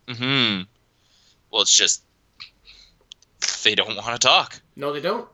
Hmm. 0.09 0.61
Well, 1.51 1.61
it's 1.61 1.75
just 1.75 2.03
they 3.65 3.75
don't 3.75 3.97
want 3.97 4.21
to 4.21 4.25
talk. 4.25 4.61
No, 4.77 4.93
they 4.93 5.01
don't. 5.01 5.27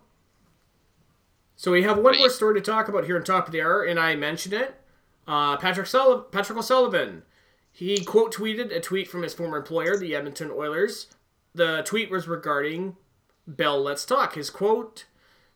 So 1.55 1.71
we 1.71 1.83
have 1.83 1.99
one 1.99 2.17
more 2.17 2.31
story 2.31 2.55
to 2.55 2.61
talk 2.61 2.87
about 2.87 3.05
here 3.05 3.17
on 3.17 3.23
top 3.23 3.45
of 3.45 3.51
the 3.51 3.61
hour, 3.61 3.83
and 3.83 3.99
I 3.99 4.15
mentioned 4.15 4.55
it. 4.55 4.81
Uh, 5.27 5.57
Patrick 5.57 5.85
Sullivan, 5.85 6.25
Patrick 6.31 6.57
O'Sullivan, 6.57 7.21
he 7.71 8.03
quote 8.03 8.33
tweeted 8.33 8.75
a 8.75 8.79
tweet 8.79 9.09
from 9.09 9.21
his 9.21 9.35
former 9.35 9.57
employer, 9.57 9.95
the 9.95 10.15
Edmonton 10.15 10.49
Oilers. 10.49 11.05
The 11.53 11.83
tweet 11.85 12.09
was 12.09 12.27
regarding 12.27 12.97
Bell 13.45 13.79
Let's 13.79 14.05
Talk. 14.05 14.33
His 14.33 14.49
quote 14.49 15.05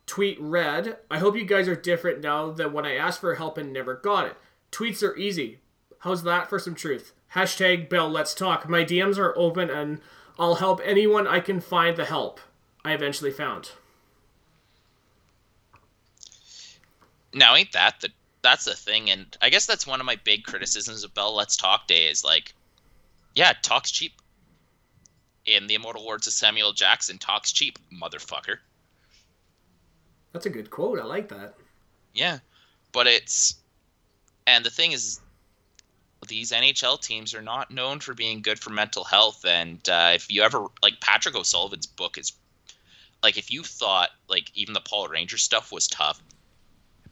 tweet 0.05 0.37
read, 0.39 0.97
"I 1.09 1.19
hope 1.19 1.35
you 1.35 1.45
guys 1.45 1.67
are 1.67 1.75
different 1.75 2.21
now 2.21 2.51
than 2.51 2.73
when 2.73 2.85
I 2.85 2.95
asked 2.95 3.21
for 3.21 3.35
help 3.35 3.57
and 3.57 3.71
never 3.73 3.95
got 3.95 4.27
it. 4.27 4.37
Tweets 4.71 5.03
are 5.03 5.15
easy. 5.17 5.59
How's 5.99 6.23
that 6.23 6.49
for 6.49 6.59
some 6.59 6.75
truth? 6.75 7.13
Hashtag 7.33 7.89
Bell 7.89 8.09
Let's 8.09 8.33
Talk. 8.33 8.69
My 8.69 8.83
DMs 8.83 9.17
are 9.17 9.37
open 9.37 9.69
and 9.69 10.01
I'll 10.37 10.55
help 10.55 10.81
anyone 10.83 11.27
I 11.27 11.39
can 11.39 11.59
find 11.59 11.97
the 11.97 12.05
help." 12.05 12.39
I 12.83 12.93
eventually 12.93 13.31
found. 13.31 13.71
Now, 17.33 17.55
ain't 17.55 17.71
that 17.73 17.99
the 18.01 18.09
that's 18.45 18.65
the 18.65 18.75
thing, 18.75 19.09
and 19.09 19.35
I 19.41 19.49
guess 19.49 19.65
that's 19.65 19.87
one 19.87 19.99
of 19.99 20.05
my 20.05 20.17
big 20.17 20.43
criticisms 20.43 21.03
of 21.03 21.15
Bell 21.15 21.33
Let's 21.33 21.57
Talk 21.57 21.87
Day 21.87 22.05
is 22.05 22.23
like, 22.23 22.53
yeah, 23.33 23.53
talks 23.63 23.89
cheap. 23.89 24.13
In 25.47 25.65
the 25.65 25.73
immortal 25.73 26.05
words 26.05 26.27
of 26.27 26.33
Samuel 26.33 26.71
Jackson, 26.71 27.17
talks 27.17 27.51
cheap, 27.51 27.79
motherfucker. 27.91 28.57
That's 30.35 30.47
a 30.47 30.49
good 30.49 30.69
quote. 30.69 30.99
I 30.99 31.05
like 31.05 31.29
that. 31.29 31.55
Yeah, 32.13 32.39
but 32.91 33.07
it's, 33.07 33.55
and 34.45 34.65
the 34.65 34.69
thing 34.69 34.91
is, 34.91 35.21
these 36.27 36.51
NHL 36.51 37.01
teams 37.01 37.33
are 37.33 37.41
not 37.41 37.71
known 37.71 38.01
for 38.01 38.13
being 38.13 38.41
good 38.41 38.59
for 38.59 38.69
mental 38.69 39.05
health, 39.05 39.45
and 39.47 39.79
uh, 39.87 40.11
if 40.13 40.29
you 40.29 40.41
ever 40.41 40.65
like 40.83 40.99
Patrick 40.99 41.35
O'Sullivan's 41.35 41.85
book 41.87 42.17
is 42.17 42.33
like 43.23 43.37
if 43.37 43.49
you 43.49 43.63
thought 43.63 44.09
like 44.27 44.51
even 44.55 44.73
the 44.73 44.81
Paul 44.81 45.07
Ranger 45.07 45.37
stuff 45.37 45.71
was 45.71 45.87
tough, 45.87 46.21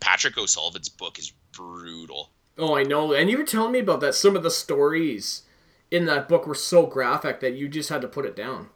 Patrick 0.02 0.38
O'Sullivan's 0.38 0.90
book 0.90 1.18
is 1.18 1.32
brutal. 1.54 2.30
Oh, 2.58 2.76
I 2.76 2.84
know. 2.84 3.14
And 3.14 3.30
you 3.30 3.38
were 3.38 3.46
telling 3.46 3.72
me 3.72 3.80
about 3.80 4.02
that. 4.02 4.16
Some 4.16 4.36
of 4.36 4.44
the 4.44 4.52
stories 4.52 5.44
in 5.90 6.08
that 6.08 6.28
book 6.28 6.46
were 6.46 6.56
so 6.56 6.88
graphic 6.88 7.40
that 7.40 7.54
you 7.54 7.70
just 7.70 7.88
had 7.88 8.02
to 8.02 8.10
put 8.10 8.26
it 8.26 8.36
down. 8.36 8.68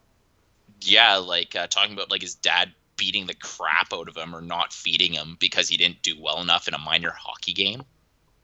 Yeah, 0.80 1.18
like 1.18 1.54
uh, 1.54 1.68
talking 1.68 1.92
about 1.92 2.10
like 2.10 2.22
his 2.22 2.36
dad 2.36 2.72
beating 2.98 3.28
the 3.28 3.34
crap 3.34 3.94
out 3.94 4.10
of 4.10 4.18
him 4.18 4.36
or 4.36 4.42
not 4.42 4.74
feeding 4.74 5.14
him 5.14 5.38
because 5.40 5.70
he 5.70 5.78
didn't 5.78 6.02
do 6.02 6.20
well 6.20 6.42
enough 6.42 6.68
in 6.68 6.74
a 6.74 6.80
minor 6.80 7.12
hockey 7.12 7.54
game. 7.54 7.84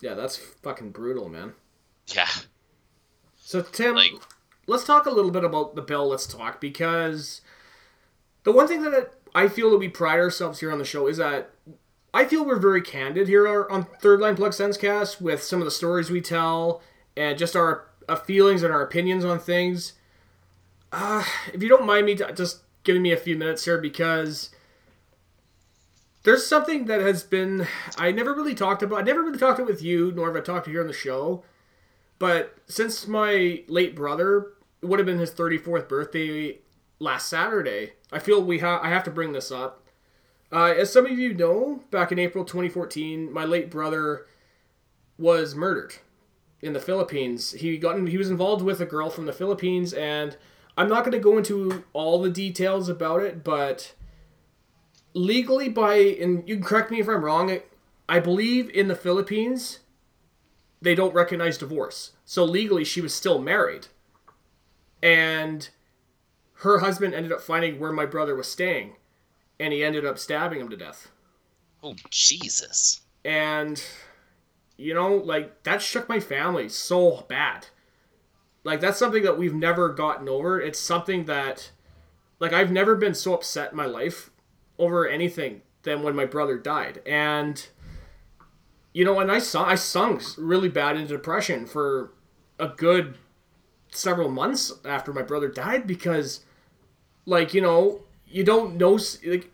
Yeah, 0.02 0.14
that's 0.14 0.38
fucking 0.38 0.92
brutal, 0.92 1.30
man. 1.30 1.54
Yeah. 2.08 2.28
So 3.38 3.62
Tim, 3.62 3.96
like, 3.96 4.12
let's 4.68 4.84
talk 4.84 5.06
a 5.06 5.12
little 5.12 5.32
bit 5.32 5.44
about 5.44 5.76
the 5.76 5.82
bill. 5.82 6.08
Let's 6.08 6.28
talk 6.28 6.62
because 6.62 7.42
the 8.44 8.52
one 8.52 8.68
thing 8.68 8.82
that 8.84 9.14
I 9.36 9.48
feel 9.48 9.72
that 9.72 9.78
we 9.78 9.90
pride 9.90 10.20
ourselves 10.20 10.60
here 10.60 10.72
on 10.72 10.78
the 10.78 10.86
show 10.86 11.08
is 11.08 11.18
that 11.18 11.52
I 12.14 12.26
feel 12.26 12.46
we're 12.46 12.60
very 12.60 12.82
candid 12.82 13.28
here 13.28 13.68
on 13.70 13.86
Third 14.02 14.20
Line 14.20 14.36
Plug 14.36 14.52
Sensecast 14.52 15.20
with 15.20 15.42
some 15.42 15.60
of 15.60 15.66
the 15.66 15.72
stories 15.72 16.10
we 16.10 16.22
tell 16.22 16.82
and 17.18 17.38
just 17.38 17.56
our 17.56 17.88
uh, 18.08 18.16
feelings 18.16 18.64
and 18.64 18.74
our 18.74 18.82
opinions 18.82 19.26
on 19.26 19.40
things. 19.40 19.94
Uh, 20.92 21.24
if 21.54 21.64
you 21.64 21.70
don't 21.70 21.86
mind 21.86 22.06
me 22.06 22.14
just 22.16 22.63
giving 22.84 23.02
me 23.02 23.12
a 23.12 23.18
few 23.18 23.36
minutes 23.36 23.66
here 23.66 23.78
because 23.78 24.50
there's 26.24 26.46
something 26.46 26.86
that 26.86 27.02
has 27.02 27.24
been 27.24 27.68
I 27.98 28.12
never 28.12 28.34
really 28.34 28.56
talked 28.56 28.84
about. 28.84 29.00
I 29.00 29.04
never 29.04 29.22
really 29.22 29.40
talked 29.40 29.60
it 29.60 29.66
with 29.66 29.82
you, 29.82 30.12
nor 30.12 30.28
have 30.28 30.36
I 30.36 30.42
talked 30.42 30.66
to 30.66 30.72
here 30.72 30.82
on 30.82 30.88
the 30.88 30.94
show. 30.94 31.44
But 32.20 32.58
since 32.68 33.08
my 33.08 33.64
late 33.68 33.96
brother, 33.96 34.54
it 34.82 34.86
would 34.86 35.00
have 35.00 35.06
been 35.06 35.20
his 35.20 35.32
34th 35.32 35.90
birthday 35.90 36.60
last 37.00 37.28
Saturday. 37.28 37.94
I 38.12 38.20
feel 38.20 38.42
we 38.42 38.60
have 38.60 38.82
I 38.82 38.90
have 38.90 39.04
to 39.06 39.12
bring 39.12 39.34
this 39.34 39.52
up. 39.52 39.82
Uh, 40.52 40.74
as 40.78 40.94
some 40.94 41.06
of 41.06 41.18
you 41.18 41.34
know, 41.34 41.82
back 41.90 42.12
in 42.12 42.20
April 42.20 42.46
2014, 42.46 43.32
my 43.34 43.44
late 43.44 43.72
brother 43.72 44.28
was 45.18 45.56
murdered 45.56 45.96
in 46.62 46.74
the 46.74 46.80
Philippines. 46.80 47.52
He 47.52 47.78
got 47.78 47.98
in, 47.98 48.08
he 48.08 48.18
was 48.18 48.30
involved 48.30 48.64
with 48.64 48.80
a 48.80 48.86
girl 48.86 49.10
from 49.10 49.26
the 49.26 49.34
Philippines, 49.34 49.94
and 49.94 50.38
I'm 50.78 50.90
not 50.90 51.04
going 51.04 51.12
to 51.12 51.20
go 51.20 51.38
into 51.38 51.84
all 51.94 52.22
the 52.22 52.30
details 52.30 52.90
about 52.90 53.22
it, 53.22 53.44
but 53.44 53.94
legally, 55.14 55.70
by 55.70 55.96
and 55.96 56.48
you 56.48 56.56
can 56.56 56.64
correct 56.64 56.92
me 56.92 57.00
if 57.00 57.08
I'm 57.08 57.24
wrong. 57.24 57.60
I 58.10 58.20
believe 58.20 58.70
in 58.70 58.88
the 58.88 58.96
Philippines, 58.96 59.80
they 60.82 60.96
don't 60.96 61.14
recognize 61.14 61.58
divorce, 61.58 62.14
so 62.26 62.44
legally 62.44 62.84
she 62.84 63.02
was 63.02 63.14
still 63.14 63.40
married, 63.40 63.88
and 65.02 65.70
her 66.56 66.80
husband 66.80 67.14
ended 67.14 67.32
up 67.32 67.42
finding 67.42 67.80
where 67.80 67.92
my 67.92 68.06
brother 68.06 68.36
was 68.36 68.52
staying, 68.52 68.96
and 69.60 69.74
he 69.74 69.84
ended 69.84 70.06
up 70.06 70.18
stabbing 70.18 70.60
him 70.60 70.70
to 70.70 70.78
death. 70.78 71.12
Oh 71.84 71.96
Jesus! 72.10 73.02
And 73.24 73.84
you 74.78 74.94
know, 74.94 75.16
like 75.16 75.64
that 75.64 75.82
shook 75.82 76.10
my 76.10 76.20
family 76.20 76.68
so 76.68 77.26
bad. 77.30 77.68
Like 78.64 78.80
that's 78.80 78.98
something 78.98 79.24
that 79.24 79.38
we've 79.38 79.54
never 79.54 79.90
gotten 79.90 80.30
over. 80.30 80.60
It's 80.60 80.80
something 80.80 81.26
that, 81.26 81.72
like, 82.40 82.54
I've 82.54 82.72
never 82.72 82.96
been 82.96 83.14
so 83.14 83.34
upset 83.34 83.72
in 83.72 83.78
my 83.78 83.86
life 83.86 84.32
over 84.80 85.08
anything 85.08 85.62
than 85.84 86.02
when 86.02 86.16
my 86.16 86.26
brother 86.26 86.58
died. 86.58 87.02
And 87.06 87.68
you 88.94 89.04
know, 89.04 89.20
and 89.20 89.32
I 89.32 89.40
saw 89.40 89.66
I 89.66 89.76
sunk 89.76 90.22
really 90.38 90.70
bad 90.70 90.96
into 90.96 91.14
depression 91.14 91.66
for 91.66 92.12
a 92.60 92.68
good 92.68 93.18
several 93.90 94.30
months 94.30 94.72
after 94.86 95.12
my 95.12 95.24
brother 95.24 95.48
died 95.48 95.88
because 95.88 96.42
like, 97.26 97.54
you 97.54 97.62
know, 97.62 98.02
you 98.28 98.44
don't 98.44 98.76
know. 98.76 99.00
Like, 99.26 99.52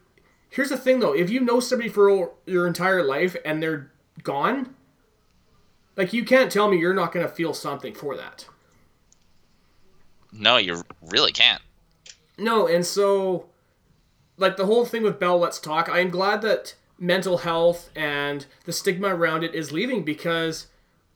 here's 0.49 0.69
the 0.69 0.77
thing 0.77 0.99
though: 0.99 1.13
if 1.13 1.29
you 1.29 1.39
know 1.39 1.59
somebody 1.59 1.89
for 1.89 2.31
your 2.45 2.67
entire 2.67 3.03
life 3.03 3.35
and 3.45 3.61
they're 3.61 3.91
gone, 4.23 4.75
like, 5.95 6.13
you 6.13 6.25
can't 6.25 6.51
tell 6.51 6.69
me 6.69 6.77
you're 6.77 6.93
not 6.93 7.11
going 7.11 7.25
to 7.25 7.31
feel 7.31 7.53
something 7.53 7.93
for 7.93 8.15
that. 8.15 8.45
No, 10.31 10.57
you 10.57 10.83
really 11.01 11.31
can't. 11.31 11.61
No, 12.37 12.67
and 12.67 12.85
so, 12.85 13.47
like 14.37 14.57
the 14.57 14.65
whole 14.65 14.85
thing 14.85 15.03
with 15.03 15.19
Bell 15.19 15.37
Let's 15.37 15.59
Talk, 15.59 15.89
I 15.89 15.99
am 15.99 16.09
glad 16.09 16.41
that 16.41 16.75
mental 16.97 17.39
health 17.39 17.89
and 17.95 18.45
the 18.65 18.73
stigma 18.73 19.15
around 19.15 19.43
it 19.43 19.55
is 19.55 19.71
leaving 19.71 20.03
because, 20.03 20.67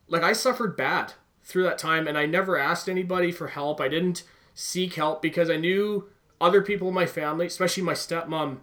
like, 0.08 0.22
I 0.22 0.32
suffered 0.32 0.76
bad 0.76 1.14
through 1.42 1.64
that 1.64 1.78
time 1.78 2.08
and 2.08 2.16
I 2.16 2.26
never 2.26 2.58
asked 2.58 2.88
anybody 2.88 3.30
for 3.30 3.48
help. 3.48 3.80
I 3.80 3.88
didn't 3.88 4.24
seek 4.54 4.94
help 4.94 5.20
because 5.20 5.50
I 5.50 5.56
knew 5.56 6.08
other 6.40 6.62
people 6.62 6.88
in 6.88 6.94
my 6.94 7.06
family, 7.06 7.46
especially 7.46 7.82
my 7.82 7.92
stepmom, 7.92 8.58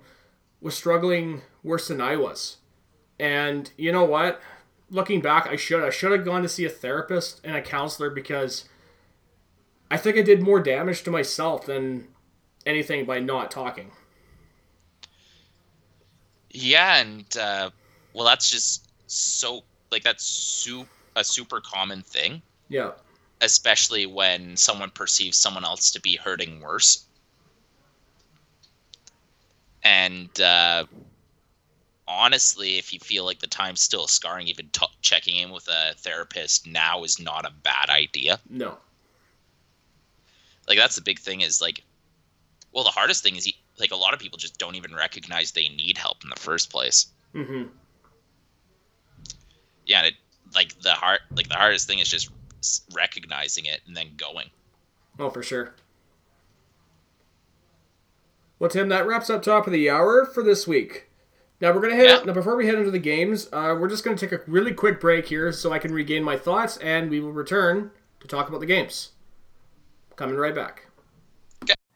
was 0.61 0.75
struggling 0.75 1.41
worse 1.63 1.87
than 1.87 2.01
I 2.01 2.15
was. 2.15 2.57
And 3.19 3.71
you 3.77 3.91
know 3.91 4.05
what? 4.05 4.41
Looking 4.89 5.21
back, 5.21 5.47
I 5.47 5.55
should 5.55 5.83
I 5.83 5.89
should 5.89 6.11
have 6.11 6.25
gone 6.25 6.41
to 6.41 6.49
see 6.49 6.65
a 6.65 6.69
therapist 6.69 7.39
and 7.43 7.55
a 7.55 7.61
counselor 7.61 8.09
because 8.09 8.65
I 9.91 9.97
think 9.97 10.17
I 10.17 10.21
did 10.21 10.41
more 10.41 10.61
damage 10.61 11.03
to 11.03 11.11
myself 11.11 11.65
than 11.65 12.07
anything 12.65 13.05
by 13.05 13.19
not 13.19 13.51
talking. 13.51 13.91
Yeah, 16.49 16.97
and 17.01 17.25
uh, 17.37 17.69
well, 18.13 18.25
that's 18.25 18.49
just 18.49 18.89
so 19.07 19.61
like 19.91 20.03
that's 20.03 20.67
a 21.15 21.23
super 21.23 21.59
common 21.61 22.01
thing, 22.01 22.41
Yeah. 22.69 22.91
especially 23.41 24.05
when 24.05 24.55
someone 24.55 24.89
perceives 24.91 25.37
someone 25.37 25.65
else 25.65 25.91
to 25.91 25.99
be 26.01 26.15
hurting 26.15 26.61
worse. 26.61 27.05
And 29.83 30.39
uh, 30.39 30.85
honestly, 32.07 32.77
if 32.77 32.93
you 32.93 32.99
feel 32.99 33.25
like 33.25 33.39
the 33.39 33.47
time's 33.47 33.81
still 33.81 34.07
scarring, 34.07 34.47
even 34.47 34.69
t- 34.71 34.85
checking 35.01 35.37
in 35.37 35.51
with 35.51 35.67
a 35.67 35.93
therapist 35.97 36.65
now 36.67 37.03
is 37.03 37.19
not 37.19 37.45
a 37.45 37.51
bad 37.63 37.89
idea. 37.89 38.39
No. 38.49 38.77
Like 40.67 40.77
that's 40.77 40.95
the 40.95 41.01
big 41.01 41.19
thing 41.19 41.41
is 41.41 41.61
like, 41.61 41.83
well, 42.73 42.83
the 42.83 42.89
hardest 42.91 43.23
thing 43.23 43.35
is 43.35 43.45
you, 43.45 43.53
like 43.79 43.91
a 43.91 43.95
lot 43.95 44.13
of 44.13 44.19
people 44.19 44.37
just 44.37 44.57
don't 44.57 44.75
even 44.75 44.95
recognize 44.95 45.51
they 45.51 45.69
need 45.69 45.97
help 45.97 46.23
in 46.23 46.29
the 46.29 46.39
first 46.39 46.69
place. 46.69 47.07
Mm-hmm. 47.33 47.63
Yeah, 49.85 50.03
it 50.03 50.13
like 50.55 50.79
the 50.81 50.91
hard 50.91 51.19
like 51.35 51.49
the 51.49 51.55
hardest 51.55 51.87
thing 51.87 51.99
is 51.99 52.09
just 52.09 52.29
recognizing 52.93 53.65
it 53.65 53.81
and 53.87 53.95
then 53.95 54.11
going. 54.17 54.49
Oh, 55.19 55.29
for 55.29 55.43
sure. 55.43 55.75
Well, 58.59 58.69
Tim, 58.69 58.89
that 58.89 59.07
wraps 59.07 59.29
up 59.29 59.41
top 59.41 59.65
of 59.65 59.73
the 59.73 59.89
hour 59.89 60.23
for 60.23 60.43
this 60.43 60.67
week. 60.67 61.09
Now 61.59 61.73
we're 61.73 61.81
gonna 61.81 61.95
head. 61.95 62.19
Yeah. 62.19 62.23
Now 62.25 62.33
before 62.33 62.55
we 62.55 62.67
head 62.67 62.75
into 62.75 62.91
the 62.91 62.99
games, 62.99 63.47
uh, 63.51 63.75
we're 63.79 63.89
just 63.89 64.03
gonna 64.03 64.17
take 64.17 64.31
a 64.31 64.41
really 64.47 64.73
quick 64.73 64.99
break 64.99 65.27
here 65.27 65.51
so 65.51 65.71
I 65.73 65.79
can 65.79 65.93
regain 65.93 66.23
my 66.23 66.37
thoughts, 66.37 66.77
and 66.77 67.09
we 67.09 67.19
will 67.19 67.33
return 67.33 67.91
to 68.19 68.27
talk 68.27 68.47
about 68.49 68.59
the 68.59 68.65
games. 68.67 69.11
Coming 70.15 70.35
right 70.35 70.53
back. 70.53 70.87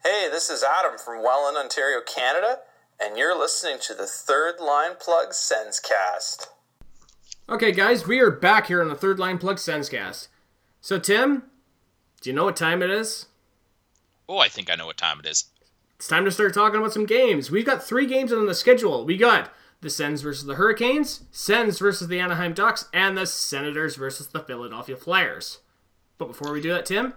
Hey, 0.03 0.27
this 0.29 0.49
is 0.49 0.63
Adam 0.63 0.97
from 0.97 1.23
Welland, 1.23 1.57
Ontario, 1.57 1.99
Canada, 2.05 2.59
and 3.01 3.17
you're 3.17 3.37
listening 3.37 3.77
to 3.81 3.93
the 3.93 4.05
Third 4.05 4.59
Line 4.59 4.95
Plug 4.99 5.29
Sensecast. 5.31 6.47
Okay, 7.49 7.71
guys, 7.71 8.07
we 8.07 8.19
are 8.19 8.31
back 8.31 8.67
here 8.67 8.81
on 8.81 8.89
the 8.89 8.95
Third 8.95 9.19
Line 9.19 9.37
Plug 9.37 9.57
Sensecast. 9.57 10.27
So, 10.79 10.99
Tim, 10.99 11.43
do 12.21 12.29
you 12.29 12.35
know 12.35 12.45
what 12.45 12.55
time 12.55 12.81
it 12.81 12.89
is? 12.89 13.25
Oh, 14.29 14.37
I 14.37 14.47
think 14.47 14.71
I 14.71 14.75
know 14.75 14.85
what 14.85 14.97
time 14.97 15.19
it 15.19 15.25
is. 15.25 15.45
It's 15.97 16.07
time 16.07 16.25
to 16.25 16.31
start 16.31 16.53
talking 16.53 16.79
about 16.79 16.93
some 16.93 17.05
games. 17.05 17.49
We've 17.49 17.65
got 17.65 17.83
three 17.83 18.05
games 18.05 18.31
on 18.31 18.45
the 18.45 18.55
schedule. 18.55 19.05
We 19.05 19.17
got 19.17 19.51
the 19.81 19.89
Sens 19.89 20.21
versus 20.21 20.45
the 20.45 20.55
Hurricanes, 20.55 21.23
Sens 21.31 21.79
versus 21.79 22.07
the 22.07 22.19
Anaheim 22.19 22.53
Ducks, 22.53 22.89
and 22.93 23.17
the 23.17 23.25
Senators 23.25 23.95
versus 23.95 24.27
the 24.27 24.39
Philadelphia 24.39 24.95
Flyers. 24.95 25.59
But 26.17 26.27
before 26.27 26.51
we 26.53 26.61
do 26.61 26.71
that, 26.73 26.85
Tim, 26.85 27.13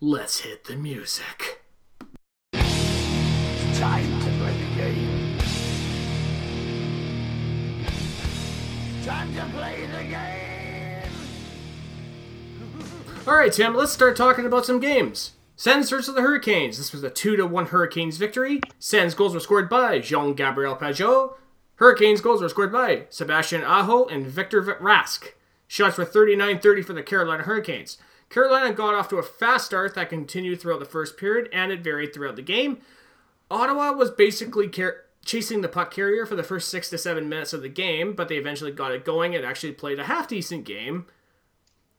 let's 0.00 0.40
hit 0.40 0.64
the 0.64 0.76
music. 0.76 1.62
Time 2.52 4.20
to 4.20 4.30
play 4.38 4.56
the 4.56 4.76
game. 4.76 5.38
Time 9.04 9.34
to 9.34 9.44
play 9.56 9.86
the 9.86 10.04
game. 10.04 11.10
All 13.26 13.36
right, 13.36 13.52
Tim, 13.52 13.74
let's 13.74 13.92
start 13.92 14.16
talking 14.16 14.46
about 14.46 14.66
some 14.66 14.80
games. 14.80 15.32
Sens 15.56 15.88
versus 15.88 16.14
the 16.14 16.20
Hurricanes. 16.22 16.78
This 16.78 16.92
was 16.92 17.02
a 17.02 17.10
2 17.10 17.36
to 17.36 17.46
1 17.46 17.66
Hurricanes 17.66 18.16
victory. 18.16 18.60
Sens 18.78 19.14
goals 19.14 19.34
were 19.34 19.40
scored 19.40 19.68
by 19.68 19.98
Jean 20.00 20.34
Gabriel 20.34 20.76
Pageau. 20.76 21.34
Hurricanes 21.76 22.20
goals 22.20 22.42
were 22.42 22.48
scored 22.48 22.72
by 22.72 23.04
Sebastian 23.10 23.62
Aho 23.62 24.06
and 24.06 24.26
Victor 24.26 24.62
Rask. 24.62 25.28
Shots 25.66 25.96
were 25.96 26.04
39 26.04 26.60
30 26.60 26.82
for 26.82 26.92
the 26.92 27.02
Carolina 27.02 27.44
Hurricanes. 27.44 27.98
Carolina 28.34 28.74
got 28.74 28.94
off 28.94 29.08
to 29.10 29.18
a 29.18 29.22
fast 29.22 29.64
start 29.64 29.94
that 29.94 30.10
continued 30.10 30.60
throughout 30.60 30.80
the 30.80 30.84
first 30.84 31.16
period 31.16 31.48
and 31.52 31.70
it 31.70 31.84
varied 31.84 32.12
throughout 32.12 32.34
the 32.34 32.42
game. 32.42 32.78
Ottawa 33.48 33.92
was 33.92 34.10
basically 34.10 34.66
car- 34.66 35.04
chasing 35.24 35.60
the 35.60 35.68
puck 35.68 35.92
carrier 35.94 36.26
for 36.26 36.34
the 36.34 36.42
first 36.42 36.68
six 36.68 36.90
to 36.90 36.98
seven 36.98 37.28
minutes 37.28 37.52
of 37.52 37.62
the 37.62 37.68
game, 37.68 38.12
but 38.12 38.28
they 38.28 38.34
eventually 38.34 38.72
got 38.72 38.90
it 38.90 39.04
going 39.04 39.36
and 39.36 39.44
actually 39.44 39.70
played 39.70 40.00
a 40.00 40.06
half 40.06 40.26
decent 40.26 40.64
game 40.64 41.06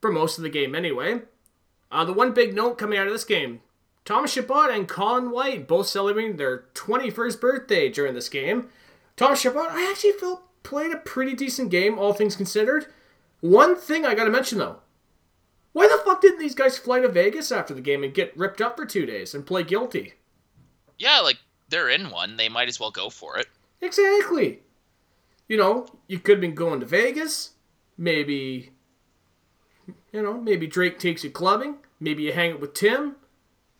for 0.01 0.11
most 0.11 0.37
of 0.37 0.43
the 0.43 0.49
game 0.49 0.75
anyway. 0.75 1.21
Uh, 1.89 2.03
the 2.03 2.11
one 2.11 2.33
big 2.33 2.53
note 2.53 2.77
coming 2.77 2.99
out 2.99 3.07
of 3.07 3.13
this 3.13 3.23
game 3.23 3.61
Thomas 4.03 4.33
Chabot 4.33 4.69
and 4.69 4.89
Colin 4.89 5.31
White 5.31 5.69
both 5.69 5.87
celebrating 5.87 6.35
their 6.35 6.65
21st 6.73 7.39
birthday 7.39 7.87
during 7.87 8.13
this 8.13 8.27
game. 8.27 8.67
Thomas 9.15 9.39
Chabot, 9.39 9.69
I 9.69 9.89
actually 9.89 10.11
felt 10.11 10.41
played 10.63 10.91
a 10.91 10.97
pretty 10.97 11.33
decent 11.33 11.71
game, 11.71 11.97
all 11.97 12.11
things 12.11 12.35
considered. 12.35 12.87
One 13.39 13.77
thing 13.77 14.05
I 14.05 14.15
gotta 14.15 14.29
mention 14.29 14.57
though 14.57 14.81
why 15.75 15.89
the 15.89 16.01
fuck 16.05 16.21
didn't 16.21 16.39
these 16.39 16.55
guys 16.55 16.77
fly 16.77 17.01
to 17.01 17.09
Vegas 17.09 17.51
after 17.51 17.73
the 17.73 17.81
game 17.81 18.01
and 18.01 18.13
get 18.13 18.35
ripped 18.37 18.61
up 18.61 18.77
for 18.77 18.85
two 18.85 19.05
days 19.05 19.35
and 19.35 19.45
play 19.45 19.61
guilty? 19.61 20.13
Yeah, 20.97 21.19
like 21.19 21.37
they're 21.67 21.89
in 21.89 22.11
one. 22.11 22.37
They 22.37 22.47
might 22.47 22.69
as 22.69 22.79
well 22.79 22.91
go 22.91 23.09
for 23.09 23.37
it. 23.37 23.47
Exactly. 23.81 24.61
You 25.49 25.57
know, 25.57 25.85
you 26.07 26.19
could 26.19 26.35
have 26.35 26.41
been 26.41 26.55
going 26.55 26.79
to 26.79 26.85
Vegas. 26.85 27.55
Maybe, 27.97 28.71
you 30.13 30.21
know, 30.21 30.39
maybe 30.39 30.65
Drake 30.65 30.97
takes 30.97 31.25
you 31.25 31.29
clubbing. 31.29 31.75
Maybe 31.99 32.23
you 32.23 32.31
hang 32.31 32.53
out 32.53 32.61
with 32.61 32.73
Tim. 32.73 33.17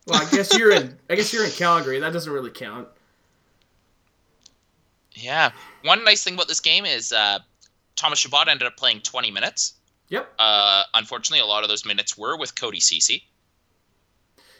Well, 0.05 0.21
I 0.21 0.29
guess 0.31 0.57
you're 0.57 0.73
in. 0.73 0.97
I 1.09 1.15
guess 1.15 1.31
you're 1.31 1.45
in 1.45 1.51
Calgary. 1.51 2.01
That 2.01 2.11
doesn't 2.11 2.33
really 2.33 2.51
count. 2.51 2.89
Yeah. 5.13 5.53
One 5.85 6.03
nice 6.03 6.25
thing 6.25 6.33
about 6.33 6.49
this 6.49 6.59
game 6.59 6.83
is 6.83 7.13
uh, 7.13 7.39
Thomas 7.95 8.19
Chabot 8.19 8.49
ended 8.49 8.67
up 8.67 8.75
playing 8.75 8.99
20 8.99 9.31
minutes. 9.31 9.75
Yep. 10.09 10.33
Uh, 10.37 10.83
unfortunately, 10.93 11.39
a 11.39 11.45
lot 11.45 11.63
of 11.63 11.69
those 11.69 11.85
minutes 11.85 12.17
were 12.17 12.37
with 12.37 12.55
Cody 12.55 12.79
Ceci. 12.79 13.23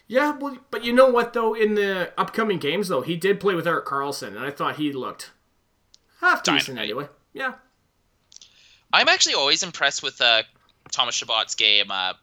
Yeah, 0.08 0.38
well, 0.38 0.58
but 0.70 0.84
you 0.84 0.94
know 0.94 1.10
what 1.10 1.34
though? 1.34 1.56
In 1.56 1.76
the 1.76 2.12
upcoming 2.18 2.60
games 2.60 2.88
though, 2.88 3.02
he 3.02 3.16
did 3.16 3.40
play 3.40 3.56
with 3.56 3.68
Erik 3.68 3.86
Karlsson, 3.86 4.30
and 4.30 4.40
I 4.40 4.52
thought 4.52 4.76
he 4.76 4.92
looked 4.92 5.32
half 6.22 6.44
decent 6.44 6.78
Dynamite. 6.78 6.84
anyway. 6.84 7.08
Yeah. 7.34 7.54
I'm 8.94 9.10
actually 9.10 9.34
always 9.34 9.64
impressed 9.64 10.04
with 10.04 10.22
uh, 10.22 10.44
Thomas 10.92 11.22
Chabot's 11.22 11.56
game. 11.56 11.88
Uh, 11.90 12.14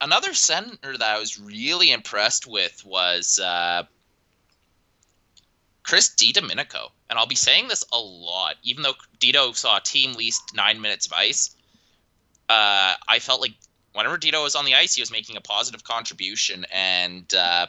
another 0.00 0.34
center 0.34 0.96
that 0.96 1.16
I 1.16 1.18
was 1.18 1.40
really 1.40 1.90
impressed 1.90 2.46
with 2.46 2.84
was 2.84 3.40
uh, 3.40 3.84
Chris 5.82 6.10
DiDomenico. 6.10 6.90
And 7.08 7.18
I'll 7.18 7.26
be 7.26 7.34
saying 7.34 7.68
this 7.68 7.84
a 7.92 7.98
lot, 7.98 8.56
even 8.62 8.82
though 8.82 8.94
Dito 9.20 9.54
saw 9.54 9.78
a 9.78 9.80
team 9.80 10.14
least 10.14 10.54
nine 10.54 10.80
minutes 10.80 11.06
of 11.06 11.12
ice. 11.12 11.54
Uh, 12.48 12.94
I 13.08 13.18
felt 13.18 13.40
like 13.40 13.54
whenever 13.92 14.16
Dito 14.18 14.42
was 14.42 14.54
on 14.54 14.64
the 14.64 14.74
ice, 14.74 14.94
he 14.94 15.02
was 15.02 15.10
making 15.10 15.36
a 15.36 15.40
positive 15.40 15.84
contribution, 15.84 16.66
and 16.72 17.32
uh, 17.34 17.66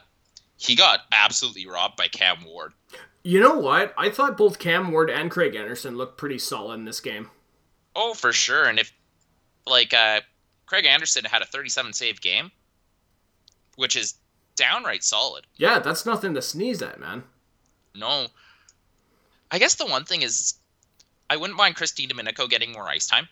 he 0.56 0.74
got 0.76 1.00
absolutely 1.12 1.66
robbed 1.66 1.96
by 1.96 2.08
Cam 2.08 2.44
Ward. 2.44 2.72
You 3.22 3.40
know 3.40 3.58
what? 3.58 3.94
I 3.98 4.10
thought 4.10 4.36
both 4.36 4.58
Cam 4.58 4.90
Ward 4.90 5.10
and 5.10 5.30
Craig 5.30 5.54
Anderson 5.54 5.96
looked 5.96 6.18
pretty 6.18 6.38
solid 6.38 6.74
in 6.74 6.84
this 6.84 7.00
game. 7.00 7.30
Oh, 7.96 8.14
for 8.14 8.32
sure. 8.32 8.64
And 8.64 8.78
if 8.78 8.92
like 9.66 9.92
uh, 9.92 10.20
Craig 10.66 10.86
Anderson 10.86 11.24
had 11.24 11.42
a 11.42 11.46
37 11.46 11.92
save 11.92 12.20
game, 12.20 12.50
which 13.76 13.96
is 13.96 14.14
downright 14.56 15.04
solid. 15.04 15.46
Yeah, 15.56 15.78
that's 15.78 16.06
nothing 16.06 16.34
to 16.34 16.42
sneeze 16.42 16.80
at, 16.82 17.00
man. 17.00 17.24
No, 17.94 18.28
I 19.50 19.58
guess 19.58 19.74
the 19.74 19.86
one 19.86 20.04
thing 20.04 20.22
is, 20.22 20.54
I 21.30 21.36
wouldn't 21.36 21.56
mind 21.56 21.76
Chris 21.76 21.92
Domenico 21.92 22.46
getting 22.46 22.72
more 22.72 22.88
ice 22.88 23.06
time. 23.06 23.28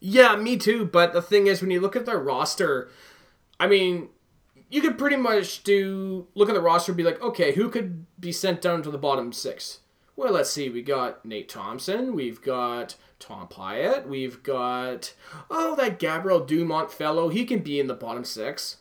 Yeah, 0.00 0.36
me 0.36 0.56
too. 0.56 0.86
But 0.86 1.12
the 1.12 1.22
thing 1.22 1.46
is, 1.46 1.60
when 1.60 1.70
you 1.70 1.80
look 1.80 1.94
at 1.94 2.06
their 2.06 2.18
roster, 2.18 2.90
I 3.58 3.66
mean, 3.66 4.08
you 4.70 4.80
could 4.80 4.98
pretty 4.98 5.16
much 5.16 5.62
do 5.62 6.26
look 6.34 6.48
at 6.48 6.54
the 6.54 6.60
roster 6.60 6.92
and 6.92 6.96
be 6.96 7.02
like, 7.02 7.22
okay, 7.22 7.52
who 7.52 7.68
could 7.68 8.06
be 8.18 8.32
sent 8.32 8.62
down 8.62 8.82
to 8.82 8.90
the 8.90 8.98
bottom 8.98 9.32
six? 9.32 9.80
Well, 10.16 10.32
let's 10.32 10.50
see. 10.50 10.68
We 10.68 10.82
got 10.82 11.24
Nate 11.24 11.48
Thompson. 11.48 12.14
We've 12.14 12.42
got 12.42 12.96
Tom 13.18 13.48
Pyatt. 13.48 14.06
We've 14.06 14.42
got 14.42 15.14
oh 15.50 15.74
that 15.76 15.98
Gabriel 15.98 16.40
Dumont 16.40 16.92
fellow. 16.92 17.28
He 17.28 17.44
can 17.44 17.60
be 17.60 17.80
in 17.80 17.86
the 17.86 17.94
bottom 17.94 18.24
six. 18.24 18.78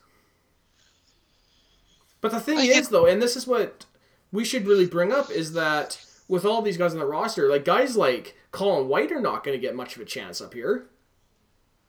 But 2.22 2.32
the 2.32 2.40
thing 2.40 2.58
oh, 2.58 2.62
I 2.62 2.66
is, 2.66 2.88
get- 2.88 2.90
though, 2.90 3.06
and 3.06 3.22
this 3.22 3.36
is 3.36 3.48
what 3.48 3.86
we 4.32 4.44
should 4.44 4.68
really 4.68 4.86
bring 4.86 5.12
up 5.12 5.32
is 5.32 5.54
that 5.54 6.04
with 6.28 6.46
all 6.46 6.62
these 6.62 6.78
guys 6.78 6.94
on 6.94 7.00
the 7.00 7.06
roster, 7.06 7.50
like 7.50 7.66
guys 7.66 7.96
like 7.98 8.36
Colin 8.52 8.88
White 8.88 9.12
are 9.12 9.22
not 9.22 9.44
going 9.44 9.58
to 9.58 9.62
get 9.62 9.76
much 9.76 9.96
of 9.96 10.02
a 10.02 10.06
chance 10.06 10.42
up 10.42 10.54
here. 10.54 10.88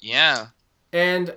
Yeah, 0.01 0.49
And 0.93 1.37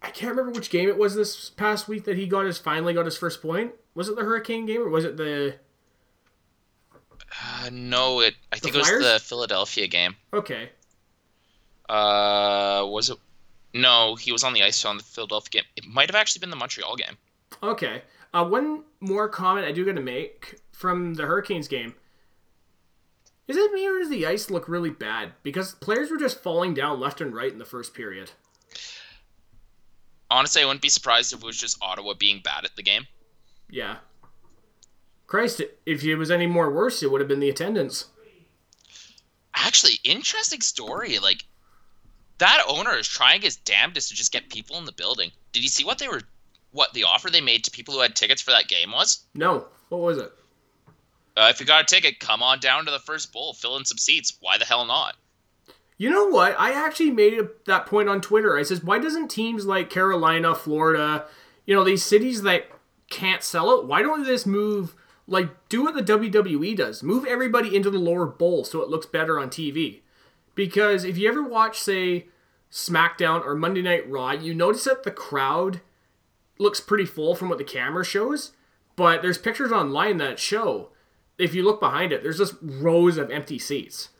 I 0.00 0.10
can't 0.10 0.30
remember 0.30 0.52
which 0.52 0.70
game 0.70 0.88
it 0.88 0.98
was 0.98 1.14
this 1.14 1.50
past 1.50 1.88
week 1.88 2.04
that 2.04 2.16
he 2.16 2.26
got 2.26 2.46
his 2.46 2.58
finally 2.58 2.94
got 2.94 3.04
his 3.04 3.16
first 3.16 3.42
point. 3.42 3.72
Was 3.94 4.08
it 4.08 4.16
the 4.16 4.22
Hurricane 4.22 4.66
game 4.66 4.80
or 4.80 4.88
was 4.88 5.04
it 5.04 5.16
the 5.16 5.56
uh, 7.40 7.70
no, 7.72 8.20
it. 8.20 8.34
I 8.52 8.58
think 8.58 8.74
it 8.74 8.78
was 8.78 8.88
the 8.88 9.20
Philadelphia 9.22 9.86
game. 9.86 10.16
Okay. 10.32 10.70
Uh, 11.88 12.84
was 12.86 13.10
it? 13.10 13.18
No, 13.74 14.16
he 14.16 14.32
was 14.32 14.44
on 14.44 14.52
the 14.52 14.62
ice 14.62 14.84
on 14.84 14.98
the 14.98 15.02
Philadelphia 15.02 15.62
game. 15.62 15.68
It 15.76 15.86
might 15.86 16.10
have 16.10 16.14
actually 16.14 16.40
been 16.40 16.50
the 16.50 16.56
Montreal 16.56 16.96
game. 16.96 17.16
Okay. 17.62 18.02
Uh, 18.34 18.44
one 18.44 18.84
more 19.00 19.28
comment 19.28 19.66
I 19.66 19.72
do 19.72 19.84
got 19.84 19.94
to 19.94 20.02
make 20.02 20.60
from 20.72 21.14
the 21.14 21.24
Hurricanes 21.24 21.68
game. 21.68 21.94
Is 23.48 23.56
it 23.56 23.72
me 23.72 23.86
or 23.88 23.98
does 23.98 24.08
the 24.08 24.26
ice 24.26 24.50
look 24.50 24.68
really 24.68 24.90
bad? 24.90 25.32
Because 25.42 25.74
players 25.74 26.10
were 26.10 26.16
just 26.18 26.42
falling 26.42 26.74
down 26.74 27.00
left 27.00 27.20
and 27.20 27.34
right 27.34 27.52
in 27.52 27.58
the 27.58 27.64
first 27.64 27.92
period. 27.92 28.30
Honestly, 30.30 30.62
I 30.62 30.64
wouldn't 30.64 30.80
be 30.80 30.88
surprised 30.88 31.32
if 31.32 31.40
it 31.40 31.46
was 31.46 31.58
just 31.58 31.82
Ottawa 31.82 32.14
being 32.14 32.40
bad 32.42 32.64
at 32.64 32.74
the 32.76 32.82
game. 32.82 33.06
Yeah. 33.68 33.96
Christ, 35.26 35.60
if 35.86 36.04
it 36.04 36.16
was 36.16 36.30
any 36.30 36.46
more 36.46 36.70
worse, 36.70 37.02
it 37.02 37.10
would 37.10 37.20
have 37.20 37.28
been 37.28 37.40
the 37.40 37.50
attendance. 37.50 38.06
actually, 39.54 39.94
interesting 40.04 40.60
story. 40.60 41.18
Like 41.18 41.44
that 42.38 42.64
owner 42.68 42.96
is 42.96 43.08
trying 43.08 43.42
his 43.42 43.56
damnedest 43.56 44.08
to 44.08 44.14
just 44.14 44.32
get 44.32 44.48
people 44.50 44.76
in 44.78 44.84
the 44.84 44.92
building. 44.92 45.30
Did 45.52 45.62
you 45.62 45.68
see 45.68 45.84
what 45.84 45.98
they 45.98 46.08
were, 46.08 46.22
what 46.70 46.92
the 46.94 47.04
offer 47.04 47.28
they 47.30 47.40
made 47.40 47.64
to 47.64 47.70
people 47.70 47.94
who 47.94 48.00
had 48.00 48.16
tickets 48.16 48.40
for 48.40 48.52
that 48.52 48.68
game 48.68 48.92
was? 48.92 49.24
No. 49.34 49.66
What 49.88 50.00
was 50.00 50.18
it? 50.18 50.32
Uh, 51.36 51.48
if 51.50 51.60
you 51.60 51.66
got 51.66 51.82
a 51.82 51.86
ticket, 51.86 52.20
come 52.20 52.42
on 52.42 52.60
down 52.60 52.84
to 52.84 52.90
the 52.90 52.98
first 52.98 53.32
bowl, 53.32 53.54
fill 53.54 53.76
in 53.76 53.84
some 53.84 53.98
seats. 53.98 54.36
Why 54.40 54.58
the 54.58 54.64
hell 54.64 54.84
not? 54.84 55.16
You 55.96 56.10
know 56.10 56.26
what? 56.26 56.54
I 56.58 56.72
actually 56.72 57.10
made 57.10 57.38
that 57.66 57.86
point 57.86 58.08
on 58.08 58.20
Twitter. 58.20 58.58
I 58.58 58.64
says, 58.64 58.82
why 58.82 58.98
doesn't 58.98 59.28
teams 59.28 59.66
like 59.66 59.88
Carolina, 59.88 60.54
Florida, 60.54 61.26
you 61.64 61.74
know, 61.74 61.84
these 61.84 62.04
cities 62.04 62.42
that 62.42 62.68
can't 63.08 63.42
sell 63.42 63.78
it, 63.78 63.86
why 63.86 64.02
don't 64.02 64.22
they 64.22 64.30
just 64.30 64.46
move, 64.46 64.94
like, 65.26 65.68
do 65.68 65.82
what 65.82 65.94
the 65.94 66.02
WWE 66.02 66.76
does? 66.76 67.02
Move 67.02 67.24
everybody 67.24 67.74
into 67.74 67.90
the 67.90 67.98
lower 67.98 68.26
bowl 68.26 68.64
so 68.64 68.82
it 68.82 68.88
looks 68.88 69.06
better 69.06 69.38
on 69.38 69.48
TV. 69.48 70.00
Because 70.54 71.04
if 71.04 71.16
you 71.16 71.28
ever 71.28 71.42
watch, 71.42 71.78
say, 71.78 72.26
SmackDown 72.70 73.44
or 73.44 73.54
Monday 73.54 73.82
Night 73.82 74.10
Raw, 74.10 74.32
you 74.32 74.54
notice 74.54 74.84
that 74.84 75.04
the 75.04 75.10
crowd 75.10 75.80
looks 76.58 76.80
pretty 76.80 77.06
full 77.06 77.34
from 77.34 77.48
what 77.48 77.58
the 77.58 77.64
camera 77.64 78.04
shows, 78.04 78.52
but 78.96 79.22
there's 79.22 79.38
pictures 79.38 79.72
online 79.72 80.16
that 80.18 80.38
show, 80.38 80.88
if 81.42 81.54
you 81.54 81.64
look 81.64 81.80
behind 81.80 82.12
it, 82.12 82.22
there's 82.22 82.38
just 82.38 82.54
rows 82.62 83.18
of 83.18 83.30
empty 83.30 83.58
seats. 83.58 84.10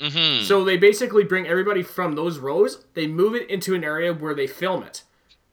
Mm-hmm. 0.00 0.44
So 0.44 0.64
they 0.64 0.76
basically 0.76 1.24
bring 1.24 1.46
everybody 1.46 1.82
from 1.82 2.14
those 2.14 2.38
rows, 2.38 2.84
they 2.94 3.06
move 3.06 3.34
it 3.34 3.48
into 3.48 3.74
an 3.74 3.84
area 3.84 4.12
where 4.12 4.34
they 4.34 4.46
film 4.46 4.82
it. 4.82 5.04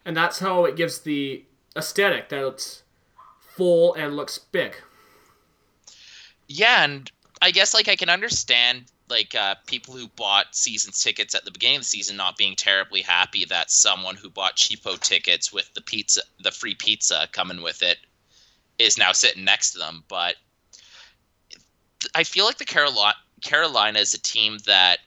And 0.04 0.18
that's 0.18 0.40
how 0.40 0.66
it 0.66 0.76
gives 0.76 1.00
the 1.00 1.46
aesthetic 1.76 2.30
that 2.30 2.46
it's 2.46 2.82
full 3.40 3.94
and 3.94 4.16
looks 4.16 4.40
big. 4.40 4.76
Yeah, 6.48 6.84
and 6.84 7.10
I 7.42 7.52
guess 7.52 7.74
like 7.74 7.88
I 7.88 7.96
can 7.96 8.10
understand 8.10 8.86
like 9.10 9.36
uh, 9.36 9.56
people 9.68 9.94
who 9.94 10.08
bought 10.16 10.56
season 10.56 10.92
tickets 10.94 11.36
at 11.36 11.46
the 11.46 11.52
beginning 11.52 11.78
of 11.78 11.82
the 11.82 11.88
season 11.88 12.18
not 12.18 12.38
being 12.38 12.56
terribly 12.56 13.02
happy 13.02 13.46
that 13.46 13.70
someone 13.70 14.16
who 14.16 14.30
bought 14.30 14.56
cheapo 14.56 15.00
tickets 15.00 15.54
with 15.54 15.72
the 15.74 15.82
pizza, 15.82 16.22
the 16.42 16.52
free 16.52 16.74
pizza 16.74 17.28
coming 17.32 17.62
with 17.62 17.84
it, 17.84 17.98
is 18.80 18.98
now 18.98 19.12
sitting 19.12 19.44
next 19.44 19.74
to 19.74 19.80
them. 19.80 20.04
But 20.08 20.36
I 22.14 22.24
feel 22.24 22.46
like 22.46 22.58
the 22.58 22.66
Carolina 22.66 23.16
Carolina 23.42 24.00
is 24.00 24.14
a 24.14 24.22
team 24.22 24.60
that 24.66 25.00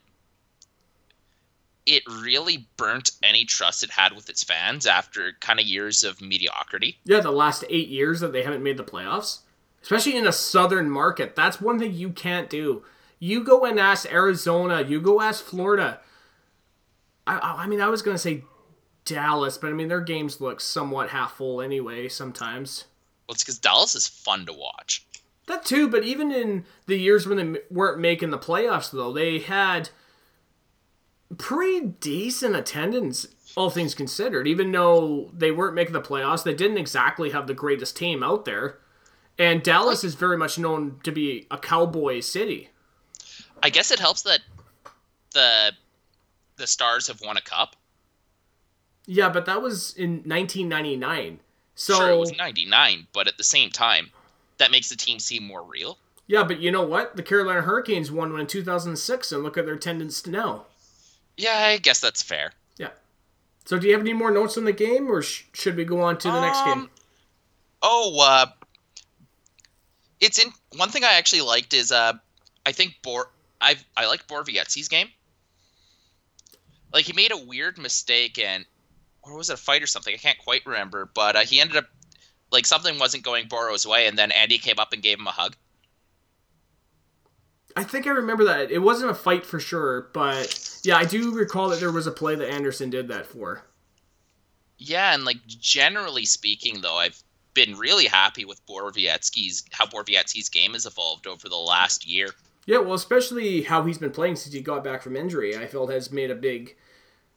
it 1.87 2.03
really 2.09 2.67
burnt 2.77 3.13
any 3.23 3.45
trust 3.45 3.83
it 3.83 3.91
had 3.91 4.13
with 4.15 4.29
its 4.29 4.43
fans 4.43 4.87
after 4.87 5.33
kind 5.41 5.61
of 5.61 5.67
years 5.67 6.03
of 6.03 6.21
mediocrity. 6.21 6.99
Yeah, 7.05 7.21
the 7.21 7.31
last 7.31 7.65
eight 7.69 7.89
years 7.89 8.21
that 8.21 8.33
they 8.33 8.43
haven't 8.43 8.63
made 8.63 8.77
the 8.77 8.85
playoffs, 8.85 9.41
especially 9.83 10.17
in 10.17 10.27
a 10.27 10.33
southern 10.33 10.91
market, 10.91 11.37
that's 11.37 11.61
one 11.61 11.79
thing 11.79 11.93
you 11.93 12.11
can't 12.11 12.49
do. 12.49 12.85
You 13.19 13.45
go 13.45 13.65
and 13.65 13.79
ask 13.79 14.11
Arizona, 14.11 14.83
you 14.83 15.01
go 15.01 15.21
ask 15.21 15.45
Florida. 15.45 16.01
I, 17.27 17.39
I 17.39 17.67
mean, 17.67 17.81
I 17.81 17.89
was 17.89 18.03
going 18.03 18.15
to 18.15 18.19
say 18.19 18.45
Dallas, 19.05 19.59
but 19.59 19.69
I 19.69 19.73
mean, 19.73 19.89
their 19.89 20.01
games 20.01 20.41
look 20.41 20.61
somewhat 20.61 21.11
half 21.11 21.37
full 21.37 21.61
anyway 21.61 22.09
sometimes. 22.09 22.85
Well, 23.27 23.35
it's 23.35 23.43
because 23.43 23.59
Dallas 23.59 23.95
is 23.95 24.09
fun 24.09 24.47
to 24.47 24.53
watch. 24.53 25.07
That 25.47 25.65
too, 25.65 25.89
but 25.89 26.05
even 26.05 26.33
in 26.33 26.65
the 26.87 26.97
years 26.99 27.27
when 27.27 27.53
they 27.53 27.61
weren't 27.71 28.01
making 28.01 28.31
the 28.31 28.39
playoffs, 28.39 28.91
though, 28.91 29.13
they 29.13 29.41
had 29.41 29.91
pretty 31.37 31.89
decent 32.01 32.57
attendance, 32.57 33.27
all 33.57 33.71
things 33.71 33.95
considered. 33.95 34.47
Even 34.47 34.73
though 34.73 35.31
they 35.35 35.51
weren't 35.51 35.75
making 35.75 35.93
the 35.93 36.01
playoffs, 36.01 36.45
they 36.45 36.55
didn't 36.55 36.79
exactly 36.79 37.31
have 37.31 37.47
the 37.47 37.55
greatest 37.55 37.97
team 37.97 38.23
out 38.23 38.45
there. 38.45 38.79
And 39.39 39.63
Dallas 39.63 40.05
is 40.05 40.15
very 40.15 40.37
much 40.37 40.59
known 40.59 41.01
to 41.03 41.13
be 41.13 41.47
a 41.51 41.59
cowboy 41.59 42.21
city. 42.21 42.71
I 43.63 43.71
guess 43.71 43.91
it 43.91 43.99
helps 43.99 44.23
that 44.23 44.41
the 45.33 45.73
the 46.57 46.67
Stars 46.67 47.09
have 47.09 47.21
won 47.21 47.37
a 47.37 47.41
cup. 47.41 47.75
Yeah, 49.07 49.29
but 49.29 49.47
that 49.47 49.61
was 49.61 49.95
in 49.97 50.23
1999. 50.25 51.41
So 51.75 51.95
sure, 51.95 52.11
it 52.11 52.19
was 52.19 52.37
'99, 52.37 53.09
but 53.13 53.27
at 53.27 53.37
the 53.37 53.45
same 53.45 53.71
time, 53.71 54.13
that 54.65 54.71
makes 54.71 54.89
the 54.89 54.97
team 54.97 55.19
seem 55.19 55.45
more 55.47 55.63
real. 55.63 55.99
yeah, 56.27 56.43
but 56.43 56.59
you 56.59 56.71
know 56.73 56.83
what? 56.87 57.17
The 57.17 57.23
Carolina 57.23 57.61
Hurricanes 57.61 58.11
won 58.11 58.33
one 58.33 58.41
in 58.41 58.47
2006, 58.47 59.31
and 59.33 59.43
look 59.43 59.59
at 59.59 59.67
their 59.67 59.75
attendance 59.75 60.27
now. 60.27 60.65
Yeah, 61.37 61.57
I 61.57 61.77
guess 61.79 62.01
that's 62.01 62.23
fair. 62.23 62.53
Yeah. 62.79 62.91
So 63.67 63.79
do 63.79 63.87
you 63.87 63.93
have 63.93 64.01
any 64.01 64.13
more 64.15 64.31
notes 64.31 64.57
on 64.57 64.65
the 64.65 64.73
game, 64.73 65.11
or 65.11 65.21
sh- 65.23 65.45
should 65.53 65.77
we 65.77 65.85
go 65.85 66.01
on 66.01 66.17
to 66.19 66.29
the 66.29 66.41
next 66.41 66.65
game? 66.65 66.73
Um, 66.73 66.91
Oh, 67.87 68.19
uh, 68.21 68.47
it's 70.21 70.39
in. 70.43 70.51
One 70.77 70.89
thing 70.89 71.05
I 71.05 71.15
actually 71.15 71.43
liked 71.43 71.75
is 71.75 71.93
uh, 71.93 72.15
I 72.65 72.73
think 72.73 72.95
Bor 73.03 73.31
I 73.61 73.77
I 73.97 74.07
like 74.07 74.27
Borowiecki's 74.27 74.89
game. 74.89 75.09
Like 76.93 77.05
he 77.05 77.13
made 77.13 77.33
a 77.33 77.37
weird 77.37 77.77
mistake 77.79 78.39
and 78.39 78.65
or 79.23 79.37
was 79.37 79.51
it 79.51 79.55
a 79.55 79.57
fight 79.59 79.83
or 79.83 79.87
something? 79.87 80.15
I 80.15 80.19
can't 80.19 80.39
quite 80.39 80.65
remember, 80.65 81.11
but 81.15 81.37
uh, 81.37 81.41
he 81.41 81.61
ended 81.61 81.77
up 81.77 81.87
like 82.55 82.65
something 82.65 82.99
wasn't 82.99 83.25
going 83.25 83.49
Boro's 83.49 83.87
way, 83.87 84.07
and 84.07 84.17
then 84.17 84.33
Andy 84.33 84.57
came 84.57 84.79
up 84.79 84.95
and 84.95 85.03
gave 85.03 85.19
him 85.19 85.27
a 85.27 85.33
hug. 85.33 85.57
I 87.77 87.83
think 87.85 88.07
I 88.07 88.11
remember 88.11 88.45
that. 88.45 88.71
It 88.71 88.79
wasn't 88.79 89.11
a 89.11 89.15
fight 89.15 89.45
for 89.45 89.59
sure, 89.59 90.09
but 90.15 90.81
yeah, 90.85 90.97
I 90.97 91.05
do 91.05 91.35
recall 91.35 91.69
that 91.69 91.81
there 91.81 91.91
was 91.91 92.07
a 92.07 92.13
play 92.13 92.37
that 92.37 92.49
Anderson 92.49 92.89
did 92.89 93.09
that 93.09 93.27
for. 93.27 93.65
Yeah, 94.79 95.13
and 95.13 95.25
like 95.25 95.45
generally 95.47 96.25
speaking, 96.25 96.81
though, 96.81 96.97
I've 96.97 97.21
been 97.53 97.77
really 97.77 98.07
happy 98.07 98.45
with 98.45 98.65
Borowiecki's 98.67 99.65
how 99.73 99.87
Borowiecki's 99.87 100.49
game 100.49 100.73
has 100.73 100.87
evolved 100.87 101.27
over 101.27 101.49
the 101.49 101.57
last 101.57 102.07
year. 102.07 102.29
Yeah, 102.67 102.79
well, 102.79 102.95
especially 102.95 103.63
how 103.63 103.85
he's 103.85 103.99
been 103.99 104.11
playing 104.11 104.37
since 104.37 104.55
he 104.55 104.61
got 104.61 104.85
back 104.85 105.03
from 105.03 105.17
injury, 105.17 105.57
I 105.57 105.67
felt 105.67 105.91
has 105.91 106.11
made 106.11 106.31
a 106.31 106.35
big, 106.35 106.77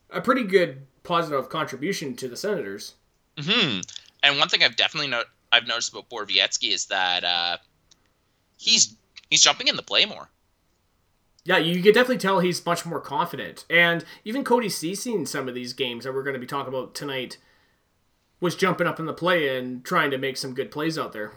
a 0.10 0.22
pretty 0.22 0.44
good 0.44 0.86
positive 1.04 1.50
contribution 1.50 2.16
to 2.16 2.28
the 2.28 2.38
Senators. 2.38 2.94
Hmm. 3.38 3.80
And 4.24 4.38
one 4.40 4.50
thing 4.50 4.64
I've 4.64 4.76
definitely 4.76 5.10
no- 5.10 5.24
I've 5.52 5.68
noticed 5.68 5.92
about 5.92 6.10
Borowiecki 6.10 6.72
is 6.72 6.86
that 6.88 7.24
uh, 7.24 7.58
he's 8.58 8.96
he's 9.30 9.42
jumping 9.42 9.68
in 9.68 9.76
the 9.76 9.84
play 9.84 10.06
more. 10.06 10.30
Yeah, 11.46 11.60
you 11.60 11.82
can 11.82 11.94
definitely 11.94 12.18
tell 12.18 12.40
he's 12.40 12.66
much 12.66 12.86
more 12.86 13.00
confident. 13.00 13.64
And 13.70 14.04
even 14.26 14.44
Cody 14.44 14.68
Ceci 14.68 15.14
in 15.14 15.26
some 15.26 15.48
of 15.48 15.56
these 15.56 15.72
games 15.72 16.04
that 16.04 16.14
we're 16.14 16.24
going 16.24 16.34
to 16.34 16.42
be 16.42 16.46
talking 16.46 16.74
about 16.74 16.94
tonight 16.94 17.38
was 18.42 18.56
jumping 18.56 18.86
up 18.86 19.00
in 19.00 19.06
the 19.06 19.14
play 19.14 19.58
and 19.58 19.84
trying 19.86 20.12
to 20.12 20.18
make 20.18 20.36
some 20.36 20.54
good 20.54 20.72
plays 20.72 20.98
out 20.98 21.14
there. 21.14 21.32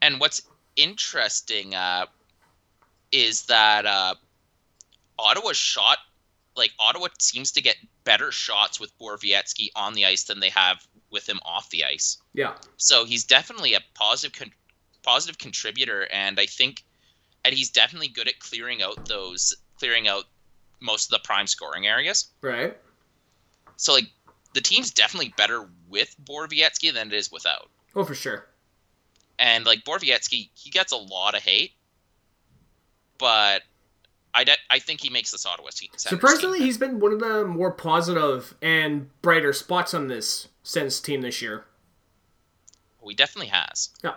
And 0.00 0.18
what's 0.18 0.42
interesting 0.74 1.72
uh, 1.72 2.06
is 3.12 3.46
that 3.46 3.86
uh, 3.86 4.16
Ottawa's 5.18 5.56
shot, 5.56 5.98
like 6.56 6.72
Ottawa, 6.80 7.06
seems 7.20 7.52
to 7.52 7.62
get 7.62 7.76
better 8.02 8.32
shots 8.32 8.80
with 8.80 8.96
Borowiecki 8.98 9.68
on 9.76 9.94
the 9.94 10.06
ice 10.06 10.24
than 10.24 10.40
they 10.40 10.48
have 10.48 10.84
with 11.12 11.28
him 11.28 11.40
off 11.44 11.70
the 11.70 11.84
ice. 11.84 12.18
Yeah. 12.34 12.54
So 12.76 13.04
he's 13.04 13.24
definitely 13.24 13.74
a 13.74 13.80
positive 13.94 14.36
con- 14.38 14.52
positive 15.02 15.38
contributor, 15.38 16.08
and 16.12 16.40
I 16.40 16.46
think, 16.46 16.84
and 17.44 17.54
he's 17.54 17.70
definitely 17.70 18.08
good 18.08 18.28
at 18.28 18.38
clearing 18.38 18.82
out 18.82 19.06
those 19.06 19.54
clearing 19.78 20.08
out 20.08 20.24
most 20.80 21.06
of 21.06 21.10
the 21.10 21.24
prime 21.24 21.46
scoring 21.46 21.86
areas. 21.86 22.30
Right? 22.40 22.76
So 23.76 23.92
like 23.92 24.06
the 24.54 24.60
team's 24.60 24.90
definitely 24.90 25.34
better 25.36 25.68
with 25.88 26.14
Borowiecki 26.24 26.92
than 26.92 27.08
it 27.08 27.14
is 27.14 27.30
without. 27.30 27.68
Oh, 27.94 28.04
for 28.04 28.14
sure. 28.14 28.46
And 29.38 29.64
like 29.64 29.84
Borowiecki, 29.84 30.50
he 30.54 30.70
gets 30.70 30.92
a 30.92 30.96
lot 30.96 31.34
of 31.34 31.42
hate, 31.42 31.72
but 33.18 33.62
I 34.34 34.44
de- 34.44 34.56
I 34.70 34.78
think 34.78 35.00
he 35.00 35.10
makes 35.10 35.30
this 35.30 35.44
Ottawa 35.44 35.70
team. 35.70 35.90
Surprisingly, 35.96 36.60
he's 36.60 36.78
been 36.78 37.00
one 37.00 37.12
of 37.12 37.20
the 37.20 37.44
more 37.46 37.70
positive 37.70 38.54
and 38.62 39.10
brighter 39.20 39.52
spots 39.52 39.94
on 39.94 40.08
this 40.08 40.48
Sens 40.62 41.00
team 41.00 41.20
this 41.22 41.42
year. 41.42 41.64
he 43.06 43.14
definitely 43.14 43.48
has. 43.48 43.90
Yeah. 44.04 44.14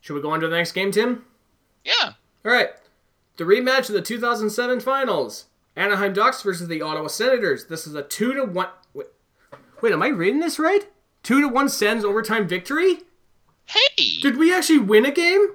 Should 0.00 0.14
we 0.14 0.22
go 0.22 0.30
on 0.30 0.40
to 0.40 0.48
the 0.48 0.56
next 0.56 0.72
game, 0.72 0.90
Tim? 0.90 1.24
Yeah, 1.84 2.12
All 2.44 2.52
right. 2.52 2.70
The 3.36 3.44
rematch 3.44 3.88
of 3.88 3.94
the 3.94 4.02
2007 4.02 4.80
finals 4.80 5.46
Anaheim 5.74 6.12
Ducks 6.12 6.42
versus 6.42 6.68
the 6.68 6.82
Ottawa 6.82 7.08
Senators. 7.08 7.66
This 7.66 7.86
is 7.86 7.94
a 7.94 8.02
2 8.02 8.34
to 8.34 8.44
1. 8.44 8.68
Wait, 8.94 9.06
wait, 9.80 9.92
am 9.92 10.02
I 10.02 10.08
reading 10.08 10.40
this 10.40 10.58
right? 10.58 10.86
2 11.22 11.40
to 11.40 11.48
1 11.48 11.68
Sens 11.68 12.04
overtime 12.04 12.46
victory? 12.46 12.98
hey, 13.66 14.18
Did 14.20 14.36
we 14.36 14.54
actually 14.54 14.78
win 14.80 15.06
a 15.06 15.10
game? 15.12 15.48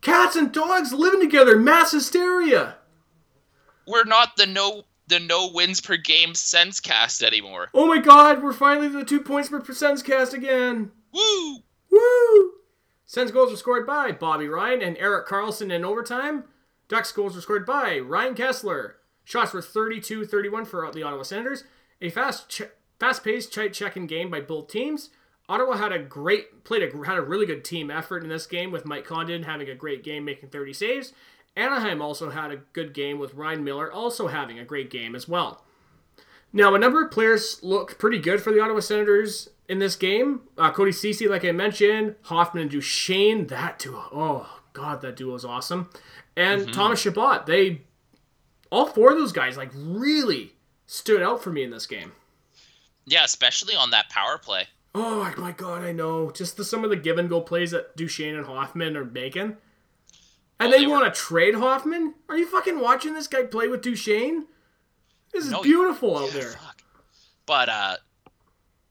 Cats 0.00 0.36
and 0.36 0.52
dogs 0.52 0.92
living 0.92 1.20
together, 1.20 1.58
mass 1.58 1.92
hysteria. 1.92 2.76
we're 3.86 4.04
not 4.04 4.36
the 4.36 4.46
no 4.46 4.84
the 5.06 5.20
no 5.20 5.50
wins 5.52 5.80
per 5.80 5.96
game 5.96 6.34
sense 6.34 6.80
cast 6.80 7.22
anymore. 7.22 7.68
Oh 7.74 7.86
my 7.86 7.98
god, 7.98 8.42
we're 8.42 8.52
finally 8.52 8.88
the 8.88 9.04
two 9.04 9.20
points 9.20 9.48
per 9.48 9.62
Sens 9.72 10.02
cast 10.02 10.34
again. 10.34 10.92
Woo! 11.12 11.58
Woo! 11.90 12.52
Sens 13.06 13.30
goals 13.30 13.50
were 13.50 13.56
scored 13.56 13.86
by 13.86 14.12
Bobby 14.12 14.48
Ryan 14.48 14.82
and 14.82 14.96
Erik 14.98 15.26
Karlsson 15.26 15.72
in 15.72 15.84
overtime. 15.84 16.44
Ducks 16.88 17.12
goals 17.12 17.34
were 17.34 17.40
scored 17.40 17.66
by 17.66 17.98
Ryan 17.98 18.34
Kesler. 18.34 18.94
Shots 19.24 19.52
were 19.52 19.60
32-31 19.60 20.66
for 20.66 20.90
the 20.92 21.02
Ottawa 21.02 21.22
Senators. 21.22 21.64
A 22.00 22.10
fast, 22.10 22.48
ch- 22.48 22.62
fast-paced, 22.98 23.54
tight-checking 23.54 24.06
game 24.06 24.30
by 24.30 24.40
both 24.40 24.68
teams. 24.68 25.10
Ottawa 25.48 25.76
had 25.76 25.92
a 25.92 25.98
great 25.98 26.64
played 26.64 26.82
a 26.82 27.06
had 27.06 27.18
a 27.18 27.22
really 27.22 27.46
good 27.46 27.64
team 27.64 27.90
effort 27.90 28.22
in 28.22 28.30
this 28.30 28.46
game 28.46 28.72
with 28.72 28.86
Mike 28.86 29.04
Condon 29.04 29.42
having 29.42 29.68
a 29.68 29.74
great 29.74 30.02
game, 30.02 30.24
making 30.24 30.48
30 30.48 30.72
saves, 30.72 31.12
Anaheim 31.56 32.02
also 32.02 32.30
had 32.30 32.50
a 32.50 32.62
good 32.72 32.92
game 32.92 33.18
with 33.18 33.34
Ryan 33.34 33.64
Miller 33.64 33.92
also 33.92 34.28
having 34.28 34.58
a 34.58 34.64
great 34.64 34.90
game 34.90 35.14
as 35.14 35.28
well. 35.28 35.64
Now, 36.52 36.74
a 36.74 36.78
number 36.78 37.04
of 37.04 37.10
players 37.10 37.58
look 37.62 37.98
pretty 37.98 38.18
good 38.18 38.40
for 38.40 38.52
the 38.52 38.60
Ottawa 38.60 38.80
Senators 38.80 39.48
in 39.68 39.78
this 39.80 39.96
game. 39.96 40.42
Uh, 40.56 40.70
Cody 40.70 40.92
Ceci, 40.92 41.26
like 41.26 41.44
I 41.44 41.52
mentioned, 41.52 42.14
Hoffman 42.22 42.62
and 42.62 42.70
Duchene, 42.70 43.48
that 43.48 43.78
duo. 43.78 44.04
Oh, 44.12 44.60
God, 44.72 45.00
that 45.02 45.16
duo 45.16 45.34
is 45.34 45.44
awesome. 45.44 45.90
And 46.36 46.72
Thomas 46.72 47.00
Chabot, 47.00 47.46
they, 47.46 47.82
all 48.70 48.86
four 48.86 49.12
of 49.12 49.18
those 49.18 49.32
guys, 49.32 49.56
like, 49.56 49.70
really 49.74 50.52
stood 50.86 51.22
out 51.22 51.42
for 51.42 51.50
me 51.50 51.62
in 51.62 51.70
this 51.70 51.86
game. 51.86 52.12
Yeah, 53.04 53.24
especially 53.24 53.74
on 53.74 53.90
that 53.90 54.08
power 54.08 54.38
play. 54.38 54.68
Oh 54.94 55.34
my 55.36 55.50
god, 55.50 55.82
I 55.82 55.90
know. 55.92 56.30
Just 56.30 56.56
the, 56.56 56.64
some 56.64 56.84
of 56.84 56.90
the 56.90 56.96
give 56.96 57.18
and 57.18 57.28
go 57.28 57.40
plays 57.40 57.72
that 57.72 57.96
Duchene 57.96 58.36
and 58.36 58.46
Hoffman 58.46 58.96
are 58.96 59.04
making. 59.04 59.56
And 60.60 60.72
they 60.72 60.80
they 60.80 60.86
want 60.86 61.12
to 61.12 61.20
trade 61.20 61.54
Hoffman? 61.54 62.14
Are 62.28 62.36
you 62.36 62.46
fucking 62.46 62.78
watching 62.80 63.14
this 63.14 63.26
guy 63.26 63.42
play 63.44 63.68
with 63.68 63.82
Duchene? 63.82 64.46
This 65.32 65.44
is 65.46 65.50
No, 65.50 65.62
beautiful 65.62 66.16
out 66.16 66.30
there. 66.30 66.52
fuck. 66.52 66.82
But 67.46 67.68
uh, 67.68 67.96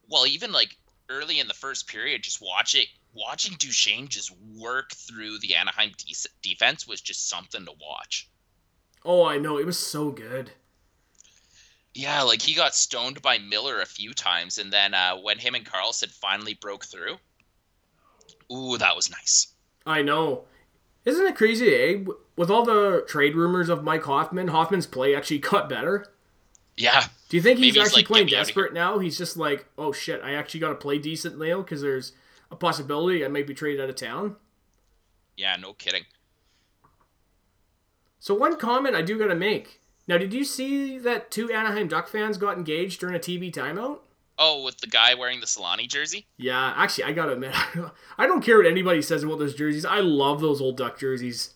well, 0.09 0.27
even 0.27 0.51
like 0.51 0.77
early 1.09 1.39
in 1.39 1.47
the 1.47 1.53
first 1.53 1.87
period, 1.87 2.21
just 2.23 2.41
watching 2.41 2.85
watching 3.13 3.55
Duchene 3.57 4.07
just 4.07 4.31
work 4.57 4.91
through 4.93 5.39
the 5.39 5.55
Anaheim 5.55 5.91
de- 5.97 6.15
defense 6.41 6.87
was 6.87 6.99
just 7.01 7.29
something 7.29 7.65
to 7.65 7.71
watch. 7.81 8.29
Oh, 9.05 9.23
I 9.25 9.37
know. 9.37 9.57
It 9.57 9.65
was 9.65 9.77
so 9.79 10.11
good. 10.11 10.51
Yeah, 11.93 12.23
like 12.23 12.41
he 12.41 12.55
got 12.55 12.73
stoned 12.73 13.21
by 13.21 13.37
Miller 13.37 13.79
a 13.79 13.85
few 13.85 14.13
times, 14.13 14.57
and 14.57 14.73
then 14.73 14.93
uh, 14.93 15.15
when 15.17 15.37
him 15.37 15.53
and 15.55 15.65
Karlsson 15.65 16.09
finally 16.09 16.55
broke 16.55 16.85
through, 16.85 17.17
ooh, 18.51 18.77
that 18.79 18.95
was 18.95 19.11
nice. 19.11 19.47
I 19.85 20.01
know. 20.01 20.45
Isn't 21.05 21.25
it 21.25 21.35
crazy, 21.35 21.73
eh? 21.75 22.03
With 22.35 22.49
all 22.49 22.63
the 22.63 23.03
trade 23.07 23.35
rumors 23.35 23.69
of 23.69 23.83
Mike 23.83 24.03
Hoffman, 24.03 24.47
Hoffman's 24.47 24.87
play 24.87 25.15
actually 25.15 25.39
got 25.39 25.69
better. 25.69 26.05
Yeah, 26.75 27.05
Do 27.29 27.37
you 27.37 27.43
think 27.43 27.59
he's 27.59 27.73
Maybe 27.73 27.79
he's 27.79 27.87
actually 27.87 28.01
like, 28.01 28.07
playing 28.07 28.25
"Get 28.27 28.31
me 28.31 28.37
outta 28.39 28.47
desperate 28.47 28.73
now? 28.73 28.97
He's 28.97 29.17
just 29.17 29.37
like, 29.37 29.67
oh 29.77 29.91
shit, 29.91 30.21
I 30.23 30.33
actually 30.33 30.59
got 30.61 30.69
to 30.69 30.75
play 30.75 30.97
decent 30.97 31.37
now 31.37 31.61
because 31.61 31.81
there's 31.83 32.13
a 32.49 32.55
possibility 32.55 33.23
I 33.23 33.27
might 33.27 33.45
be 33.45 33.53
traded 33.53 33.79
out 33.81 33.89
of 33.89 33.95
town. 33.95 34.37
yeah, 35.37 35.55
no 35.55 35.73
kidding. 35.73 36.05
So 38.19 38.33
one 38.33 38.57
comment 38.57 38.95
I 38.95 39.01
do 39.01 39.19
gotta 39.19 39.35
make. 39.35 39.81
Now, 40.07 40.17
did 40.17 40.33
you 40.33 40.43
see 40.43 40.97
that 40.99 41.29
two 41.29 41.51
Anaheim 41.51 41.87
Duck 41.87 42.07
fans 42.07 42.37
got 42.37 42.57
engaged 42.57 42.99
during 42.99 43.15
a 43.15 43.19
TV 43.19 43.51
timeout? 43.53 43.99
Oh, 44.37 44.63
with 44.63 44.77
the 44.79 44.87
guy 44.87 45.13
wearing 45.13 45.39
the 45.39 45.45
Selanne 45.45 45.87
jersey. 45.87 46.25
Yeah, 46.37 46.73
actually, 46.75 47.03
I 47.05 47.11
gotta 47.11 47.33
admit, 47.33 47.53
I 48.17 48.25
don't 48.25 48.43
care 48.43 48.57
what 48.57 48.65
anybody 48.65 49.01
says 49.01 49.23
about 49.23 49.39
those 49.39 49.55
jerseys. 49.55 49.85
I 49.85 49.99
love 49.99 50.41
those 50.41 50.59
old 50.61 50.77
Duck 50.77 50.97
jerseys. 50.97 51.53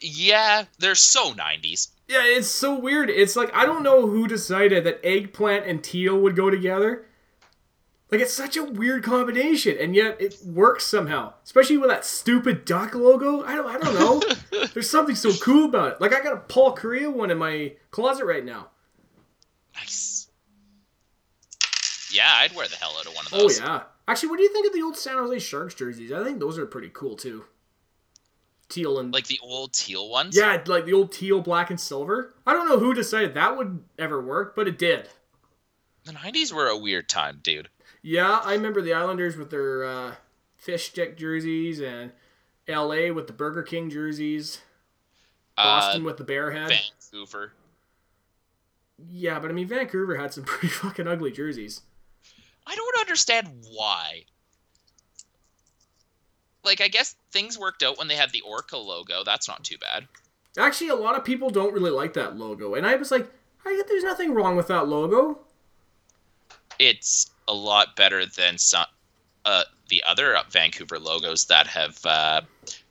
Yeah, 0.00 0.64
they're 0.78 0.94
so 0.94 1.32
'90s. 1.32 1.88
Yeah, 2.08 2.22
it's 2.24 2.48
so 2.48 2.78
weird. 2.78 3.10
It's 3.10 3.36
like 3.36 3.54
I 3.54 3.66
don't 3.66 3.82
know 3.82 4.06
who 4.06 4.26
decided 4.26 4.84
that 4.84 5.04
eggplant 5.04 5.66
and 5.66 5.82
teal 5.82 6.18
would 6.20 6.36
go 6.36 6.50
together. 6.50 7.04
Like 8.10 8.22
it's 8.22 8.32
such 8.32 8.56
a 8.56 8.64
weird 8.64 9.04
combination, 9.04 9.76
and 9.78 9.94
yet 9.94 10.20
it 10.20 10.38
works 10.44 10.84
somehow. 10.84 11.34
Especially 11.44 11.76
with 11.76 11.90
that 11.90 12.04
stupid 12.04 12.64
duck 12.64 12.94
logo. 12.94 13.44
I 13.44 13.54
don't, 13.54 13.66
I 13.66 13.78
don't 13.78 13.94
know. 13.94 14.66
There's 14.72 14.88
something 14.88 15.14
so 15.14 15.32
cool 15.34 15.66
about 15.66 15.92
it. 15.92 16.00
Like 16.00 16.14
I 16.14 16.22
got 16.22 16.32
a 16.32 16.38
Paul 16.38 16.74
Kariya 16.74 17.12
one 17.12 17.30
in 17.30 17.38
my 17.38 17.74
closet 17.90 18.24
right 18.24 18.44
now. 18.44 18.68
Nice. 19.74 20.07
Yeah, 22.18 22.30
I'd 22.34 22.54
wear 22.54 22.66
the 22.68 22.76
hell 22.76 22.94
out 22.98 23.06
of 23.06 23.14
one 23.14 23.24
of 23.26 23.32
those. 23.32 23.60
Oh 23.60 23.64
yeah. 23.64 23.82
Actually, 24.08 24.30
what 24.30 24.36
do 24.38 24.42
you 24.42 24.52
think 24.52 24.66
of 24.66 24.72
the 24.72 24.82
old 24.82 24.96
San 24.96 25.16
Jose 25.18 25.38
Sharks 25.38 25.74
jerseys? 25.74 26.10
I 26.12 26.24
think 26.24 26.40
those 26.40 26.58
are 26.58 26.66
pretty 26.66 26.90
cool 26.92 27.14
too. 27.16 27.44
Teal 28.68 28.98
and 28.98 29.12
Like 29.14 29.26
the 29.28 29.38
old 29.42 29.72
teal 29.72 30.08
ones. 30.10 30.36
yeah, 30.36 30.62
like 30.66 30.84
the 30.84 30.92
old 30.92 31.12
teal, 31.12 31.40
black 31.40 31.70
and 31.70 31.80
silver. 31.80 32.34
I 32.46 32.52
don't 32.52 32.68
know 32.68 32.78
who 32.78 32.92
decided 32.92 33.34
that 33.34 33.56
would 33.56 33.82
ever 33.98 34.20
work, 34.20 34.54
but 34.56 34.66
it 34.68 34.78
did. 34.78 35.08
The 36.04 36.12
'90s 36.12 36.52
were 36.52 36.66
a 36.68 36.76
weird 36.76 37.08
time, 37.08 37.40
dude. 37.42 37.68
Yeah, 38.02 38.40
I 38.44 38.52
remember 38.54 38.82
the 38.82 38.92
Islanders 38.94 39.36
with 39.36 39.50
their 39.50 39.84
uh, 39.84 40.14
fish 40.56 40.88
stick 40.88 41.16
jerseys 41.16 41.80
and 41.80 42.12
L.A. 42.66 43.10
with 43.10 43.26
the 43.26 43.32
Burger 43.32 43.62
King 43.62 43.88
jerseys, 43.90 44.60
Boston 45.56 46.02
Uh, 46.02 46.04
with 46.04 46.16
the 46.18 46.24
bear 46.24 46.50
head. 46.50 46.68
Vancouver. 47.12 47.52
Yeah, 49.08 49.38
but 49.38 49.50
I 49.50 49.54
mean 49.54 49.66
Vancouver 49.68 50.16
had 50.16 50.32
some 50.34 50.44
pretty 50.46 50.68
fucking 50.68 51.06
ugly 51.06 51.30
jerseys. 51.30 51.82
I 52.68 52.74
don't 52.74 53.00
understand 53.00 53.48
why. 53.72 54.24
Like, 56.64 56.80
I 56.80 56.88
guess 56.88 57.16
things 57.30 57.58
worked 57.58 57.82
out 57.82 57.98
when 57.98 58.08
they 58.08 58.14
had 58.14 58.30
the 58.30 58.42
Orca 58.42 58.76
logo. 58.76 59.24
That's 59.24 59.48
not 59.48 59.64
too 59.64 59.78
bad. 59.78 60.06
Actually, 60.58 60.90
a 60.90 60.94
lot 60.94 61.16
of 61.16 61.24
people 61.24 61.50
don't 61.50 61.72
really 61.72 61.90
like 61.90 62.12
that 62.14 62.36
logo, 62.36 62.74
and 62.74 62.86
I 62.86 62.96
was 62.96 63.10
like, 63.10 63.30
I, 63.64 63.82
there's 63.88 64.04
nothing 64.04 64.34
wrong 64.34 64.56
with 64.56 64.66
that 64.68 64.88
logo. 64.88 65.38
It's 66.78 67.30
a 67.46 67.54
lot 67.54 67.96
better 67.96 68.26
than 68.26 68.58
some, 68.58 68.86
uh, 69.44 69.64
the 69.88 70.02
other 70.06 70.36
Vancouver 70.50 70.98
logos 70.98 71.46
that 71.46 71.66
have 71.68 72.04
uh, 72.04 72.42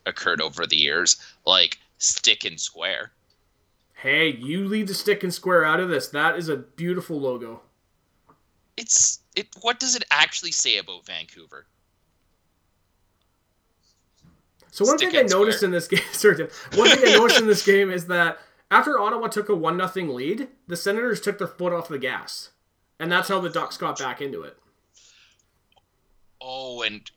occurred 0.06 0.42
over 0.42 0.66
the 0.66 0.78
years, 0.78 1.18
like 1.46 1.78
Stick 2.00 2.46
and 2.46 2.60
Square. 2.60 3.12
Hey, 3.94 4.30
you 4.30 4.68
leave 4.68 4.88
the 4.88 4.94
stick 4.94 5.24
and 5.24 5.34
square 5.34 5.66
out 5.66 5.80
of 5.80 5.90
this. 5.90 6.08
That 6.08 6.38
is 6.38 6.50
a 6.50 6.58
beautiful 6.58 7.20
logo. 7.20 7.62
It's 8.78 9.20
it. 9.38 9.48
What 9.62 9.80
does 9.80 9.96
it 9.96 10.04
actually 10.12 10.52
say 10.52 10.78
about 10.78 11.06
Vancouver? 11.06 11.66
So 14.72 14.86
one 14.86 14.98
Stick 14.98 15.12
thing 15.12 15.20
I 15.20 15.24
noticed 15.24 15.60
square. 15.60 15.68
in 15.68 15.72
this 15.72 15.88
game, 15.92 16.02
sorry, 16.12 16.48
one 16.76 16.90
thing 16.90 17.14
I 17.14 17.18
noticed 17.18 17.40
in 17.40 17.48
this 17.48 17.66
game 17.66 17.90
is 17.90 18.08
that 18.08 18.38
after 18.70 19.00
Ottawa 19.00 19.28
took 19.28 19.50
a 19.50 19.56
one 19.56 19.78
nothing 19.78 20.10
lead, 20.10 20.50
the 20.68 20.76
Senators 20.76 21.22
took 21.22 21.38
their 21.38 21.48
foot 21.48 21.74
off 21.74 21.88
the 21.88 21.98
gas, 21.98 22.50
and 23.00 23.12
that's 23.12 23.30
how 23.30 23.40
the 23.40 23.50
Ducks 23.50 23.78
got 23.78 23.98
back 23.98 24.22
into 24.22 24.44
it. 24.44 24.58
Oh, 26.42 26.82
and 26.84 27.10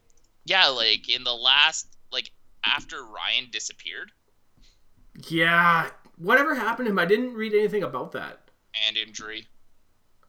yeah, 0.44 0.68
like 0.68 1.08
in 1.14 1.24
the 1.24 1.34
last, 1.34 1.88
like 2.12 2.30
after 2.64 3.02
Ryan 3.04 3.48
disappeared 3.50 4.12
Yeah, 5.28 5.90
whatever 6.16 6.54
happened 6.54 6.86
to 6.86 6.92
him? 6.92 6.98
I 6.98 7.04
didn't 7.04 7.34
read 7.34 7.52
anything 7.52 7.82
about 7.82 8.12
that. 8.12 8.48
and 8.86 8.96
injury. 8.96 9.48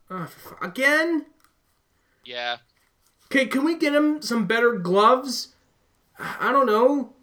Uh, 0.09 0.27
again, 0.61 1.25
Yeah, 2.23 2.57
okay, 3.25 3.45
can 3.47 3.63
we 3.63 3.77
get 3.77 3.93
him 3.95 4.21
some 4.21 4.45
better 4.45 4.73
gloves? 4.77 5.49
I 6.19 6.51
don't 6.51 6.65
know. 6.67 7.13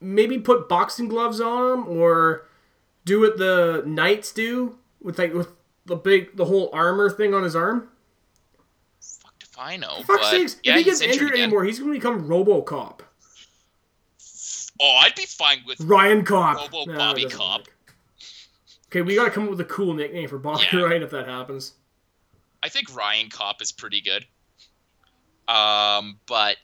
Maybe 0.00 0.38
put 0.38 0.68
boxing 0.68 1.08
gloves 1.08 1.40
on 1.40 1.72
him, 1.80 1.88
or 1.88 2.46
do 3.04 3.20
what 3.20 3.38
the 3.38 3.82
Knights 3.86 4.32
do 4.32 4.78
with 5.02 5.18
like 5.18 5.32
with 5.32 5.48
the 5.86 5.96
big 5.96 6.36
the 6.36 6.44
whole 6.44 6.70
armor 6.72 7.10
thing 7.10 7.34
on 7.34 7.42
his 7.42 7.56
arm. 7.56 7.88
fucked 9.00 9.42
if 9.42 9.58
I 9.58 9.76
know. 9.76 9.96
Fuck 10.04 10.20
but 10.20 10.24
sakes! 10.30 10.56
yeah, 10.62 10.72
if 10.72 10.78
he 10.78 10.84
gets 10.84 11.00
injured, 11.00 11.30
again. 11.32 11.44
anymore, 11.44 11.64
he's 11.64 11.78
gonna 11.80 11.92
become 11.92 12.28
RoboCop. 12.28 13.00
Oh, 14.82 15.00
I'd 15.02 15.14
be 15.14 15.26
fine 15.26 15.62
with. 15.66 15.80
Ryan 15.80 16.24
Cop. 16.24 16.56
Robo 16.72 16.90
Nah, 16.90 16.96
Bobby 16.98 17.26
Cop. 17.26 17.60
work. 17.60 17.94
Okay, 18.86 19.02
we 19.02 19.14
gotta 19.14 19.30
come 19.30 19.44
up 19.44 19.50
with 19.50 19.60
a 19.60 19.64
cool 19.64 19.94
nickname 19.94 20.28
for 20.28 20.38
Bobby 20.38 20.64
Yeah. 20.72 20.80
Ryan 20.80 21.02
if 21.02 21.10
that 21.10 21.26
happens. 21.26 21.72
I 22.62 22.68
think 22.68 22.94
Ryan 22.94 23.30
Cop 23.30 23.62
is 23.62 23.72
pretty 23.72 24.00
good. 24.00 24.26
Um, 25.48 26.18
but 26.26 26.56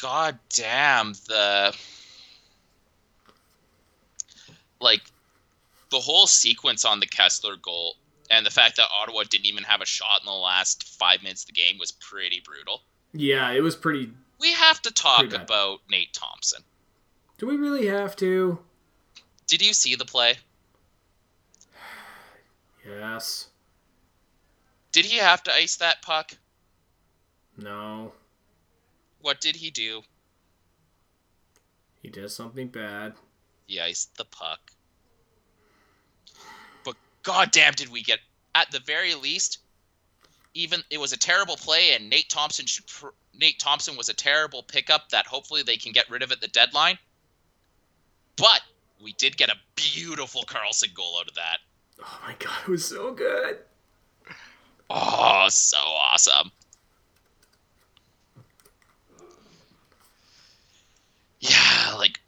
god 0.00 0.38
damn 0.54 1.12
the 1.26 1.74
like 4.80 5.00
the 5.90 5.98
whole 5.98 6.26
sequence 6.26 6.84
on 6.84 7.00
the 7.00 7.06
Kesler 7.06 7.60
goal 7.60 7.96
and 8.30 8.44
the 8.44 8.50
fact 8.50 8.76
that 8.76 8.86
Ottawa 8.92 9.22
didn't 9.28 9.46
even 9.46 9.64
have 9.64 9.80
a 9.80 9.86
shot 9.86 10.20
in 10.20 10.26
the 10.26 10.32
last 10.32 10.84
five 10.98 11.22
minutes 11.22 11.42
of 11.42 11.48
the 11.48 11.52
game 11.52 11.78
was 11.78 11.92
pretty 11.92 12.42
brutal. 12.44 12.82
Yeah, 13.12 13.50
it 13.52 13.62
was 13.62 13.76
pretty. 13.76 14.10
We 14.40 14.52
have 14.52 14.82
to 14.82 14.92
talk 14.92 15.32
about 15.32 15.80
Nate 15.90 16.12
Thompson. 16.12 16.62
Do 17.38 17.46
we 17.46 17.56
really 17.56 17.86
have 17.86 18.16
to? 18.16 18.58
Did 19.46 19.64
you 19.64 19.72
see 19.72 19.94
the 19.94 20.04
play? 20.04 20.34
Yes. 22.88 23.48
Did 24.96 25.04
he 25.04 25.18
have 25.18 25.42
to 25.42 25.52
ice 25.52 25.76
that 25.76 26.00
puck? 26.00 26.32
No. 27.58 28.12
What 29.20 29.42
did 29.42 29.54
he 29.54 29.70
do? 29.70 30.00
He 32.00 32.08
did 32.08 32.30
something 32.30 32.68
bad. 32.68 33.12
He 33.66 33.78
iced 33.78 34.16
the 34.16 34.24
puck. 34.24 34.70
But 36.82 36.96
goddamn, 37.22 37.74
did 37.74 37.90
we 37.90 38.02
get 38.02 38.20
at 38.54 38.70
the 38.70 38.80
very 38.86 39.14
least? 39.14 39.58
Even 40.54 40.82
it 40.88 40.98
was 40.98 41.12
a 41.12 41.18
terrible 41.18 41.56
play, 41.56 41.92
and 41.92 42.08
Nate 42.08 42.30
Thompson 42.30 42.64
should. 42.64 42.86
Pr- 42.86 43.08
Nate 43.38 43.58
Thompson 43.58 43.98
was 43.98 44.08
a 44.08 44.14
terrible 44.14 44.62
pickup 44.62 45.10
that 45.10 45.26
hopefully 45.26 45.62
they 45.62 45.76
can 45.76 45.92
get 45.92 46.08
rid 46.08 46.22
of 46.22 46.32
at 46.32 46.40
the 46.40 46.48
deadline. 46.48 46.98
But 48.36 48.62
we 49.02 49.12
did 49.12 49.36
get 49.36 49.50
a 49.50 49.56
beautiful 49.74 50.44
Karlsson 50.44 50.94
goal 50.94 51.18
out 51.20 51.28
of 51.28 51.34
that. 51.34 51.58
Oh 52.02 52.20
my 52.26 52.34
god, 52.38 52.62
it 52.66 52.70
was 52.70 52.86
so 52.86 53.12
good. 53.12 53.58
Oh, 54.88 55.46
so 55.48 55.78
awesome. 55.78 56.50
Yeah, 61.40 61.94
like 61.96 62.20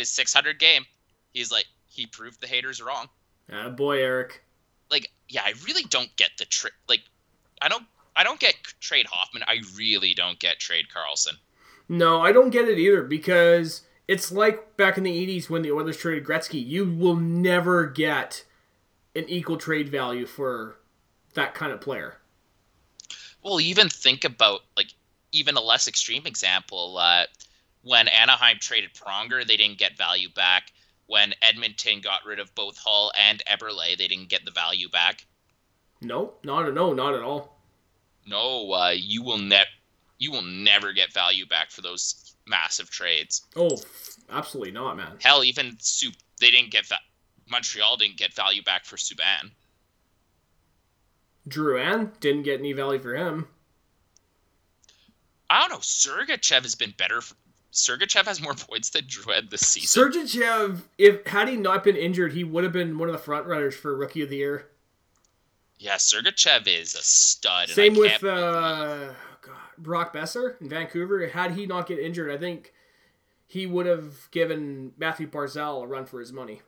his 0.00 0.10
600 0.10 0.58
game, 0.58 0.84
he's 1.32 1.52
like 1.52 1.66
he 1.86 2.06
proved 2.06 2.40
the 2.40 2.46
haters 2.46 2.80
wrong. 2.80 3.08
Ah, 3.52 3.68
boy, 3.68 4.02
Erik. 4.02 4.42
Like, 4.90 5.10
yeah, 5.28 5.42
I 5.44 5.54
really 5.66 5.82
don't 5.84 6.14
get 6.16 6.30
the 6.38 6.44
trick. 6.44 6.72
Like, 6.88 7.02
I 7.60 7.68
don't, 7.68 7.84
I 8.16 8.24
don't 8.24 8.40
get 8.40 8.54
trade 8.80 9.06
Hoffman. 9.10 9.42
I 9.46 9.58
really 9.76 10.14
don't 10.14 10.38
get 10.38 10.58
trade 10.58 10.86
Karlsson. 10.94 11.34
No, 11.88 12.20
I 12.20 12.32
don't 12.32 12.50
get 12.50 12.68
it 12.68 12.78
either 12.78 13.02
because 13.02 13.82
it's 14.08 14.32
like 14.32 14.76
back 14.76 14.96
in 14.96 15.04
the 15.04 15.26
80s 15.26 15.50
when 15.50 15.62
the 15.62 15.72
Oilers 15.72 15.96
traded 15.96 16.24
Gretzky. 16.24 16.64
You 16.64 16.84
will 16.84 17.16
never 17.16 17.86
get 17.86 18.44
an 19.14 19.24
equal 19.28 19.56
trade 19.56 19.88
value 19.88 20.26
for 20.26 20.76
that 21.34 21.54
kind 21.54 21.72
of 21.72 21.80
player. 21.80 22.16
Well, 23.42 23.60
even 23.60 23.88
think 23.88 24.24
about 24.24 24.60
like 24.76 24.92
even 25.32 25.56
a 25.56 25.60
less 25.60 25.88
extreme 25.88 26.26
example. 26.26 26.98
Uh, 26.98 27.24
when 27.82 28.08
Anaheim 28.08 28.58
traded 28.60 28.90
Pronger, 28.94 29.46
they 29.46 29.56
didn't 29.56 29.78
get 29.78 29.96
value 29.96 30.28
back. 30.28 30.72
When 31.06 31.34
Edmonton 31.42 32.00
got 32.00 32.24
rid 32.24 32.38
of 32.38 32.54
both 32.54 32.78
Hall 32.78 33.10
and 33.18 33.42
Eberle, 33.50 33.96
they 33.96 34.06
didn't 34.06 34.28
get 34.28 34.44
the 34.44 34.52
value 34.52 34.88
back. 34.88 35.26
No, 36.00 36.34
not 36.44 36.72
no, 36.72 36.92
not 36.92 37.14
at 37.14 37.22
all. 37.22 37.56
No, 38.26 38.72
uh, 38.72 38.94
you 38.94 39.22
will 39.22 39.38
net 39.38 39.66
you 40.18 40.30
will 40.30 40.42
never 40.42 40.92
get 40.92 41.12
value 41.12 41.46
back 41.46 41.70
for 41.70 41.80
those 41.82 42.36
massive 42.46 42.90
trades. 42.90 43.46
Oh, 43.56 43.78
absolutely 44.30 44.72
not, 44.72 44.96
man. 44.96 45.16
Hell, 45.20 45.42
even 45.42 45.76
Soup 45.80 46.14
they 46.40 46.50
didn't 46.50 46.70
get 46.70 46.88
that. 46.88 47.00
Montreal 47.50 47.96
didn't 47.96 48.16
get 48.16 48.32
value 48.32 48.62
back 48.62 48.84
for 48.84 48.96
Subban. 48.96 49.50
Drouin 51.48 52.10
didn't 52.20 52.42
get 52.42 52.60
any 52.60 52.72
value 52.72 53.00
for 53.00 53.14
him. 53.14 53.48
I 55.48 55.60
don't 55.60 55.70
know. 55.70 55.78
Sergachev 55.78 56.62
has 56.62 56.74
been 56.74 56.94
better. 56.96 57.20
For, 57.20 57.34
Sergachev 57.72 58.26
has 58.26 58.40
more 58.40 58.54
points 58.68 58.90
than 58.90 59.04
Drouin 59.04 59.50
this 59.50 59.62
season. 59.66 60.04
Sergachev, 60.12 60.82
if 60.98 61.26
had 61.26 61.48
he 61.48 61.56
not 61.56 61.82
been 61.82 61.96
injured, 61.96 62.32
he 62.32 62.44
would 62.44 62.64
have 62.64 62.72
been 62.72 62.98
one 62.98 63.08
of 63.08 63.12
the 63.12 63.18
front 63.18 63.46
runners 63.46 63.74
for 63.74 63.96
Rookie 63.96 64.22
of 64.22 64.28
the 64.30 64.36
Year. 64.36 64.68
yeah, 65.78 65.96
Sergachev 65.96 66.68
is 66.68 66.94
a 66.94 67.02
stud. 67.02 67.70
Same 67.70 67.94
with 67.94 68.22
uh, 68.22 69.08
God, 69.42 69.56
Brock 69.78 70.14
Boeser 70.14 70.60
in 70.60 70.68
Vancouver. 70.68 71.26
Had 71.26 71.52
he 71.52 71.66
not 71.66 71.88
get 71.88 71.98
injured, 71.98 72.30
I 72.30 72.36
think 72.36 72.72
he 73.46 73.66
would 73.66 73.86
have 73.86 74.30
given 74.30 74.92
Mathew 74.98 75.28
Barzal 75.28 75.82
a 75.82 75.86
run 75.86 76.04
for 76.06 76.20
his 76.20 76.32
money. 76.32 76.60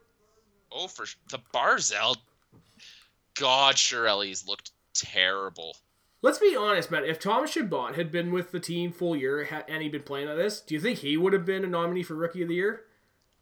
Oh, 0.75 0.89
for 0.89 1.07
the 1.31 1.39
Barzal. 1.55 2.17
God, 3.35 3.77
Chiarelli's 3.77 4.47
looked 4.47 4.71
terrible. 4.95 5.77
Let's 6.23 6.39
be 6.39 6.57
honest, 6.57 6.91
man. 6.91 7.05
If 7.05 7.19
Thomas 7.19 7.51
Chabot 7.51 7.95
had 7.95 8.13
been 8.13 8.31
with 8.31 8.53
the 8.53 8.61
team 8.61 8.93
full 8.93 9.17
year 9.17 9.47
and 9.69 9.83
he'd 9.83 9.93
been 9.93 10.03
playing 10.03 10.29
on 10.29 10.37
this, 10.37 10.61
do 10.61 10.75
you 10.75 10.81
think 10.81 11.01
he 11.01 11.17
would 11.17 11.33
have 11.33 11.45
been 11.45 11.65
a 11.65 11.69
nominee 11.69 12.05
for 12.05 12.15
Rookie 12.15 12.43
of 12.43 12.49
the 12.49 12.55
Year? 12.55 12.83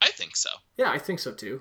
I 0.00 0.10
think 0.10 0.34
so. 0.34 0.48
Yeah, 0.78 0.90
I 0.90 0.98
think 0.98 1.18
so 1.18 1.32
too. 1.32 1.60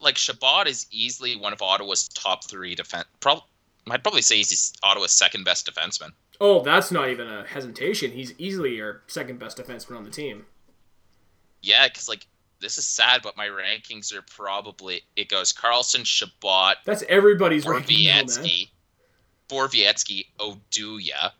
Like 0.00 0.16
Chabot 0.16 0.66
is 0.66 0.86
easily 0.90 1.36
one 1.36 1.52
of 1.52 1.60
Ottawa's 1.60 2.08
top 2.08 2.44
three 2.44 2.74
defense. 2.74 3.06
Prob- 3.20 3.42
I'd 3.90 4.02
probably 4.02 4.22
say 4.22 4.36
he's 4.36 4.72
Ottawa's 4.82 5.12
second 5.12 5.44
best 5.44 5.70
defenseman. 5.70 6.12
Oh, 6.40 6.62
that's 6.62 6.90
not 6.92 7.08
even 7.10 7.26
a 7.28 7.44
hesitation. 7.44 8.12
He's 8.12 8.32
easily 8.38 8.80
our 8.80 9.02
second 9.06 9.38
best 9.38 9.58
defenseman 9.58 9.96
on 9.96 10.04
the 10.04 10.10
team. 10.10 10.46
Yeah, 11.62 11.88
because 11.88 12.08
like 12.08 12.26
this 12.60 12.78
is 12.78 12.86
sad, 12.86 13.20
but 13.22 13.36
my 13.36 13.46
rankings 13.46 14.12
are 14.14 14.22
probably 14.22 15.02
it 15.16 15.28
goes 15.28 15.52
Karlsson, 15.52 16.04
Chabot, 16.04 16.76
That's 16.84 17.02
everybody's 17.08 17.66
ranking 17.66 18.06
now, 18.06 18.14
man. 18.16 18.26
Borowiecki, 18.26 18.68
Borowiecki, 19.48 20.26
Oduya, 20.38 21.32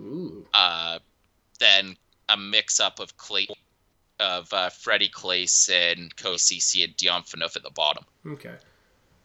Ooh. 0.00 0.46
uh, 0.54 0.98
then 1.58 1.96
a 2.28 2.36
mix 2.36 2.80
up 2.80 3.00
of 3.00 3.16
Clay 3.16 3.46
of 4.18 4.52
uh, 4.52 4.70
Freddie 4.70 5.10
Claesson, 5.10 6.12
CoCC, 6.14 6.84
and 6.84 6.96
Dion 6.96 7.22
Phaneuf 7.22 7.56
at 7.56 7.62
the 7.62 7.70
bottom. 7.70 8.04
Okay. 8.26 8.54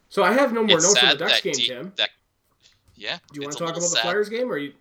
So 0.10 0.24
I 0.24 0.34
have 0.34 0.52
no 0.52 0.64
more 0.64 0.78
It's 0.78 0.86
notes 0.86 1.02
on 1.02 1.06
the 1.06 1.12
sad 1.12 1.18
Ducks 1.20 1.42
game, 1.42 1.54
D- 1.54 1.68
Tim. 1.68 1.94
that 1.96 2.10
yeah. 2.96 3.18
Do 3.32 3.40
you 3.40 3.42
want 3.44 3.54
to 3.54 3.58
talk 3.60 3.70
about 3.70 3.76
little 3.76 3.90
the 3.90 3.96
sad. 3.96 4.02
Flyers 4.04 4.30
game, 4.30 4.52
or 4.52 4.58
you? 4.58 4.74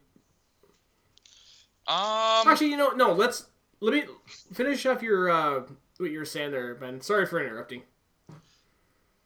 Um, 1.87 2.47
Actually, 2.47 2.71
you 2.71 2.77
know, 2.77 2.91
no. 2.91 3.13
Let's 3.13 3.47
let 3.81 3.95
me 3.95 4.05
finish 4.53 4.85
off 4.87 5.03
your 5.03 5.31
uh, 5.31 5.63
what 5.99 6.11
you 6.11 6.19
were 6.19 6.25
saying 6.25 6.51
there, 6.53 6.75
Ben. 6.75 7.01
Sorry 7.01 7.27
for 7.27 7.41
interrupting. 7.45 7.83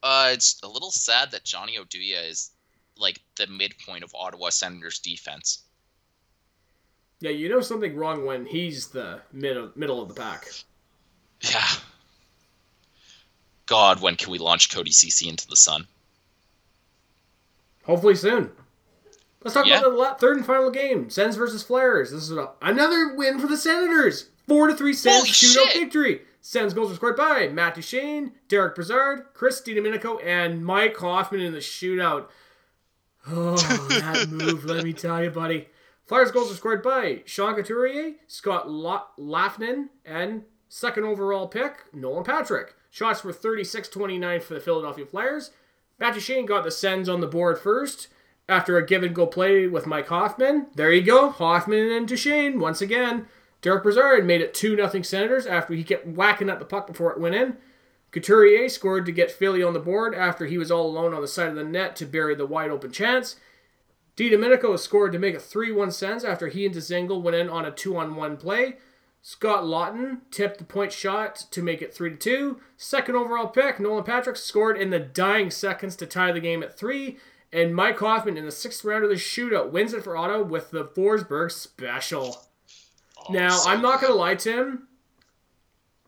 uh, 0.02 0.30
it's 0.32 0.61
a 0.62 0.68
little 0.68 0.90
sad 0.90 1.30
that 1.32 1.44
Johnny 1.44 1.76
Oduya 1.78 2.28
is 2.28 2.50
like 2.98 3.20
the 3.36 3.46
midpoint 3.48 4.05
of 4.05 4.14
Ottawa 4.14 4.50
Senators 4.50 4.98
defense. 4.98 5.62
Yeah, 7.20 7.30
you 7.30 7.48
know 7.48 7.61
something 7.61 7.96
wrong 7.96 8.26
when 8.26 8.44
he's 8.46 8.88
the 8.88 9.20
middle 9.32 9.70
middle 9.74 10.02
of 10.02 10.09
the 10.09 10.14
pack. 10.14 10.46
Yeah. 11.40 11.66
God, 13.66 14.02
when 14.02 14.16
can 14.16 14.30
we 14.30 14.38
launch 14.38 14.70
Cody 14.70 14.90
Ceci 14.92 15.28
into 15.28 15.48
the 15.48 15.57
sun? 15.57 15.86
Hopefully 17.84 18.14
soon. 18.14 18.50
Let's 19.42 19.55
talk 19.55 19.66
Yeah. 19.66 19.80
about 19.80 20.18
the 20.20 20.26
third 20.26 20.36
and 20.38 20.46
final 20.46 20.70
game: 20.70 21.09
Sens 21.11 21.36
versus 21.36 21.62
Flares. 21.62 22.11
This 22.11 22.22
is 22.24 22.32
a- 22.32 22.52
another 22.62 23.14
win 23.14 23.38
for 23.38 23.46
the 23.46 23.57
Senators. 23.57 24.28
Four 24.47 24.68
to 24.68 24.74
three 24.74 24.92
Sens 24.95 25.26
shootout 25.28 25.72
victory. 25.72 26.22
Sens 26.40 26.74
goals 26.74 26.90
were 26.90 26.97
scored 26.97 27.16
by 27.16 27.49
Matt 27.49 27.74
Duchene, 27.74 28.32
Derick 28.49 28.74
Brassard, 28.74 29.24
Chris 29.32 29.62
DiDomenico, 29.62 30.22
and 30.24 30.64
Mike 30.64 30.97
Hoffman 30.97 31.40
in 31.40 31.53
the 31.53 31.59
shootout. 31.61 32.26
Oh, 33.26 33.57
that 33.88 34.28
move, 34.30 34.66
let 34.66 34.84
me 34.84 34.92
tell 34.92 35.24
you, 35.24 35.30
buddy. 35.30 35.68
Flyers 36.05 36.30
goals 36.30 36.51
were 36.51 36.57
scored 36.57 36.82
by 36.82 37.22
Sean 37.24 37.55
Couturier, 37.55 38.16
Scott 38.26 38.68
La- 38.68 39.07
Lafnin, 39.18 39.88
and 40.05 40.42
second 40.68 41.05
overall 41.05 41.49
pick, 41.49 41.84
Nolan 41.95 42.24
Patrick. 42.24 42.74
Shots 42.90 43.24
were 43.24 43.32
36 43.32 43.88
29 43.88 44.40
for 44.40 44.53
the 44.53 44.61
Philadelphia 44.61 45.07
Flyers. 45.07 45.53
Matt 45.99 46.12
Duchene 46.12 46.45
got 46.45 46.64
the 46.64 46.70
Sens 46.70 47.09
on 47.09 47.22
the 47.22 47.26
board 47.26 47.59
first 47.59 48.09
after 48.47 48.76
a 48.76 48.84
give 48.84 49.03
and 49.03 49.14
go 49.14 49.26
play 49.26 49.66
with 49.66 49.86
Mike 49.86 50.09
Hoffman. 50.09 50.66
There 50.74 50.92
you 50.92 51.01
go, 51.01 51.30
Hoffman 51.30 51.90
and 51.92 52.07
Duchene 52.07 52.61
once 52.61 52.82
again. 52.82 53.26
Derick 53.65 53.83
Brassard 53.83 54.27
made 54.27 54.43
it 54.43 54.53
2 54.53 54.77
0 54.77 55.03
Senators 55.03 55.47
after 55.47 55.73
he 55.73 55.83
kept 55.83 56.07
whacking 56.07 56.51
at 56.51 56.59
the 56.59 56.67
puck 56.67 56.87
before 56.87 57.11
it 57.12 57.19
went 57.19 57.35
in. 57.35 57.57
Couturier 58.11 58.69
scored 58.69 59.07
to 59.07 59.12
get 59.12 59.31
Philly 59.31 59.62
on 59.62 59.73
the 59.73 59.81
board 59.81 60.15
after 60.15 60.45
he 60.45 60.59
was 60.59 60.71
all 60.71 60.87
alone 60.87 61.15
on 61.15 61.23
the 61.23 61.27
side 61.27 61.49
of 61.49 61.55
the 61.55 61.65
net 61.65 61.97
to 61.97 62.05
bury 62.05 62.35
the 62.35 62.45
wide 62.45 62.71
open 62.71 62.93
chance. 62.93 63.37
Di 64.17 64.29
Domenico 64.29 64.77
scored 64.77 65.12
to 65.12 65.19
make 65.19 65.35
it 65.35 65.41
3 65.41 65.73
1 65.73 65.91
Sens 65.93 66.25
after 66.25 66.49
he 66.49 66.67
and 66.67 66.75
Dzingel 66.75 67.23
went 67.23 67.39
in 67.39 67.49
on 67.49 67.65
a 67.65 67.71
2 67.71 67.97
on 67.97 68.17
1 68.17 68.37
play. 68.37 68.77
Scott 69.23 69.65
Laughton 69.65 70.21
tipped 70.31 70.59
the 70.59 70.65
point 70.65 70.93
shot 70.93 71.35
to 71.51 71.62
make 71.62 71.81
it 71.81 71.95
3 71.95 72.19
2. 72.19 72.61
Second 72.77 73.17
overall 73.17 73.47
pick, 73.47 73.81
Nolan 73.81 74.05
Patrick 74.05 74.37
scored 74.37 74.77
in 74.77 74.91
the 74.91 75.01
dying 75.01 75.51
seconds 75.51 75.97
to 75.97 76.07
tie 76.07 76.33
the 76.33 76.39
game 76.39 76.62
at 76.62 76.79
3. 76.79 77.17
And 77.51 77.75
Mike 77.75 77.99
Hoffman 77.99 78.37
in 78.37 78.45
the 78.45 78.53
sixth 78.53 78.85
round 78.85 79.05
of 79.05 79.11
the 79.11 79.17
shootout 79.17 79.71
wins 79.71 79.95
it 79.95 80.05
for 80.05 80.19
Ottawa 80.19 80.43
with 80.43 80.71
the 80.71 80.85
Forsberg 80.85 81.51
special. 81.51 82.45
Now, 83.31 83.61
I'm 83.66 83.81
not 83.83 84.01
going 84.01 84.12
to 84.12 84.18
lie, 84.18 84.35
Tim. 84.35 84.89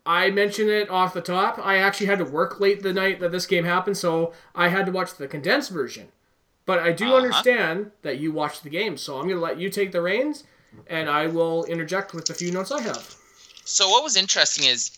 I 0.05 0.29
mentioned 0.29 0.69
it 0.69 0.89
off 0.89 1.13
the 1.13 1.21
top. 1.21 1.59
I 1.59 1.77
actually 1.77 2.07
had 2.07 2.19
to 2.19 2.25
work 2.25 2.59
late 2.59 2.81
the 2.81 2.93
night 2.93 3.19
that 3.19 3.31
this 3.31 3.45
game 3.45 3.65
happened, 3.65 3.97
so 3.97 4.33
I 4.55 4.69
had 4.69 4.85
to 4.85 4.91
watch 4.91 5.15
the 5.15 5.27
condensed 5.27 5.69
version. 5.71 6.09
But 6.65 6.79
I 6.79 6.91
do 6.91 7.05
Uh-huh. 7.07 7.15
understand 7.17 7.91
that 8.03 8.17
you 8.19 8.31
watched 8.31 8.63
the 8.63 8.69
game, 8.69 8.97
so 8.97 9.15
I'm 9.17 9.23
going 9.23 9.35
to 9.35 9.41
let 9.41 9.57
you 9.59 9.69
take 9.69 9.91
the 9.91 10.01
reins, 10.01 10.43
and 10.87 11.09
I 11.09 11.27
will 11.27 11.65
interject 11.65 12.13
with 12.13 12.25
the 12.25 12.33
few 12.33 12.51
notes 12.51 12.71
I 12.71 12.81
have. 12.81 13.15
So 13.65 13.89
what 13.89 14.03
was 14.03 14.15
interesting 14.15 14.65
is, 14.65 14.97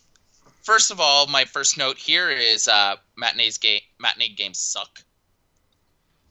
first 0.61 0.91
of 0.91 0.99
all, 0.99 1.25
my 1.27 1.45
first 1.45 1.77
note 1.77 1.97
here 1.97 2.29
is 2.29 2.67
uh, 2.67 2.95
matinee's 3.15 3.57
game. 3.57 3.81
Matinee 3.99 4.29
games 4.29 4.59
suck. 4.59 5.01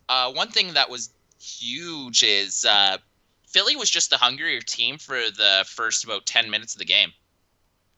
Uh, 0.09 0.31
one 0.33 0.49
thing 0.49 0.73
that 0.75 0.89
was 0.89 1.11
huge 1.41 2.23
is 2.23 2.65
uh, 2.65 2.99
Philly 3.49 3.77
was 3.77 3.89
just 3.89 4.11
the 4.11 4.19
hungrier 4.19 4.61
team 4.61 4.99
for 4.99 5.17
the 5.17 5.65
first 5.67 6.05
about 6.05 6.27
ten 6.27 6.51
minutes 6.51 6.75
of 6.75 6.79
the 6.79 6.85
game. 6.85 7.13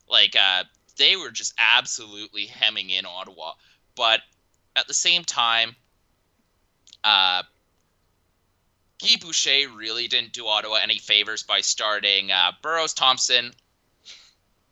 Like 0.09 0.35
uh, 0.35 0.63
they 0.97 1.17
were 1.17 1.29
just 1.31 1.53
absolutely 1.57 2.45
hemming 2.45 2.89
in 2.89 3.05
Ottawa, 3.05 3.53
but 3.95 4.21
at 4.75 4.87
the 4.87 4.93
same 4.93 5.23
time, 5.23 5.75
uh, 7.03 7.43
Guy 9.01 9.15
Boucher 9.19 9.67
really 9.75 10.07
didn't 10.07 10.31
do 10.31 10.47
Ottawa 10.47 10.77
any 10.81 10.99
favors 10.99 11.43
by 11.43 11.59
starting 11.59 12.31
uh, 12.31 12.53
Burrows, 12.61 12.93
Thompson, 12.93 13.51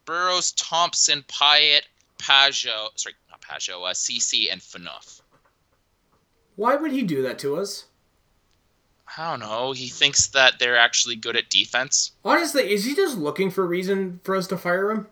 Burrows, 0.06 0.54
Thompson, 0.54 1.24
Pyatt, 1.28 1.82
Pageau, 2.20 2.90
sorry, 2.96 3.16
not 3.30 3.42
Pageau, 3.42 3.90
uh, 3.90 3.94
Ceci, 3.94 4.50
and 4.50 4.62
Phaneuf. 4.62 5.22
Why 6.56 6.76
would 6.76 6.92
he 6.92 7.02
do 7.02 7.22
that 7.24 7.40
to 7.40 7.58
us? 7.58 7.86
I 9.18 9.32
don't 9.32 9.40
know. 9.40 9.72
He 9.72 9.88
thinks 9.88 10.28
that 10.28 10.60
they're 10.60 10.78
actually 10.78 11.16
good 11.16 11.36
at 11.36 11.50
defense. 11.50 12.12
Honestly, 12.24 12.72
is 12.72 12.86
he 12.86 12.96
just 12.96 13.18
looking 13.18 13.50
for 13.50 13.64
a 13.64 13.68
reason 13.68 14.20
for 14.24 14.36
us 14.36 14.48
to 14.48 14.58
fire 14.58 14.92
him? 14.92 15.08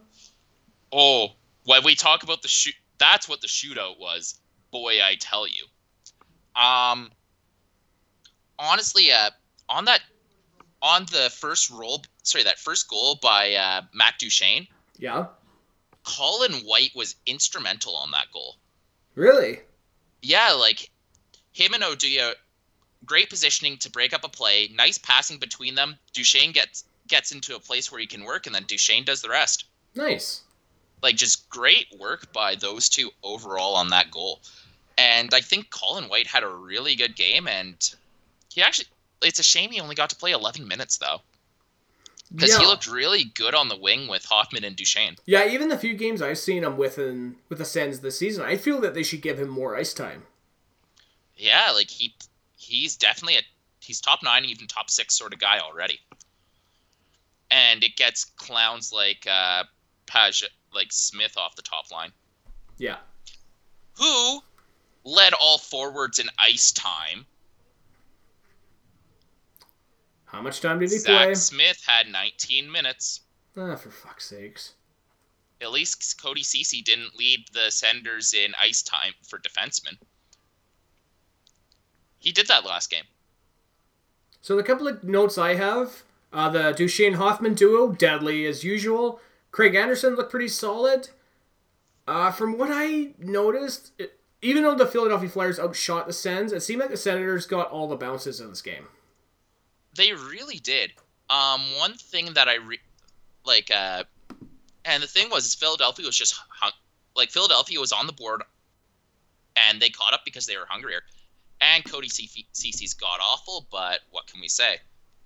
Oh, 0.92 1.30
when 1.66 1.84
we 1.84 1.96
talk 1.96 2.24
about 2.24 2.42
the 2.42 2.48
shoot, 2.48 2.76
that's 3.00 3.28
what 3.28 3.42
the 3.42 3.48
shootout 3.48 4.00
was. 4.00 4.40
Boy, 4.72 5.02
I 5.04 5.16
tell 5.20 5.48
you. 5.48 5.66
Um, 6.62 7.12
honestly, 8.60 9.12
uh, 9.12 9.32
on 9.70 9.86
that, 9.86 10.02
on 10.82 11.06
the 11.12 11.30
first 11.36 11.70
roll, 11.72 12.04
sorry, 12.24 12.44
that 12.44 12.60
first 12.60 12.88
goal 12.90 13.18
by 13.22 13.54
uh, 13.56 13.82
Matt 13.94 14.16
Duchene, 14.20 14.68
Yeah. 14.98 15.28
Colin 16.04 16.54
White 16.66 16.92
was 16.96 17.16
instrumental 17.26 17.96
on 17.96 18.12
that 18.12 18.28
goal. 18.32 18.56
Really? 19.16 19.60
Yeah, 20.22 20.52
like 20.54 20.90
him 21.52 21.74
and 21.74 21.84
Oduya, 21.84 22.34
great 23.06 23.30
positioning 23.30 23.78
to 23.78 23.92
break 23.92 24.14
up 24.14 24.24
a 24.24 24.30
play, 24.30 24.70
nice 24.74 24.98
passing 24.98 25.38
between 25.38 25.76
them. 25.76 25.98
Duchene 26.14 26.52
gets 26.52 26.84
gets 27.08 27.32
into 27.32 27.56
a 27.56 27.60
place 27.60 27.92
where 27.92 28.02
he 28.02 28.08
can 28.08 28.26
work, 28.26 28.46
and 28.46 28.56
then 28.56 28.66
Duchene 28.68 29.06
does 29.06 29.22
the 29.22 29.30
rest. 29.30 29.66
Nice. 29.96 30.42
Like 31.02 31.16
just 31.16 31.50
great 31.50 31.88
work 31.98 32.34
by 32.34 32.56
those 32.56 32.90
two 32.90 33.12
overall 33.24 33.76
on 33.76 33.90
that 33.90 34.12
goal. 34.12 34.42
And 34.98 35.34
I 35.34 35.42
think 35.42 35.70
Colin 35.70 36.10
White 36.10 36.28
had 36.28 36.44
a 36.44 36.50
really 36.50 36.96
good 36.96 37.16
game, 37.16 37.48
and 37.48 37.76
he 38.54 38.62
actually. 38.62 38.88
It's 39.24 39.40
a 39.40 39.44
shame 39.44 39.72
he 39.72 39.80
only 39.80 39.96
got 39.96 40.12
to 40.12 40.16
play 40.16 40.32
11 40.32 40.68
minutes 40.68 41.00
though, 41.00 41.22
because 42.32 42.52
yeah. 42.52 42.60
he 42.60 42.66
looked 42.68 42.88
really 42.88 43.24
good 43.24 43.56
on 43.56 43.68
the 43.68 43.76
wing 43.76 44.08
with 44.08 44.26
Hoffman 44.26 44.64
and 44.64 44.76
Duchene. 44.76 45.16
Yeah, 45.26 45.48
even 45.48 45.70
the 45.70 45.78
few 45.78 45.96
games 45.96 46.22
I've 46.22 46.38
seen 46.38 46.64
him 46.64 46.78
with 46.78 47.00
in, 47.00 47.38
with 47.50 47.58
the 47.58 47.66
Sens 47.66 48.02
this 48.02 48.20
season, 48.20 48.46
I 48.46 48.58
feel 48.58 48.80
that 48.82 48.94
they 48.94 49.02
should 49.02 49.24
give 49.24 49.40
him 49.40 49.50
more 49.50 49.76
ice 49.76 49.92
time. 49.92 50.28
Yeah, 51.36 51.72
like 51.74 51.90
he 51.90 52.14
he's 52.68 52.98
definitely 52.98 53.38
a 53.38 53.42
he's 53.80 54.02
top 54.02 54.20
nine, 54.24 54.46
even 54.46 54.68
top 54.68 54.90
six 54.90 55.18
sort 55.18 55.34
of 55.34 55.40
guy 55.40 55.60
already. 55.60 56.00
And 57.50 57.84
it 57.84 57.96
gets 57.96 58.26
clowns 58.26 58.92
like 58.92 59.26
uh 59.30 59.64
Paj 60.06 60.44
like 60.74 60.92
Smith 60.92 61.38
off 61.38 61.56
the 61.56 61.62
top 61.62 61.92
line, 61.92 62.12
Yeah. 62.78 62.98
who 63.98 64.42
led 65.04 65.34
all 65.34 65.58
forwards 65.58 66.20
in 66.20 66.28
ice 66.38 66.72
time. 66.72 67.26
How 70.26 70.42
much 70.42 70.60
time 70.60 70.80
did 70.80 70.92
he 70.92 70.98
Zach 70.98 71.24
play? 71.26 71.36
Smith 71.36 71.82
had 71.88 72.08
19 72.12 72.70
minutes. 72.70 73.22
Ah, 73.56 73.76
for 73.76 73.90
fuck's 73.90 74.26
sakes. 74.26 74.74
At 75.62 75.72
least 75.72 76.22
Cody 76.22 76.44
Ceci 76.44 76.82
didn't 76.82 77.16
lead 77.16 77.46
the 77.54 77.72
Senders 77.72 78.34
in 78.34 78.54
ice 78.62 78.84
time 78.84 79.14
for 79.28 79.40
defensemen. 79.40 79.98
He 82.28 82.34
did 82.34 82.50
that 82.50 82.66
last 82.66 82.90
game. 82.90 83.06
So 84.42 84.58
the 84.58 84.62
couple 84.62 84.86
of 84.86 85.02
notes 85.02 85.38
I 85.38 85.56
have, 85.56 86.04
uh, 86.34 86.50
the 86.50 86.74
Duchene 86.74 87.14
Hoffman 87.14 87.54
duo, 87.54 87.94
deadly 87.94 88.46
as 88.46 88.66
usual. 88.66 89.22
Craig 89.52 89.76
Anderson 89.76 90.16
looked 90.16 90.30
pretty 90.30 90.50
solid. 90.50 91.08
Uh, 92.06 92.32
from 92.32 92.58
what 92.58 92.68
I 92.70 93.14
noticed, 93.18 93.94
it, 93.98 94.20
even 94.42 94.64
though 94.64 94.76
the 94.76 94.86
Philadelphia 94.86 95.30
Flyers 95.30 95.58
outshot 95.58 96.06
the 96.06 96.12
Sens, 96.12 96.52
it 96.52 96.64
seemed 96.64 96.82
like 96.82 96.90
the 96.90 96.98
Senators 96.98 97.46
got 97.46 97.72
all 97.72 97.88
the 97.88 97.96
bounces 97.96 98.42
in 98.42 98.50
this 98.50 98.62
game. 98.62 98.88
They 99.96 100.12
really 100.12 100.58
did. 100.58 100.92
Um, 101.30 101.62
one 101.78 101.94
thing 101.94 102.34
that 102.34 102.50
I 102.50 102.56
re- 102.56 102.82
like, 103.46 103.72
uh, 103.74 104.04
and 104.84 105.02
the 105.02 105.08
thing 105.08 105.30
was, 105.30 105.46
is 105.46 105.56
Philadelphia 105.56 106.06
was 106.06 106.18
just 106.18 106.36
hung- 106.50 106.74
like 107.16 107.32
Philadelphia 107.32 107.80
was 107.80 107.94
on 107.94 108.06
the 108.06 108.12
board, 108.12 108.44
and 109.56 109.82
they 109.82 109.90
caught 109.90 110.14
up 110.14 110.26
because 110.26 110.46
they 110.46 110.58
were 110.58 110.66
hungrier. 110.68 111.04
And 111.62 111.84
Cody 111.84 112.08
Ceci's 112.10 112.94
god 112.94 113.20
awful, 113.22 113.68
but 113.72 114.00
what 114.12 114.28
can 114.28 114.40
we 114.42 114.48
say? 114.48 114.78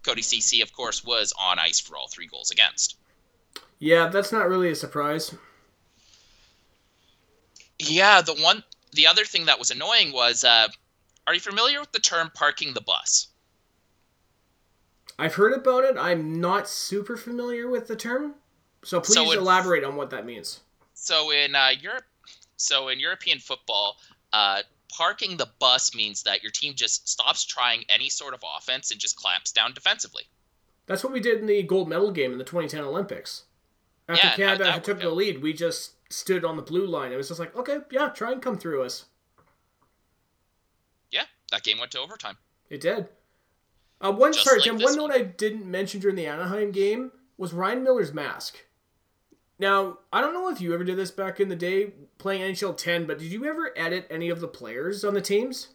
Cody 0.04 0.22
Ceci, 0.22 0.62
of 0.62 0.72
course, 0.74 1.04
was 1.04 1.34
on 1.40 1.60
ice 1.60 1.80
for 1.80 1.98
all 1.98 2.08
three 2.08 2.28
goals 2.28 2.52
against. 2.52 2.96
Yeah, 3.80 4.08
that's 4.08 4.32
not 4.32 4.48
really 4.48 4.70
a 4.70 4.76
surprise. 4.76 5.36
Yeah, 7.80 8.22
the 8.22 8.36
one, 8.36 8.64
the 8.94 9.08
other 9.08 9.26
thing 9.26 9.46
that 9.46 9.60
was 9.60 9.72
annoying 9.72 10.14
was, 10.14 10.44
uh, 10.44 10.68
are 11.28 11.34
you 11.34 11.40
familiar 11.40 11.80
with 11.80 11.92
the 11.92 12.00
term 12.00 12.32
parking 12.34 12.74
the 12.74 12.82
bus? 12.82 13.28
I've 15.20 15.36
heard 15.36 15.54
about 15.54 15.84
it. 15.84 15.98
I'm 15.98 16.40
not 16.40 16.68
super 16.68 17.18
familiar 17.18 17.70
with 17.70 17.88
the 17.88 17.96
term. 17.96 18.36
So 18.84 19.00
please 19.00 19.14
So 19.16 19.32
it- 19.32 19.38
elaborate 19.38 19.84
on 19.84 19.96
what 19.96 20.10
that 20.12 20.26
means. 20.26 20.62
So 20.94 21.32
in 21.32 21.56
uh, 21.56 21.70
Europe, 21.80 22.06
so 22.58 22.88
in 22.90 23.00
European 23.00 23.40
football, 23.40 23.98
uh, 24.34 24.62
parking 24.92 25.38
the 25.38 25.50
bus 25.60 25.96
means 25.96 26.24
that 26.24 26.44
your 26.44 26.52
team 26.52 26.74
just 26.76 27.08
stops 27.10 27.44
trying 27.46 27.84
any 27.89 28.10
sort 28.10 28.34
of 28.34 28.44
offense 28.58 28.92
and 28.92 29.00
just 29.00 29.16
clamps 29.16 29.52
down 29.52 29.74
defensively. 29.74 30.24
That's 30.88 31.04
what 31.04 31.14
we 31.14 31.20
did 31.20 31.39
in 31.39 31.46
the 31.46 31.64
gold 31.64 31.88
medal 31.89 32.12
game 32.12 32.32
in 32.32 32.38
the 32.38 32.44
2010 32.44 32.82
Olympics. 32.84 33.44
After 34.10 34.28
Yeah, 34.28 34.36
Canada 34.36 34.64
that- 34.66 34.74
that 34.76 34.84
took 34.84 35.00
the 35.00 35.08
out. 35.08 35.16
lead, 35.16 35.42
we 35.42 35.54
just 35.54 35.92
stood 36.12 36.44
on 36.44 36.56
the 36.58 36.62
blue 36.62 36.86
line. 36.86 37.12
It 37.14 37.18
was 37.18 37.30
just 37.30 37.39
like, 37.39 37.56
okay, 37.56 37.80
yeah, 37.92 38.10
try 38.10 38.32
and 38.32 38.42
come 38.42 38.58
through 38.58 38.84
us. 38.84 39.06
Yeah, 41.12 41.26
that 41.52 41.64
game 41.64 41.80
went 41.80 41.92
to 41.92 42.00
overtime. 42.00 42.38
It 42.70 42.82
did. 42.82 43.08
Uh, 44.00 44.12
one 44.12 44.34
Just 44.34 44.46
sorry, 44.46 44.60
like 44.60 44.72
this 44.78 44.84
One 44.84 44.96
note. 44.96 45.12
I 45.12 45.22
didn't 45.22 45.66
mention 45.70 46.00
during 46.00 46.16
the 46.16 46.26
Anaheim 46.26 46.72
game 46.72 47.12
was 47.38 47.54
Ryan 47.54 47.84
Miller's 47.84 48.14
mask. 48.14 48.58
Now, 49.62 49.99
I 50.12 50.22
don't 50.22 50.34
know 50.34 50.49
if 50.49 50.59
you 50.59 50.74
ever 50.74 50.84
did 50.84 50.97
this 50.97 51.12
back 51.12 51.39
in 51.39 51.47
the 51.47 51.55
day 51.55 51.93
playing 52.18 52.41
NHL 52.41 52.76
10, 52.76 53.05
but 53.05 53.20
did 53.20 53.32
you 53.32 53.45
ever 53.45 53.72
edit 53.78 54.07
any 54.09 54.30
of 54.30 54.39
the 54.39 54.47
players 54.47 55.05
on 55.05 55.14
the 55.14 55.22
teams? 55.22 55.68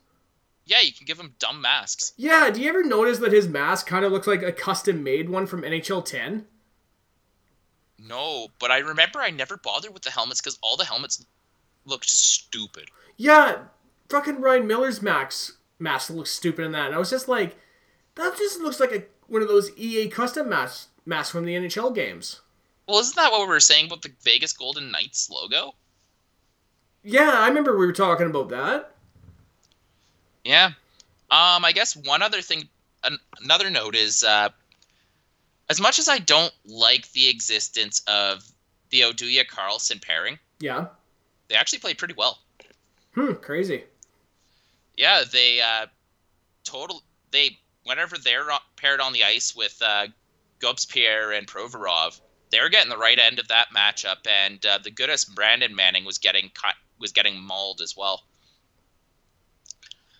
Yeah, 0.65 0.81
you 0.81 0.93
can 0.93 1.07
give 1.07 1.19
them 1.19 1.37
dumb 1.39 1.61
masks. 1.61 2.13
Yeah, 2.17 2.51
do 2.51 2.61
you 2.61 2.69
ever 2.69 2.83
notice 2.83 3.19
that 3.19 3.31
his 3.31 3.47
mask 3.47 3.87
kind 3.87 4.05
of 4.05 4.11
looks 4.11 4.27
like 4.27 4.43
a 4.43 4.51
custom 4.51 5.05
made 5.05 5.29
one 5.29 5.47
from 5.47 5.63
NHL 5.63 6.05
10? 6.05 6.47
No, 7.97 8.49
but 8.59 8.73
I 8.73 8.79
remember 8.79 9.21
I 9.21 9.31
never 9.31 9.57
bothered 9.57 9.95
with 9.95 10.03
the 10.03 10.11
helmets 10.11 10.41
because 10.41 10.59
all 10.63 10.77
the 10.77 10.85
helmets 10.85 11.25
looked 11.85 12.11
stupid. 12.11 12.91
Yeah, 13.17 13.67
fucking 14.09 14.41
Ryan 14.41 14.67
Miller's 14.67 15.01
mask 15.01 15.59
mask 15.79 16.11
looks 16.11 16.31
stupid 16.31 16.65
in 16.65 16.73
that. 16.73 16.87
And 16.87 16.95
I 16.97 16.99
was 16.99 17.11
just 17.11 17.29
like, 17.29 17.57
that 18.17 18.37
just 18.37 18.61
looks 18.61 18.81
like 18.81 18.91
a 18.91 19.05
one 19.29 19.43
of 19.43 19.49
those 19.49 19.71
EA 19.77 20.09
custom 20.09 20.49
masks 20.49 20.89
masks 21.05 21.31
from 21.31 21.45
the 21.45 21.55
NHL 21.55 21.95
games. 21.95 22.41
Well, 22.87 22.99
isn't 23.01 23.17
that 23.17 23.33
what 23.33 23.41
we 23.41 23.47
were 23.47 23.61
saying 23.61 23.87
about 23.87 24.03
the 24.03 24.13
Vegas 24.23 24.53
Golden 24.53 24.91
Knights 24.91 25.29
logo? 25.31 25.75
Yeah, 27.03 27.31
I 27.33 27.49
remember 27.49 27.77
we 27.77 27.87
were 27.87 27.93
talking 27.93 28.27
about 28.27 28.49
that. 28.51 28.95
Yeah. 30.45 30.67
Um, 31.31 31.65
I 31.65 31.73
guess 31.75 31.97
one 31.97 32.23
other 32.23 32.41
thing, 32.41 32.69
an- 33.05 33.19
another 33.41 33.71
note 33.71 33.97
is, 33.97 34.23
uh, 34.23 34.51
as 35.69 35.81
much 35.81 35.99
as 35.99 36.09
I 36.09 36.19
don't 36.19 36.53
like 36.65 37.11
the 37.13 37.29
existence 37.29 38.03
of 38.07 38.45
the 38.91 39.01
Oduya 39.01 39.45
Karlsson 39.47 40.01
pairing, 40.01 40.39
Yeah. 40.61 40.87
they 41.49 41.57
actually 41.57 41.81
played 41.81 41.99
pretty 41.99 42.15
well. 42.15 42.39
Hmm, 43.15 43.33
crazy. 43.35 43.85
Yeah, 44.97 45.25
they 45.31 45.61
uh, 45.61 45.87
total 46.65 47.03
they 47.31 47.59
whenever 47.85 48.17
they're 48.19 48.47
paired 48.77 49.01
on 49.01 49.13
the 49.13 49.25
ice 49.25 49.55
with 49.57 49.81
uh, 49.83 50.07
Gostisbehere 50.61 51.37
and 51.37 51.47
Provorov, 51.47 52.21
they 52.51 52.61
were 52.61 52.69
getting 52.69 52.91
the 52.91 52.97
right 52.97 53.19
end 53.19 53.39
of 53.39 53.49
that 53.49 53.69
matchup, 53.75 54.27
and 54.29 54.65
uh, 54.65 54.79
the 54.83 54.91
goodest 54.91 55.35
Brandon 55.35 55.75
Manning 55.75 56.05
was 56.05 56.19
getting 56.19 56.51
cut, 56.55 56.75
was 56.99 57.13
getting 57.13 57.41
mauled 57.41 57.81
as 57.81 57.97
well. 57.97 58.23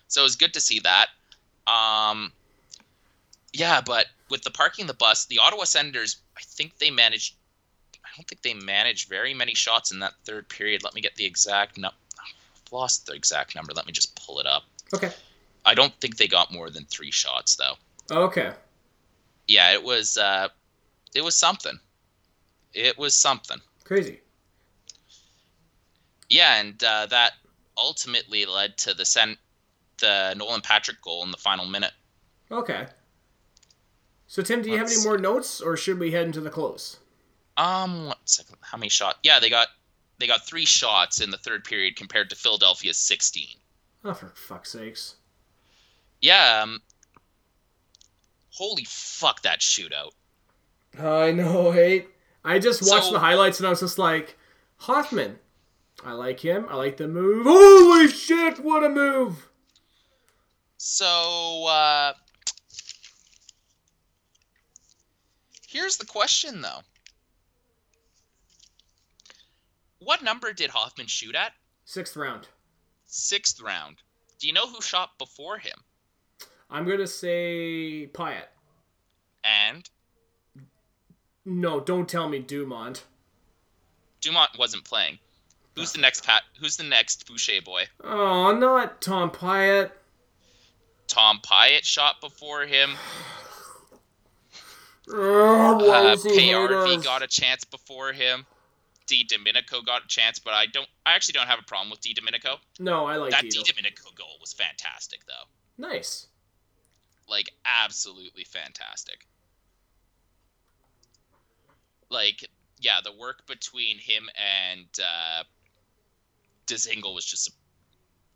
So 0.07 0.21
it 0.21 0.23
was 0.23 0.35
good 0.35 0.53
to 0.53 0.61
see 0.61 0.79
that. 0.81 1.07
Um, 1.71 2.31
yeah, 3.53 3.81
but 3.81 4.07
with 4.29 4.43
the 4.43 4.51
parking 4.51 4.87
the 4.87 4.93
bus, 4.93 5.25
the 5.25 5.39
Ottawa 5.39 5.63
Senators, 5.63 6.17
I 6.37 6.41
think 6.43 6.77
they 6.77 6.91
managed. 6.91 7.35
I 8.03 8.09
don't 8.15 8.27
think 8.27 8.41
they 8.41 8.53
managed 8.53 9.09
very 9.09 9.33
many 9.33 9.53
shots 9.53 9.91
in 9.91 9.99
that 9.99 10.13
third 10.25 10.49
period. 10.49 10.83
Let 10.83 10.93
me 10.93 11.01
get 11.01 11.15
the 11.15 11.25
exact 11.25 11.77
number. 11.77 11.95
I've 12.19 12.71
lost 12.71 13.05
the 13.05 13.13
exact 13.13 13.55
number. 13.55 13.73
Let 13.73 13.85
me 13.85 13.91
just 13.91 14.15
pull 14.15 14.39
it 14.39 14.47
up. 14.47 14.63
Okay. 14.93 15.11
I 15.65 15.73
don't 15.73 15.93
think 15.99 16.17
they 16.17 16.27
got 16.27 16.51
more 16.51 16.69
than 16.69 16.85
three 16.85 17.11
shots 17.11 17.55
though. 17.55 17.73
Okay. 18.09 18.51
Yeah, 19.47 19.73
it 19.73 19.83
was. 19.83 20.17
Uh, 20.17 20.49
it 21.13 21.23
was 21.23 21.35
something. 21.35 21.79
It 22.77 22.97
was 22.97 23.15
something. 23.15 23.57
Crazy. 23.83 24.21
Yeah, 26.29 26.59
and 26.59 26.83
uh, 26.83 27.07
that 27.07 27.33
ultimately 27.77 28.45
led 28.45 28.77
to 28.79 28.93
the 28.93 29.05
sen- 29.05 29.37
the 29.99 30.35
Nolan 30.37 30.61
Patrick 30.61 31.01
goal 31.01 31.23
in 31.23 31.31
the 31.31 31.37
final 31.37 31.65
minute. 31.65 31.93
Okay. 32.51 32.85
So 34.27 34.41
Tim, 34.41 34.61
do 34.61 34.69
you 34.69 34.77
have 34.77 34.87
Let's 34.87 34.99
any 34.99 35.07
more 35.07 35.17
notes 35.17 35.61
or 35.61 35.75
should 35.75 35.99
we 35.99 36.11
head 36.11 36.25
into 36.25 36.41
the 36.41 36.49
close? 36.49 36.97
Um, 37.55 38.07
what 38.07 38.19
second? 38.25 38.57
How 38.61 38.77
many 38.77 38.89
shots? 38.89 39.17
Yeah, 39.23 39.39
they 39.39 39.49
got 39.49 39.69
they 40.19 40.27
got 40.27 40.45
three 40.45 40.65
shots 40.65 41.21
in 41.21 41.31
the 41.31 41.37
third 41.37 41.63
period 41.63 41.95
compared 41.95 42.29
to 42.29 42.35
Philadelphia's 42.35 42.97
sixteen. 42.97 43.55
Oh, 44.05 44.13
for 44.13 44.27
fuck's 44.35 44.71
sakes. 44.71 45.15
Yeah. 46.21 46.61
Um, 46.61 46.81
holy 48.51 48.85
fuck, 48.85 49.41
that 49.41 49.61
shootout. 49.61 50.11
I 50.99 51.31
know, 51.31 51.71
hey. 51.71 52.07
I 52.47 52.59
just 52.59 52.81
watched 52.89 53.07
So- 53.07 53.11
the 53.11 53.19
highlights 53.19 53.59
and 53.59 53.67
I 53.67 53.69
was 53.71 53.81
just 53.81 53.97
like, 53.97 54.37
Hoffman. 54.77 55.39
I 56.05 56.13
like 56.13 56.39
him. 56.39 56.65
I 56.69 56.75
like 56.75 56.97
the 56.97 57.07
move. 57.07 57.45
Holy 57.45 58.07
shit, 58.07 58.59
what 58.59 58.83
a 58.83 58.89
move! 58.89 59.49
So, 60.77 61.65
uh, 61.67 62.13
here's 65.67 65.97
the 65.97 66.05
question, 66.05 66.61
though. 66.61 66.81
What 69.99 70.21
number 70.21 70.53
did 70.53 70.69
Hoffman 70.69 71.07
shoot 71.07 71.35
at? 71.35 71.53
Sixth 71.85 72.15
round. 72.15 72.47
Sixth 73.05 73.59
round. 73.59 73.97
Do 74.39 74.47
you 74.47 74.53
know 74.53 74.67
who 74.67 74.81
shot 74.81 75.17
before 75.17 75.57
him? 75.57 75.79
I'm 76.69 76.87
gonna 76.87 77.07
say 77.07 78.07
Pyatt. 78.13 78.49
And 79.43 79.89
No, 81.49 81.79
don't 81.79 82.09
tell 82.09 82.27
me 82.27 82.39
Dumont. 82.39 83.05
Dumont 84.19 84.49
wasn't 84.59 84.83
playing. 84.83 85.17
Who's 85.75 85.93
the 85.93 85.99
next 86.01 86.25
Pat? 86.25 86.43
Who's 86.59 86.75
the 86.75 86.83
next 86.83 87.25
Boucher 87.25 87.61
boy? 87.63 87.83
Oh, 88.03 88.53
not 88.53 88.99
Tom 89.01 89.31
Pyatt. 89.31 89.91
Tom 91.07 91.39
Pyatt 91.41 91.83
shot 91.85 92.19
before 92.21 92.63
him. 92.65 92.91
Oh, 95.09 95.89
Uh, 95.89 96.01
does 96.15 96.23
he 96.25 96.37
hate 96.37 96.53
Paajarvi 96.53 96.97
us? 96.97 97.03
got 97.05 97.23
a 97.23 97.27
chance 97.27 97.63
before 97.63 98.11
him. 98.11 98.45
D 99.05 99.23
Domenico 99.23 99.81
got 99.81 100.03
a 100.03 100.07
chance, 100.07 100.37
but 100.37 100.53
I 100.53 100.65
don't. 100.65 100.87
I 101.05 101.13
actually 101.15 101.31
don't 101.33 101.47
have 101.47 101.59
a 101.59 101.63
problem 101.63 101.89
with 101.89 102.01
D 102.01 102.13
Domenico. 102.13 102.57
No, 102.77 103.05
I 103.05 103.15
like 103.15 103.31
that. 103.31 103.43
D 103.49 103.63
Domenico 103.63 104.09
goal 104.17 104.35
was 104.41 104.51
fantastic, 104.51 105.21
though. 105.25 105.45
Nice. 105.77 106.27
Like 107.29 107.49
absolutely 107.65 108.43
fantastic. 108.43 109.25
Like 112.09 112.47
yeah, 112.79 112.99
the 113.03 113.11
work 113.11 113.45
between 113.47 113.97
him 113.97 114.29
and 114.35 114.87
uh, 114.99 115.43
was 117.13 117.25
just 117.25 117.51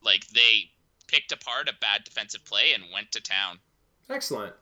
like 0.03 0.27
they 0.29 0.71
picked 1.07 1.31
apart 1.31 1.69
a 1.69 1.73
bad 1.79 2.03
defensive 2.03 2.43
play 2.45 2.73
and 2.73 2.83
went 2.93 3.11
to 3.11 3.21
town. 3.21 3.59
Excellent. 4.09 4.53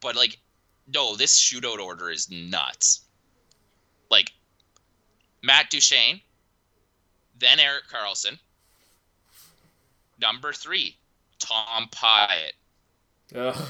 But 0.00 0.16
like, 0.16 0.38
no, 0.92 1.16
this 1.16 1.38
shootout 1.38 1.78
order 1.78 2.10
is 2.10 2.30
nuts. 2.30 3.02
Like, 4.10 4.32
Matt 5.42 5.70
Duchene, 5.70 6.20
then 7.38 7.60
Erik 7.60 7.84
Karlsson. 7.88 8.38
Number 10.20 10.52
three, 10.52 10.96
Tom 11.38 11.88
Pyatt. 11.90 12.52
Ugh. 13.34 13.68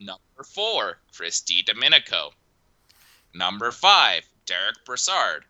Number 0.00 0.42
four, 0.44 0.98
Christy 1.14 1.62
D. 1.62 1.72
Number 3.34 3.70
five, 3.72 4.22
Derick 4.46 4.84
Brassard. 4.84 5.44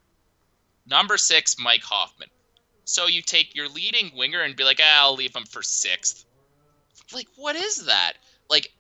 Number 0.87 1.17
six, 1.17 1.57
Mike 1.59 1.83
Hoffman. 1.83 2.29
So 2.85 3.07
you 3.07 3.23
take 3.23 3.55
your 3.55 3.69
leading 3.69 4.11
winger 4.15 4.41
and 4.43 4.57
be 4.57 4.65
like, 4.65 4.81
ah, 4.83 5.03
I'll 5.05 5.15
leave 5.15 5.35
him 5.35 5.45
for 5.45 5.63
sixth. 5.63 6.25
Like, 7.13 7.29
what 7.37 7.57
is 7.57 7.87
that? 7.87 8.15
Like, 8.51 8.73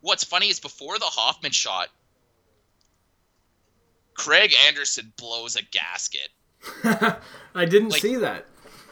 what's 0.00 0.24
funny 0.24 0.48
is 0.48 0.60
before 0.60 0.98
the 0.98 1.04
Hoffman 1.06 1.52
shot, 1.52 1.88
Craig 4.14 4.52
Anderson 4.66 5.12
blows 5.16 5.56
a 5.56 5.62
gasket. 5.62 6.28
I 7.54 7.64
didn't 7.64 7.90
Like- 7.90 8.02
see 8.02 8.16
that. 8.16 8.46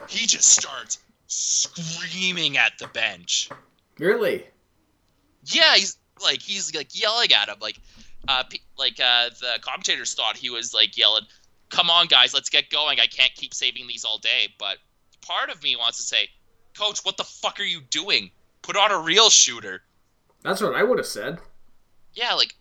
He 0.08 0.26
just 0.26 0.48
starts 0.48 0.98
screaming 1.26 2.56
at 2.56 2.78
the 2.78 2.86
bench. 2.88 3.50
Really? 3.98 4.46
Yeah, 5.44 5.74
he's 5.74 5.98
like 6.22 6.40
he's 6.40 6.74
like 6.74 6.98
yelling 6.98 7.32
at 7.32 7.48
him, 7.48 7.56
like, 7.60 7.78
uh, 8.28 8.44
like 8.76 9.00
uh, 9.00 9.30
the 9.40 9.58
commentators 9.62 10.14
thought 10.14 10.36
he 10.36 10.50
was 10.50 10.74
like 10.74 10.96
yelling, 10.96 11.24
"Come 11.70 11.90
on, 11.90 12.06
guys, 12.06 12.34
let's 12.34 12.50
get 12.50 12.70
going! 12.70 13.00
I 13.00 13.06
can't 13.06 13.34
keep 13.34 13.54
saving 13.54 13.88
these 13.88 14.04
all 14.04 14.18
day." 14.18 14.48
But 14.58 14.76
part 15.22 15.50
of 15.50 15.62
me 15.62 15.74
wants 15.74 15.96
to 15.96 16.04
say, 16.04 16.28
"Coach, 16.76 17.00
what 17.04 17.16
the 17.16 17.24
fuck 17.24 17.58
are 17.58 17.64
you 17.64 17.80
doing? 17.80 18.30
Put 18.62 18.76
on 18.76 18.92
a 18.92 18.98
real 18.98 19.30
shooter." 19.30 19.82
That's 20.42 20.60
what 20.60 20.74
I 20.74 20.82
would 20.82 20.98
have 20.98 21.06
said. 21.06 21.38
Yeah, 22.12 22.34
like, 22.34 22.54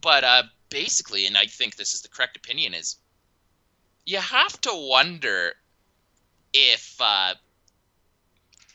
but 0.00 0.24
uh, 0.24 0.42
basically, 0.70 1.26
and 1.26 1.36
I 1.36 1.46
think 1.46 1.76
this 1.76 1.94
is 1.94 2.02
the 2.02 2.08
correct 2.08 2.36
opinion 2.36 2.74
is, 2.74 2.96
you 4.04 4.18
have 4.18 4.60
to 4.62 4.70
wonder 4.72 5.52
if 6.52 6.96
uh, 7.00 7.34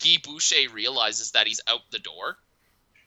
Guy 0.04 0.18
Boucher 0.24 0.70
realizes 0.72 1.32
that 1.32 1.48
he's 1.48 1.62
out 1.68 1.82
the 1.92 2.00
door. 2.00 2.38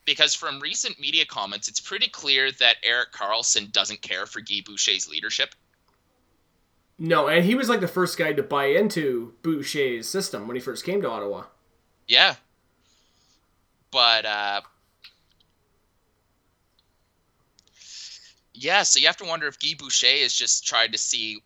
Because 0.05 0.35
from 0.35 0.61
recent 0.61 1.01
media 1.01 1.25
comments, 1.25 1.69
it's 1.69 1.81
pretty 1.81 2.09
clear 2.09 2.53
that 2.53 2.77
Erik 2.83 3.13
Karlsson 3.13 3.73
doesn't 3.73 4.03
care 4.03 4.27
for 4.27 4.41
Guy 4.41 4.61
Boucher's 4.65 5.09
leadership. 5.09 5.55
No, 6.99 7.29
and 7.29 7.45
he 7.45 7.55
was 7.55 7.69
like 7.69 7.81
the 7.81 7.89
first 7.89 8.17
guy 8.19 8.33
to 8.35 8.43
buy 8.43 8.67
into 8.67 9.35
Boucher's 9.43 10.09
system 10.09 10.47
when 10.47 10.57
he 10.57 10.61
first 10.61 10.85
came 10.85 11.03
to 11.03 11.11
Ottawa. 11.11 11.45
Yeah. 12.07 12.37
But 13.91 14.27
uh 14.27 14.61
Yeah, 18.53 18.85
so 18.85 19.01
you 19.01 19.07
have 19.07 19.17
to 19.17 19.25
wonder 19.25 19.49
if 19.49 19.59
Guy 19.59 19.75
Boucher 19.77 20.07
is 20.07 20.35
just 20.35 20.65
trying 20.67 20.93
to 20.93 20.99
see 20.99 21.43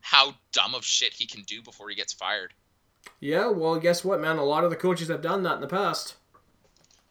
how 0.00 0.34
dumb 0.52 0.74
of 0.74 0.84
shit 0.84 1.12
he 1.12 1.26
can 1.26 1.42
do 1.42 1.62
before 1.62 1.88
he 1.88 1.96
gets 1.96 2.12
fired. 2.12 2.54
Yeah, 3.18 3.48
well, 3.48 3.78
guess 3.80 4.04
what, 4.04 4.20
man? 4.20 4.38
A 4.38 4.44
lot 4.44 4.62
of 4.62 4.70
the 4.70 4.76
coaches 4.76 5.08
have 5.08 5.22
done 5.22 5.42
that 5.42 5.56
in 5.56 5.60
the 5.60 5.66
past. 5.66 6.14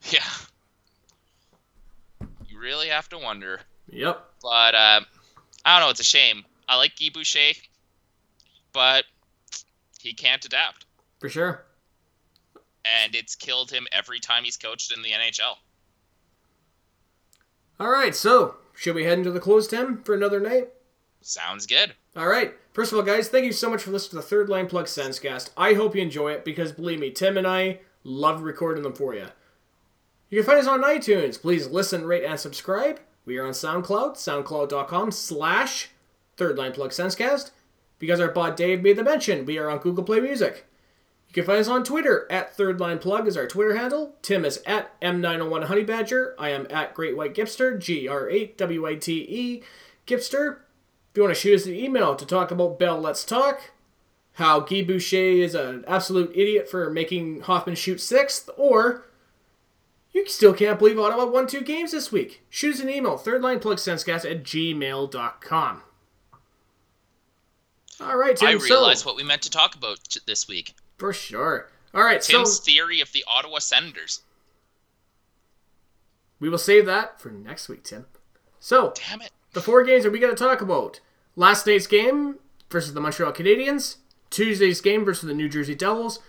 Yeah. 0.10 0.24
Really 2.62 2.90
have 2.90 3.10
to 3.10 3.18
wonder. 3.18 3.62
Yep. 3.90 4.24
But 4.42 4.76
uh 4.76 5.02
I 5.66 5.80
don't 5.80 5.88
know, 5.88 5.92
it's 5.92 6.00
a 6.00 6.04
shame. 6.04 6.46
I 6.70 6.78
like 6.78 6.94
Guy 7.00 7.10
Boucher, 7.14 7.54
but 8.72 9.06
he 10.00 10.14
can't 10.14 10.44
adapt. 10.46 10.86
For 11.20 11.30
sure. 11.30 11.66
And 12.86 13.16
it's 13.16 13.36
killed 13.36 13.72
him 13.72 13.88
every 13.92 14.20
time 14.20 14.44
he's 14.44 14.58
coached 14.58 14.96
in 14.96 15.04
the 15.04 15.10
NHL. 15.10 15.58
All 17.80 17.90
right, 17.90 18.16
so 18.16 18.56
should 18.76 18.96
we 18.96 19.04
head 19.04 19.18
into 19.18 19.32
the 19.32 19.40
close, 19.40 19.68
Tim, 19.68 20.02
for 20.04 20.16
another 20.16 20.40
night? 20.40 20.70
Sounds 21.22 21.68
good. 21.68 21.94
All 22.16 22.28
right. 22.28 22.54
First 22.74 22.92
of 22.92 22.98
all, 22.98 23.04
guys, 23.04 23.28
thank 23.28 23.46
you 23.46 23.52
so 23.52 23.70
much 23.70 23.84
for 23.84 23.92
listening 23.92 24.10
to 24.12 24.16
the 24.18 24.30
Third 24.30 24.50
Line 24.50 24.68
Plug 24.68 24.86
Sensecast. 24.86 25.52
I 25.56 25.74
hope 25.74 25.96
you 25.96 26.02
enjoy 26.02 26.32
it 26.32 26.46
because 26.46 26.72
believe 26.72 27.00
me, 27.00 27.12
Tim 27.12 27.38
and 27.38 27.48
I 27.48 27.80
love 28.04 28.42
recording 28.42 28.84
them 28.84 28.94
for 28.94 29.14
you. 29.14 29.28
You 30.32 30.42
can 30.42 30.46
find 30.46 30.60
us 30.60 30.68
on 30.68 30.82
iTunes. 30.82 31.40
Please 31.40 31.68
listen, 31.68 32.06
rate, 32.06 32.24
and 32.24 32.40
subscribe. 32.40 33.02
We 33.26 33.38
are 33.38 33.46
on 33.46 33.52
SoundCloud, 33.52 34.16
soundcloud.com 34.16 35.12
slash 35.12 35.90
Third 36.38 36.58
Line 36.58 36.72
Plug 36.72 36.92
Sensecast. 36.92 37.52
Because 38.00 38.22
our 38.22 38.32
bot 38.32 38.56
Dave 38.56 38.82
made 38.82 38.96
the 38.96 39.04
mention, 39.04 39.46
we 39.46 39.58
are 39.58 39.70
on 39.70 39.80
Google 39.80 40.06
Play 40.06 40.22
Music. 40.22 40.66
You 41.28 41.34
can 41.34 41.44
find 41.44 41.60
us 41.60 41.68
on 41.68 41.84
Twitter 41.84 42.28
at 42.32 42.56
Third 42.56 42.80
Line 42.80 42.98
Plug 42.98 43.28
is 43.28 43.36
our 43.36 43.46
Twitter 43.46 43.76
handle. 43.76 44.16
Tim 44.22 44.46
is 44.46 44.64
at 44.66 45.00
M901 45.02 45.66
Honey 45.66 45.84
Badger. 45.84 46.34
I 46.40 46.50
am 46.50 46.66
at 46.70 46.94
Great 46.94 47.18
White 47.18 47.36
Gipster, 47.36 47.78
G 47.78 48.08
R 48.08 48.30
8 48.30 48.58
W 48.58 48.88
I 48.88 48.96
T 48.96 49.26
E 49.30 49.64
Gipster. 50.08 50.60
If 51.12 51.18
you 51.18 51.24
want 51.24 51.36
to 51.36 51.40
shoot 51.40 51.56
us 51.56 51.66
an 51.66 51.76
email 51.76 52.16
to 52.16 52.26
talk 52.26 52.52
about 52.52 52.80
Bell 52.80 52.98
Let's 52.98 53.26
Talk, 53.26 53.72
how 54.34 54.62
Guy 54.62 54.82
Boucher 54.82 55.18
is 55.18 55.56
an 55.56 55.84
absolute 55.90 56.32
idiot 56.34 56.70
for 56.70 56.90
making 56.90 57.42
Hoffman 57.42 57.76
shoot 57.76 58.00
sixth, 58.00 58.50
or 58.56 59.06
you 60.14 60.28
still 60.28 60.54
can't 60.54 60.80
believe 60.80 61.00
Ottawa 61.00 61.26
won 61.26 61.48
two 61.48 61.62
games 61.62 61.92
this 61.92 62.12
week. 62.12 62.42
Shoot 62.50 62.76
us 62.76 62.82
an 62.82 62.90
email, 62.90 63.18
thirdlineplugSensecast 63.18 64.30
at 64.30 64.44
gmail.com. 64.44 65.84
All 68.02 68.18
right, 68.18 68.36
Tim. 68.36 68.48
I 68.50 68.54
realized 68.54 69.02
so, 69.02 69.10
what 69.10 69.16
we 69.16 69.24
meant 69.24 69.44
to 69.44 69.52
talk 69.52 69.76
about 69.76 70.00
this 70.26 70.48
week. 70.48 70.74
For 70.98 71.14
sure. 71.14 71.70
All 71.94 72.04
right, 72.04 72.22
Tim's 72.22 72.58
so 72.58 72.64
theory 72.64 73.00
of 73.02 73.12
the 73.12 73.24
Ottawa 73.28 73.60
Senators. 73.60 74.22
we 76.40 76.50
will 76.50 76.58
save 76.58 76.86
that 76.86 77.22
for 77.22 77.30
next 77.30 77.70
week, 77.70 77.84
Tim. 77.84 78.06
So, 78.60 78.94
Damn 79.10 79.22
it. 79.22 79.32
the 79.54 79.62
four 79.62 79.84
games 79.84 80.04
that 80.04 80.12
we 80.12 80.20
got 80.20 80.30
to 80.30 80.44
talk 80.44 80.62
about. 80.62 81.00
Last 81.36 81.68
night's 81.68 81.88
game 81.88 82.36
versus 82.70 82.94
the 82.94 83.02
Montreal 83.02 83.34
Canadiens. 83.34 83.98
Tuesday's 84.30 84.82
game 84.82 85.04
versus 85.04 85.28
the 85.28 85.34
New 85.36 85.50
Jersey 85.50 85.76
Devils. 85.76 86.20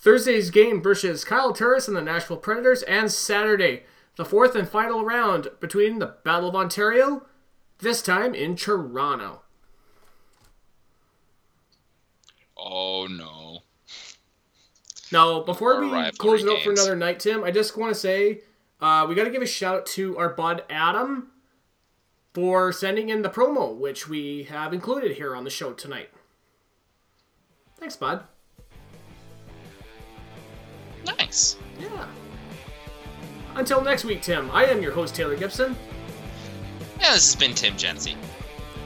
Thursday's 0.00 0.50
game 0.50 0.82
versus 0.82 1.24
Kyle 1.24 1.52
Turris 1.52 1.88
and 1.88 1.96
the 1.96 2.02
Nashville 2.02 2.36
Predators. 2.36 2.82
And 2.82 3.10
Saturday, 3.10 3.84
the 4.16 4.24
fourth 4.24 4.54
and 4.54 4.68
final 4.68 5.04
round 5.04 5.48
between 5.60 5.98
the 5.98 6.16
Battle 6.24 6.48
of 6.48 6.54
Ontario, 6.56 7.26
this 7.78 8.02
time 8.02 8.34
in 8.34 8.56
Toronto. 8.56 9.42
Oh 12.56 13.06
no. 13.06 13.60
Now, 15.12 15.40
before 15.40 15.80
More 15.80 16.04
we 16.04 16.10
close 16.12 16.42
it 16.42 16.50
out 16.50 16.62
for 16.62 16.72
another 16.72 16.96
night, 16.96 17.20
Tim, 17.20 17.44
I 17.44 17.50
just 17.50 17.76
want 17.76 17.94
to 17.94 18.00
say 18.00 18.40
uh, 18.80 19.06
we 19.08 19.14
got 19.14 19.24
to 19.24 19.30
give 19.30 19.42
a 19.42 19.46
shout 19.46 19.76
out 19.76 19.86
to 19.86 20.16
our 20.18 20.30
bud 20.30 20.64
Adam 20.68 21.30
for 22.34 22.72
sending 22.72 23.08
in 23.08 23.22
the 23.22 23.30
promo, 23.30 23.74
which 23.74 24.08
we 24.08 24.44
have 24.44 24.72
included 24.72 25.16
here 25.16 25.34
on 25.34 25.44
the 25.44 25.50
show 25.50 25.72
tonight. 25.72 26.10
Thanks, 27.78 27.96
bud. 27.96 28.24
Nice. 31.18 31.56
Yeah. 31.80 32.06
Until 33.54 33.82
next 33.82 34.04
week, 34.04 34.22
Tim, 34.22 34.50
I 34.50 34.66
am 34.66 34.82
your 34.82 34.92
host, 34.92 35.14
Taylor 35.14 35.36
Gibson. 35.36 35.76
Yeah, 37.00 37.12
this 37.14 37.32
has 37.32 37.36
been 37.36 37.54
Tim 37.54 37.74
Gency. 37.74 38.16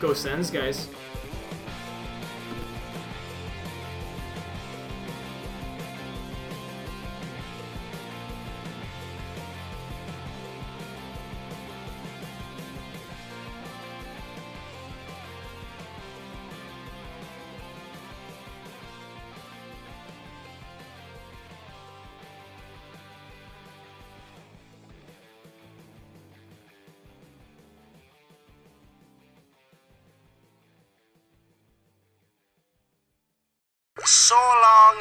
Go 0.01 0.12
Sens, 0.14 0.51
guys. 0.51 0.89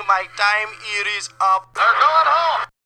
My 0.10 0.26
time 0.36 0.70
here 0.89 1.05
is 1.20 1.30
up. 1.39 1.70
They're 1.76 1.86
going 1.86 2.30
home. 2.34 2.78